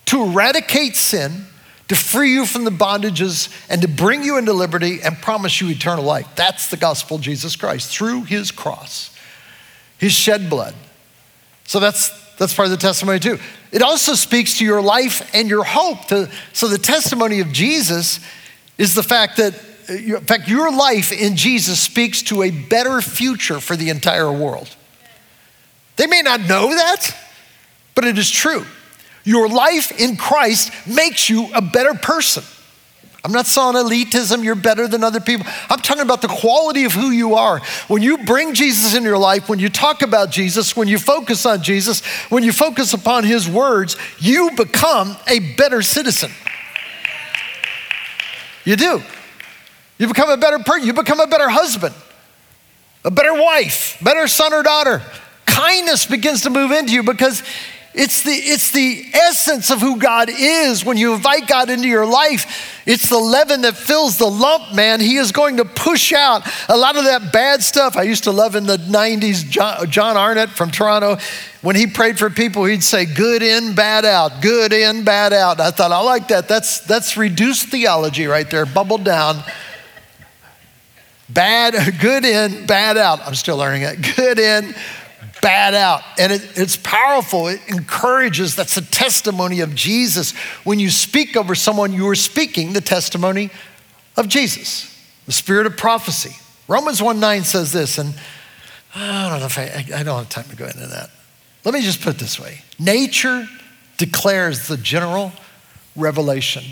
to 0.06 0.24
eradicate 0.24 0.96
sin, 0.96 1.46
to 1.90 1.96
free 1.96 2.32
you 2.32 2.46
from 2.46 2.64
the 2.64 2.72
bondages, 2.72 3.50
and 3.70 3.82
to 3.82 3.88
bring 3.88 4.24
you 4.24 4.38
into 4.38 4.54
liberty 4.54 5.00
and 5.04 5.18
promise 5.18 5.60
you 5.60 5.70
eternal 5.70 6.04
life. 6.04 6.28
That's 6.36 6.70
the 6.70 6.78
gospel 6.78 7.18
of 7.18 7.24
Jesus 7.24 7.56
Christ 7.56 7.92
through 7.96 8.24
his 8.24 8.52
cross, 8.52 9.16
his 9.98 10.14
shed 10.14 10.50
blood. 10.50 10.76
So 11.66 11.80
that's 11.80 12.24
that's 12.38 12.54
part 12.54 12.66
of 12.66 12.72
the 12.72 12.78
testimony 12.78 13.20
too. 13.20 13.40
It 13.72 13.82
also 13.82 14.14
speaks 14.14 14.58
to 14.58 14.66
your 14.66 14.82
life 14.82 15.30
and 15.34 15.50
your 15.50 15.64
hope. 15.64 16.06
To, 16.08 16.30
so 16.52 16.68
the 16.68 16.78
testimony 16.78 17.40
of 17.40 17.52
Jesus 17.52 18.20
is 18.78 18.96
the 18.96 19.04
fact 19.04 19.38
that, 19.38 19.54
uh, 19.90 19.94
in 19.94 20.26
fact, 20.26 20.48
your 20.48 20.72
life 20.72 21.12
in 21.12 21.36
Jesus 21.36 21.80
speaks 21.80 22.22
to 22.24 22.44
a 22.44 22.52
better 22.52 23.02
future 23.02 23.60
for 23.60 23.76
the 23.76 23.90
entire 23.90 24.32
world. 24.32 24.76
They 25.96 26.08
may 26.08 26.22
not 26.22 26.42
know 26.42 26.70
that, 26.70 27.16
but 27.94 28.06
it 28.06 28.18
is 28.18 28.30
true. 28.30 28.66
Your 29.24 29.48
life 29.48 30.00
in 30.00 30.18
Christ 30.18 30.72
makes 30.88 31.30
you 31.30 31.50
a 31.54 31.62
better 31.62 31.94
person. 31.94 32.44
I'm 33.26 33.32
not 33.32 33.46
saying 33.46 33.76
elitism, 33.76 34.44
you're 34.44 34.54
better 34.54 34.86
than 34.86 35.02
other 35.02 35.22
people. 35.22 35.46
I'm 35.70 35.80
talking 35.80 36.02
about 36.02 36.22
the 36.22 36.28
quality 36.28 36.84
of 36.84 36.92
who 36.92 37.10
you 37.12 37.36
are. 37.36 37.60
When 37.88 38.02
you 38.02 38.18
bring 38.18 38.54
Jesus 38.54 38.96
in 38.96 39.04
your 39.04 39.18
life, 39.18 39.48
when 39.48 39.60
you 39.60 39.70
talk 39.70 40.02
about 40.02 40.30
Jesus, 40.30 40.76
when 40.76 40.90
you 40.90 41.00
focus 41.00 41.46
on 41.46 41.64
Jesus, 41.64 42.04
when 42.30 42.44
you 42.44 42.52
focus 42.52 42.92
upon 42.92 43.24
his 43.24 43.48
words, 43.48 43.96
you 44.20 44.52
become 44.58 45.16
a 45.28 45.40
better 45.56 45.82
citizen. 45.82 46.32
You 48.66 48.76
do. 48.76 49.02
You 49.98 50.08
become 50.08 50.30
a 50.30 50.38
better 50.38 50.60
person, 50.60 50.86
you 50.86 50.94
become 50.94 51.22
a 51.22 51.28
better 51.28 51.48
husband, 51.48 51.96
a 53.06 53.12
better 53.12 53.34
wife, 53.34 53.98
better 54.02 54.28
son 54.28 54.54
or 54.54 54.64
daughter. 54.64 55.02
Kindness 55.46 56.08
begins 56.08 56.42
to 56.42 56.50
move 56.50 56.72
into 56.72 56.92
you 56.92 57.04
because 57.04 57.42
it's 57.94 58.24
the, 58.24 58.32
it's 58.32 58.72
the 58.72 59.06
essence 59.14 59.70
of 59.70 59.80
who 59.80 59.98
God 59.98 60.30
is 60.32 60.84
when 60.84 60.98
you 60.98 61.14
invite 61.14 61.48
God 61.48 61.70
into 61.70 61.88
your 61.88 62.08
life. 62.08 62.82
It's 62.88 63.08
the 63.08 63.20
leaven 63.20 63.62
that 63.62 63.78
fills 63.78 64.18
the 64.18 64.26
lump, 64.26 64.74
man. 64.74 65.00
He 65.00 65.18
is 65.18 65.32
going 65.32 65.58
to 65.58 65.66
push 65.66 66.12
out 66.12 66.42
a 66.68 66.76
lot 66.76 66.98
of 66.98 67.04
that 67.04 67.32
bad 67.32 67.62
stuff. 67.62 67.96
I 67.96 68.04
used 68.04 68.24
to 68.24 68.32
love 68.32 68.56
in 68.56 68.66
the 68.66 68.78
90s 68.78 69.48
John, 69.90 70.18
Arnott 70.18 70.50
from 70.50 70.72
Toronto. 70.72 71.18
When 71.62 71.76
he 71.76 71.86
prayed 71.86 72.18
for 72.18 72.32
people, 72.32 72.66
he'd 72.66 72.84
say, 72.84 73.06
good 73.06 73.44
in, 73.44 73.76
bad 73.76 74.06
out, 74.06 74.42
good 74.42 74.74
in, 74.74 75.04
bad 75.04 75.32
out. 75.32 75.60
I 75.60 75.70
thought, 75.70 75.92
I 75.92 76.02
like 76.02 76.30
that. 76.30 76.48
That's, 76.48 76.80
that's 76.80 77.16
reduced 77.16 77.70
theology 77.70 78.26
right 78.26 78.50
there, 78.50 78.66
bubbled 78.66 79.04
down. 79.04 79.44
Bad, 81.30 81.76
good 82.02 82.26
in, 82.26 82.66
bad 82.66 82.98
out. 82.98 83.22
I'm 83.22 83.36
still 83.36 83.58
learning 83.58 83.84
it. 83.84 84.02
Good 84.16 84.40
in, 84.40 84.76
bad 85.44 85.76
out. 85.76 86.02
And 86.18 86.32
it, 86.32 86.58
it's 86.58 86.78
powerful. 86.78 87.50
It 87.50 87.60
encourages. 87.68 88.56
That's 88.56 88.76
the 88.76 88.82
testimony 88.82 89.60
of 89.60 89.76
Jesus. 89.76 90.32
When 90.64 90.80
you 90.80 90.90
speak 90.90 91.36
over 91.36 91.54
someone, 91.54 91.94
you 91.94 92.08
are 92.08 92.16
speaking 92.16 92.74
the 92.74 92.82
testimony 92.82 93.52
of 94.18 94.30
Jesus, 94.30 94.90
the 95.26 95.34
spirit 95.34 95.68
of 95.68 95.78
prophecy. 95.78 96.36
Romans 96.68 97.04
1 97.04 97.20
9 97.20 97.44
says 97.44 97.74
this, 97.74 97.98
and 97.98 98.16
I 98.96 99.30
don't 99.30 99.40
know 99.42 99.46
if 99.46 99.60
I, 99.60 100.00
I 100.00 100.04
don't 100.04 100.18
have 100.18 100.30
time 100.30 100.46
to 100.46 100.56
go 100.56 100.66
into 100.66 100.88
that. 100.88 101.12
Let 101.66 101.74
me 101.74 101.82
just 101.82 102.02
put 102.02 102.16
it 102.16 102.20
this 102.20 102.40
way 102.40 102.62
nature 102.80 103.48
declares 103.98 104.68
the 104.68 104.78
general 104.78 105.34
revelation. 105.96 106.64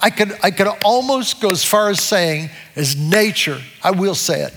I 0.00 0.10
could, 0.10 0.32
I 0.42 0.50
could 0.50 0.66
almost 0.84 1.40
go 1.40 1.50
as 1.50 1.64
far 1.64 1.88
as 1.88 2.00
saying, 2.00 2.50
as 2.74 2.96
nature, 2.96 3.60
I 3.84 3.92
will 3.92 4.16
say 4.16 4.42
it, 4.42 4.52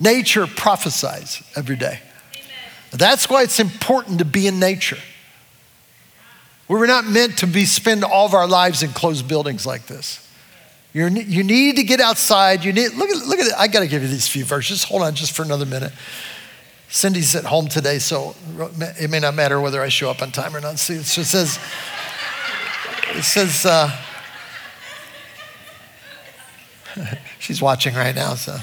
nature 0.00 0.46
prophesies 0.46 1.42
every 1.54 1.76
day. 1.76 2.00
That's 2.96 3.28
why 3.28 3.42
it's 3.42 3.60
important 3.60 4.18
to 4.18 4.24
be 4.24 4.46
in 4.46 4.58
nature. 4.58 4.98
We're 6.68 6.86
not 6.86 7.06
meant 7.06 7.38
to 7.38 7.46
be 7.46 7.64
spend 7.64 8.02
all 8.04 8.26
of 8.26 8.34
our 8.34 8.48
lives 8.48 8.82
in 8.82 8.90
closed 8.90 9.28
buildings 9.28 9.66
like 9.66 9.86
this. 9.86 10.26
You're, 10.92 11.08
you 11.08 11.44
need 11.44 11.76
to 11.76 11.84
get 11.84 12.00
outside. 12.00 12.64
You 12.64 12.72
need 12.72 12.94
look 12.94 13.10
at 13.10 13.26
look 13.26 13.38
at 13.38 13.46
it. 13.46 13.52
I 13.56 13.68
got 13.68 13.80
to 13.80 13.86
give 13.86 14.02
you 14.02 14.08
these 14.08 14.26
few 14.26 14.44
verses. 14.44 14.82
Hold 14.84 15.02
on, 15.02 15.14
just 15.14 15.32
for 15.32 15.42
another 15.42 15.66
minute. 15.66 15.92
Cindy's 16.88 17.34
at 17.34 17.44
home 17.44 17.68
today, 17.68 17.98
so 17.98 18.34
it 18.98 19.10
may 19.10 19.20
not 19.20 19.34
matter 19.34 19.60
whether 19.60 19.82
I 19.82 19.88
show 19.88 20.10
up 20.10 20.22
on 20.22 20.30
time 20.30 20.54
or 20.56 20.60
not. 20.60 20.78
See, 20.78 20.94
it 20.94 21.04
says, 21.04 21.58
it 23.10 23.24
says, 23.24 23.66
uh, 23.66 23.90
she's 27.40 27.60
watching 27.60 27.94
right 27.94 28.14
now, 28.14 28.34
so. 28.34 28.56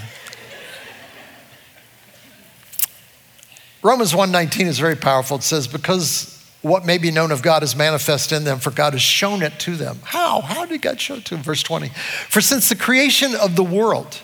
Romans 3.84 4.14
1:19 4.14 4.68
is 4.68 4.80
very 4.80 4.96
powerful. 4.96 5.38
It 5.38 5.44
says, 5.44 5.68
because 5.68 6.40
what 6.62 6.86
may 6.86 6.98
be 6.98 7.12
known 7.12 7.32
of 7.32 7.42
God 7.42 7.62
is 7.62 7.76
manifest 7.76 8.32
in 8.32 8.46
them, 8.46 8.60
for 8.60 8.72
God 8.72 8.94
has 8.94 9.02
shown 9.02 9.44
it 9.44 9.60
to 9.60 9.76
them. 9.76 10.00
How? 10.04 10.40
How 10.40 10.66
did 10.66 10.82
God 10.82 11.00
show 11.00 11.16
it 11.16 11.26
to 11.26 11.36
them? 11.36 11.44
Verse 11.44 11.62
20. 11.62 11.90
For 12.30 12.40
since 12.40 12.70
the 12.70 12.76
creation 12.76 13.36
of 13.36 13.58
the 13.58 13.64
world, 13.64 14.22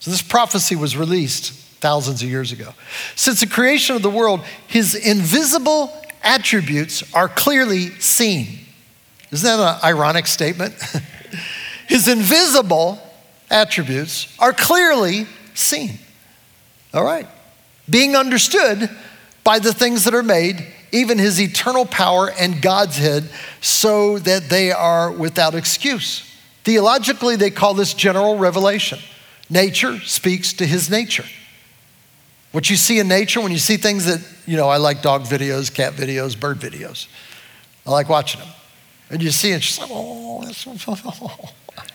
so 0.00 0.10
this 0.10 0.22
prophecy 0.22 0.74
was 0.74 0.96
released 0.96 1.52
thousands 1.80 2.22
of 2.22 2.30
years 2.30 2.50
ago. 2.50 2.72
Since 3.14 3.40
the 3.40 3.46
creation 3.46 3.94
of 3.94 4.02
the 4.02 4.10
world, 4.10 4.40
his 4.66 4.94
invisible 4.94 5.92
attributes 6.22 7.04
are 7.14 7.28
clearly 7.28 7.90
seen. 8.00 8.60
Isn't 9.30 9.46
that 9.46 9.60
an 9.60 9.80
ironic 9.84 10.26
statement? 10.26 10.74
his 11.88 12.08
invisible 12.08 12.98
attributes 13.50 14.34
are 14.38 14.54
clearly 14.54 15.26
seen. 15.54 15.98
All 16.94 17.04
right. 17.04 17.28
Being 17.88 18.16
understood 18.16 18.90
by 19.44 19.58
the 19.58 19.72
things 19.72 20.04
that 20.04 20.14
are 20.14 20.22
made, 20.22 20.66
even 20.92 21.18
his 21.18 21.40
eternal 21.40 21.84
power 21.84 22.30
and 22.30 22.62
God's 22.62 22.98
head, 22.98 23.28
so 23.60 24.18
that 24.20 24.48
they 24.48 24.70
are 24.72 25.10
without 25.10 25.54
excuse. 25.54 26.28
Theologically, 26.64 27.36
they 27.36 27.50
call 27.50 27.74
this 27.74 27.94
general 27.94 28.38
revelation. 28.38 28.98
Nature 29.50 29.98
speaks 30.00 30.52
to 30.54 30.66
his 30.66 30.90
nature. 30.90 31.24
What 32.52 32.68
you 32.70 32.76
see 32.76 32.98
in 32.98 33.08
nature, 33.08 33.40
when 33.40 33.50
you 33.50 33.58
see 33.58 33.76
things 33.76 34.04
that, 34.04 34.20
you 34.46 34.56
know, 34.56 34.68
I 34.68 34.76
like 34.76 35.02
dog 35.02 35.22
videos, 35.22 35.72
cat 35.72 35.94
videos, 35.94 36.38
bird 36.38 36.58
videos. 36.58 37.06
I 37.86 37.90
like 37.90 38.08
watching 38.08 38.40
them. 38.40 38.50
And 39.10 39.22
you 39.22 39.30
see 39.30 39.52
it, 39.52 39.62
she's 39.62 39.78
like, 39.78 39.90
oh, 39.90 40.42
that's 40.44 40.58
so, 40.58 40.72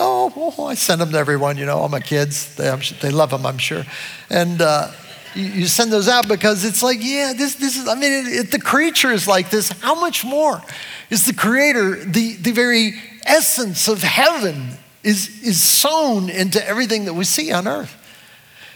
oh, 0.00 0.54
oh, 0.58 0.66
I 0.66 0.74
send 0.74 1.00
them 1.00 1.10
to 1.12 1.18
everyone, 1.18 1.56
you 1.56 1.66
know, 1.66 1.78
all 1.78 1.88
my 1.88 2.00
kids. 2.00 2.54
They, 2.56 2.74
they 3.00 3.10
love 3.10 3.30
them, 3.30 3.46
I'm 3.46 3.58
sure. 3.58 3.84
And 4.30 4.60
uh, 4.60 4.92
you, 5.34 5.44
you, 5.44 5.66
send 5.66 5.92
those 5.92 6.08
out 6.08 6.28
because 6.28 6.64
it's 6.64 6.82
like, 6.82 6.98
yeah, 7.00 7.32
this, 7.36 7.56
this 7.56 7.76
is, 7.76 7.88
I 7.88 7.94
mean, 7.94 8.26
it, 8.26 8.50
the 8.50 8.58
creature 8.58 9.10
is 9.10 9.26
like 9.26 9.50
this. 9.50 9.70
How 9.80 9.98
much 9.98 10.24
more 10.24 10.62
is 11.10 11.26
the 11.26 11.34
creator, 11.34 12.04
the, 12.04 12.34
the 12.36 12.52
very 12.52 12.94
essence 13.24 13.88
of 13.88 14.02
heaven 14.02 14.78
is, 15.02 15.42
is 15.42 15.62
sown 15.62 16.28
into 16.30 16.66
everything 16.66 17.04
that 17.06 17.14
we 17.14 17.24
see 17.24 17.52
on 17.52 17.66
earth? 17.68 18.02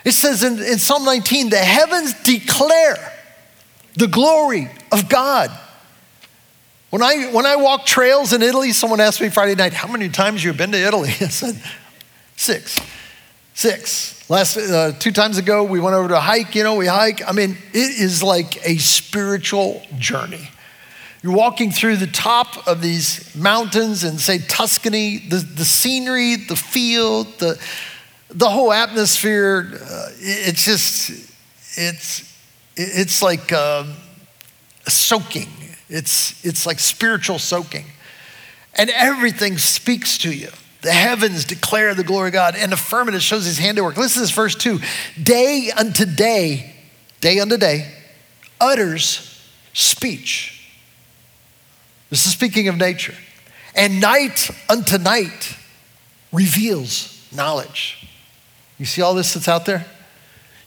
It 0.04 0.12
says 0.12 0.42
in, 0.42 0.58
in 0.58 0.78
Psalm 0.78 1.04
19, 1.04 1.50
the 1.50 1.58
heavens 1.58 2.14
declare 2.22 3.12
the 3.94 4.06
glory 4.06 4.70
of 4.92 5.08
God. 5.08 5.50
When 6.90 7.02
I, 7.02 7.30
when 7.32 7.46
I 7.46 7.54
walk 7.54 7.86
trails 7.86 8.32
in 8.32 8.42
Italy, 8.42 8.72
someone 8.72 9.00
asked 9.00 9.20
me 9.20 9.28
Friday 9.28 9.54
night, 9.54 9.72
How 9.72 9.90
many 9.90 10.08
times 10.08 10.42
you 10.42 10.50
have 10.50 10.58
been 10.58 10.72
to 10.72 10.78
Italy? 10.78 11.10
I 11.20 11.28
said, 11.28 11.60
Six. 12.36 12.78
Six. 13.54 14.28
Last 14.28 14.56
uh, 14.56 14.92
two 14.98 15.12
times 15.12 15.38
ago, 15.38 15.62
we 15.64 15.80
went 15.80 15.94
over 15.94 16.08
to 16.08 16.20
hike. 16.20 16.54
You 16.54 16.64
know, 16.64 16.74
we 16.74 16.86
hike. 16.86 17.26
I 17.26 17.32
mean, 17.32 17.56
it 17.72 18.00
is 18.00 18.22
like 18.22 18.66
a 18.66 18.78
spiritual 18.78 19.82
journey. 19.98 20.50
You're 21.22 21.34
walking 21.34 21.70
through 21.70 21.96
the 21.96 22.06
top 22.06 22.66
of 22.66 22.80
these 22.80 23.36
mountains 23.36 24.02
and 24.04 24.18
say 24.18 24.38
Tuscany, 24.38 25.18
the, 25.18 25.36
the 25.36 25.66
scenery, 25.66 26.36
the 26.36 26.56
field, 26.56 27.26
the, 27.38 27.60
the 28.30 28.48
whole 28.48 28.72
atmosphere, 28.72 29.70
uh, 29.74 30.08
it's 30.18 30.64
just, 30.64 31.10
it's, 31.76 32.34
it's 32.76 33.20
like 33.20 33.52
um, 33.52 33.92
soaking. 34.88 35.48
It's, 35.90 36.42
it's 36.44 36.64
like 36.64 36.78
spiritual 36.78 37.38
soaking. 37.38 37.86
And 38.74 38.88
everything 38.90 39.58
speaks 39.58 40.16
to 40.18 40.32
you. 40.32 40.48
The 40.82 40.92
heavens 40.92 41.44
declare 41.44 41.94
the 41.94 42.04
glory 42.04 42.28
of 42.28 42.32
God, 42.32 42.54
and 42.56 42.72
the 42.72 42.76
firmament 42.76 43.22
shows 43.22 43.44
his 43.44 43.58
handiwork. 43.58 43.98
Listen 43.98 44.20
to 44.20 44.20
this 44.20 44.30
verse 44.30 44.54
2. 44.54 44.80
Day 45.22 45.70
unto 45.76 46.06
day, 46.06 46.74
day 47.20 47.38
unto 47.38 47.58
day, 47.58 47.92
utters 48.58 49.26
speech. 49.74 50.56
This 52.08 52.24
is 52.24 52.32
speaking 52.32 52.68
of 52.68 52.78
nature. 52.78 53.14
And 53.74 54.00
night 54.00 54.50
unto 54.68 54.96
night 54.96 55.56
reveals 56.32 57.28
knowledge. 57.32 58.08
You 58.78 58.86
see 58.86 59.02
all 59.02 59.14
this 59.14 59.34
that's 59.34 59.48
out 59.48 59.66
there? 59.66 59.84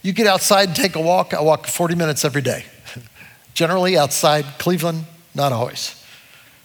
You 0.03 0.13
get 0.13 0.28
outside 0.28 0.67
and 0.67 0.76
take 0.76 0.95
a 0.95 1.01
walk. 1.01 1.34
I 1.34 1.41
walk 1.41 1.65
40 1.65 1.95
minutes 1.95 2.24
every 2.24 2.41
day. 2.41 2.65
Generally 3.53 3.97
outside 3.97 4.45
Cleveland, 4.59 5.05
not 5.36 5.51
always. 5.51 6.01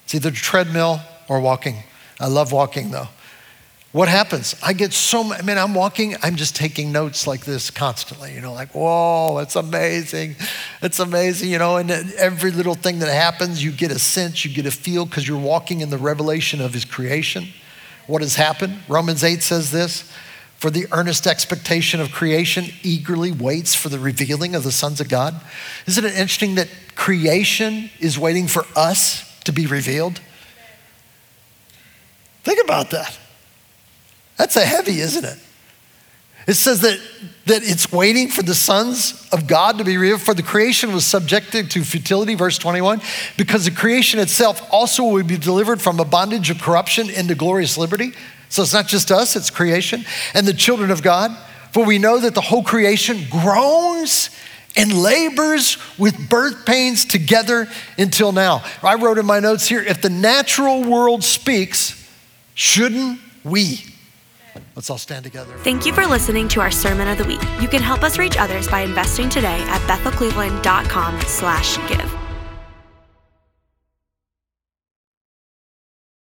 It's 0.04 0.14
either 0.14 0.30
treadmill 0.30 1.00
or 1.28 1.40
walking. 1.40 1.82
I 2.20 2.26
love 2.26 2.52
walking 2.52 2.90
though. 2.90 3.08
What 3.92 4.08
happens? 4.08 4.54
I 4.62 4.74
get 4.74 4.92
so, 4.92 5.32
I 5.32 5.40
mean, 5.40 5.56
I'm 5.56 5.72
walking, 5.72 6.14
I'm 6.22 6.36
just 6.36 6.54
taking 6.54 6.92
notes 6.92 7.26
like 7.26 7.46
this 7.46 7.70
constantly, 7.70 8.34
you 8.34 8.42
know, 8.42 8.52
like, 8.52 8.74
whoa, 8.74 9.38
it's 9.38 9.56
amazing. 9.56 10.36
It's 10.82 10.98
amazing, 10.98 11.48
you 11.48 11.58
know, 11.58 11.78
and 11.78 11.90
every 11.90 12.50
little 12.50 12.74
thing 12.74 12.98
that 12.98 13.12
happens, 13.12 13.64
you 13.64 13.72
get 13.72 13.90
a 13.90 13.98
sense, 13.98 14.44
you 14.44 14.54
get 14.54 14.66
a 14.66 14.70
feel 14.70 15.06
because 15.06 15.26
you're 15.26 15.38
walking 15.38 15.80
in 15.80 15.88
the 15.88 15.96
revelation 15.96 16.60
of 16.60 16.74
his 16.74 16.84
creation. 16.84 17.48
What 18.06 18.20
has 18.20 18.36
happened? 18.36 18.78
Romans 18.88 19.24
8 19.24 19.42
says 19.42 19.70
this 19.70 20.12
for 20.58 20.70
the 20.70 20.86
earnest 20.90 21.26
expectation 21.26 22.00
of 22.00 22.10
creation 22.10 22.66
eagerly 22.82 23.30
waits 23.30 23.76
for 23.76 23.88
the 23.88 23.98
revealing 23.98 24.56
of 24.56 24.64
the 24.64 24.72
sons 24.72 25.00
of 25.00 25.08
God. 25.08 25.40
Isn't 25.86 26.04
it 26.04 26.14
interesting 26.14 26.56
that 26.56 26.68
creation 26.96 27.90
is 28.00 28.18
waiting 28.18 28.48
for 28.48 28.64
us 28.74 29.40
to 29.44 29.52
be 29.52 29.66
revealed? 29.66 30.20
Think 32.42 32.58
about 32.64 32.90
that. 32.90 33.16
That's 34.36 34.56
a 34.56 34.64
heavy, 34.64 34.98
isn't 34.98 35.24
it? 35.24 35.38
It 36.48 36.54
says 36.54 36.80
that, 36.80 36.98
that 37.46 37.62
it's 37.62 37.92
waiting 37.92 38.28
for 38.28 38.42
the 38.42 38.54
sons 38.54 39.28
of 39.30 39.46
God 39.46 39.78
to 39.78 39.84
be 39.84 39.96
revealed, 39.96 40.22
for 40.22 40.34
the 40.34 40.42
creation 40.42 40.92
was 40.92 41.06
subjected 41.06 41.70
to 41.72 41.84
futility, 41.84 42.34
verse 42.34 42.58
21, 42.58 43.00
because 43.36 43.64
the 43.64 43.70
creation 43.70 44.18
itself 44.18 44.66
also 44.72 45.04
will 45.04 45.22
be 45.22 45.36
delivered 45.36 45.80
from 45.80 46.00
a 46.00 46.04
bondage 46.04 46.50
of 46.50 46.58
corruption 46.60 47.10
into 47.10 47.36
glorious 47.36 47.78
liberty. 47.78 48.14
So 48.48 48.62
it's 48.62 48.74
not 48.74 48.86
just 48.86 49.10
us, 49.10 49.36
it's 49.36 49.50
creation 49.50 50.04
and 50.34 50.46
the 50.46 50.54
children 50.54 50.90
of 50.90 51.02
God. 51.02 51.36
For 51.72 51.84
we 51.84 51.98
know 51.98 52.18
that 52.18 52.34
the 52.34 52.40
whole 52.40 52.62
creation 52.62 53.26
groans 53.30 54.30
and 54.76 54.92
labors 54.92 55.76
with 55.98 56.28
birth 56.28 56.64
pains 56.64 57.04
together 57.04 57.68
until 57.98 58.32
now. 58.32 58.64
I 58.82 58.94
wrote 58.94 59.18
in 59.18 59.26
my 59.26 59.40
notes 59.40 59.68
here 59.68 59.82
if 59.82 60.00
the 60.00 60.10
natural 60.10 60.84
world 60.84 61.24
speaks, 61.24 62.08
shouldn't 62.54 63.20
we? 63.44 63.84
Let's 64.74 64.90
all 64.90 64.98
stand 64.98 65.24
together. 65.24 65.52
Thank 65.58 65.86
you 65.86 65.92
for 65.92 66.06
listening 66.06 66.48
to 66.48 66.60
our 66.60 66.70
Sermon 66.70 67.08
of 67.08 67.18
the 67.18 67.24
Week. 67.24 67.42
You 67.60 67.68
can 67.68 67.82
help 67.82 68.02
us 68.02 68.18
reach 68.18 68.36
others 68.36 68.68
by 68.68 68.80
investing 68.80 69.28
today 69.28 69.60
at 69.62 69.80
bethelcleveland.com 69.82 71.20
slash 71.22 71.76
give. 71.88 72.17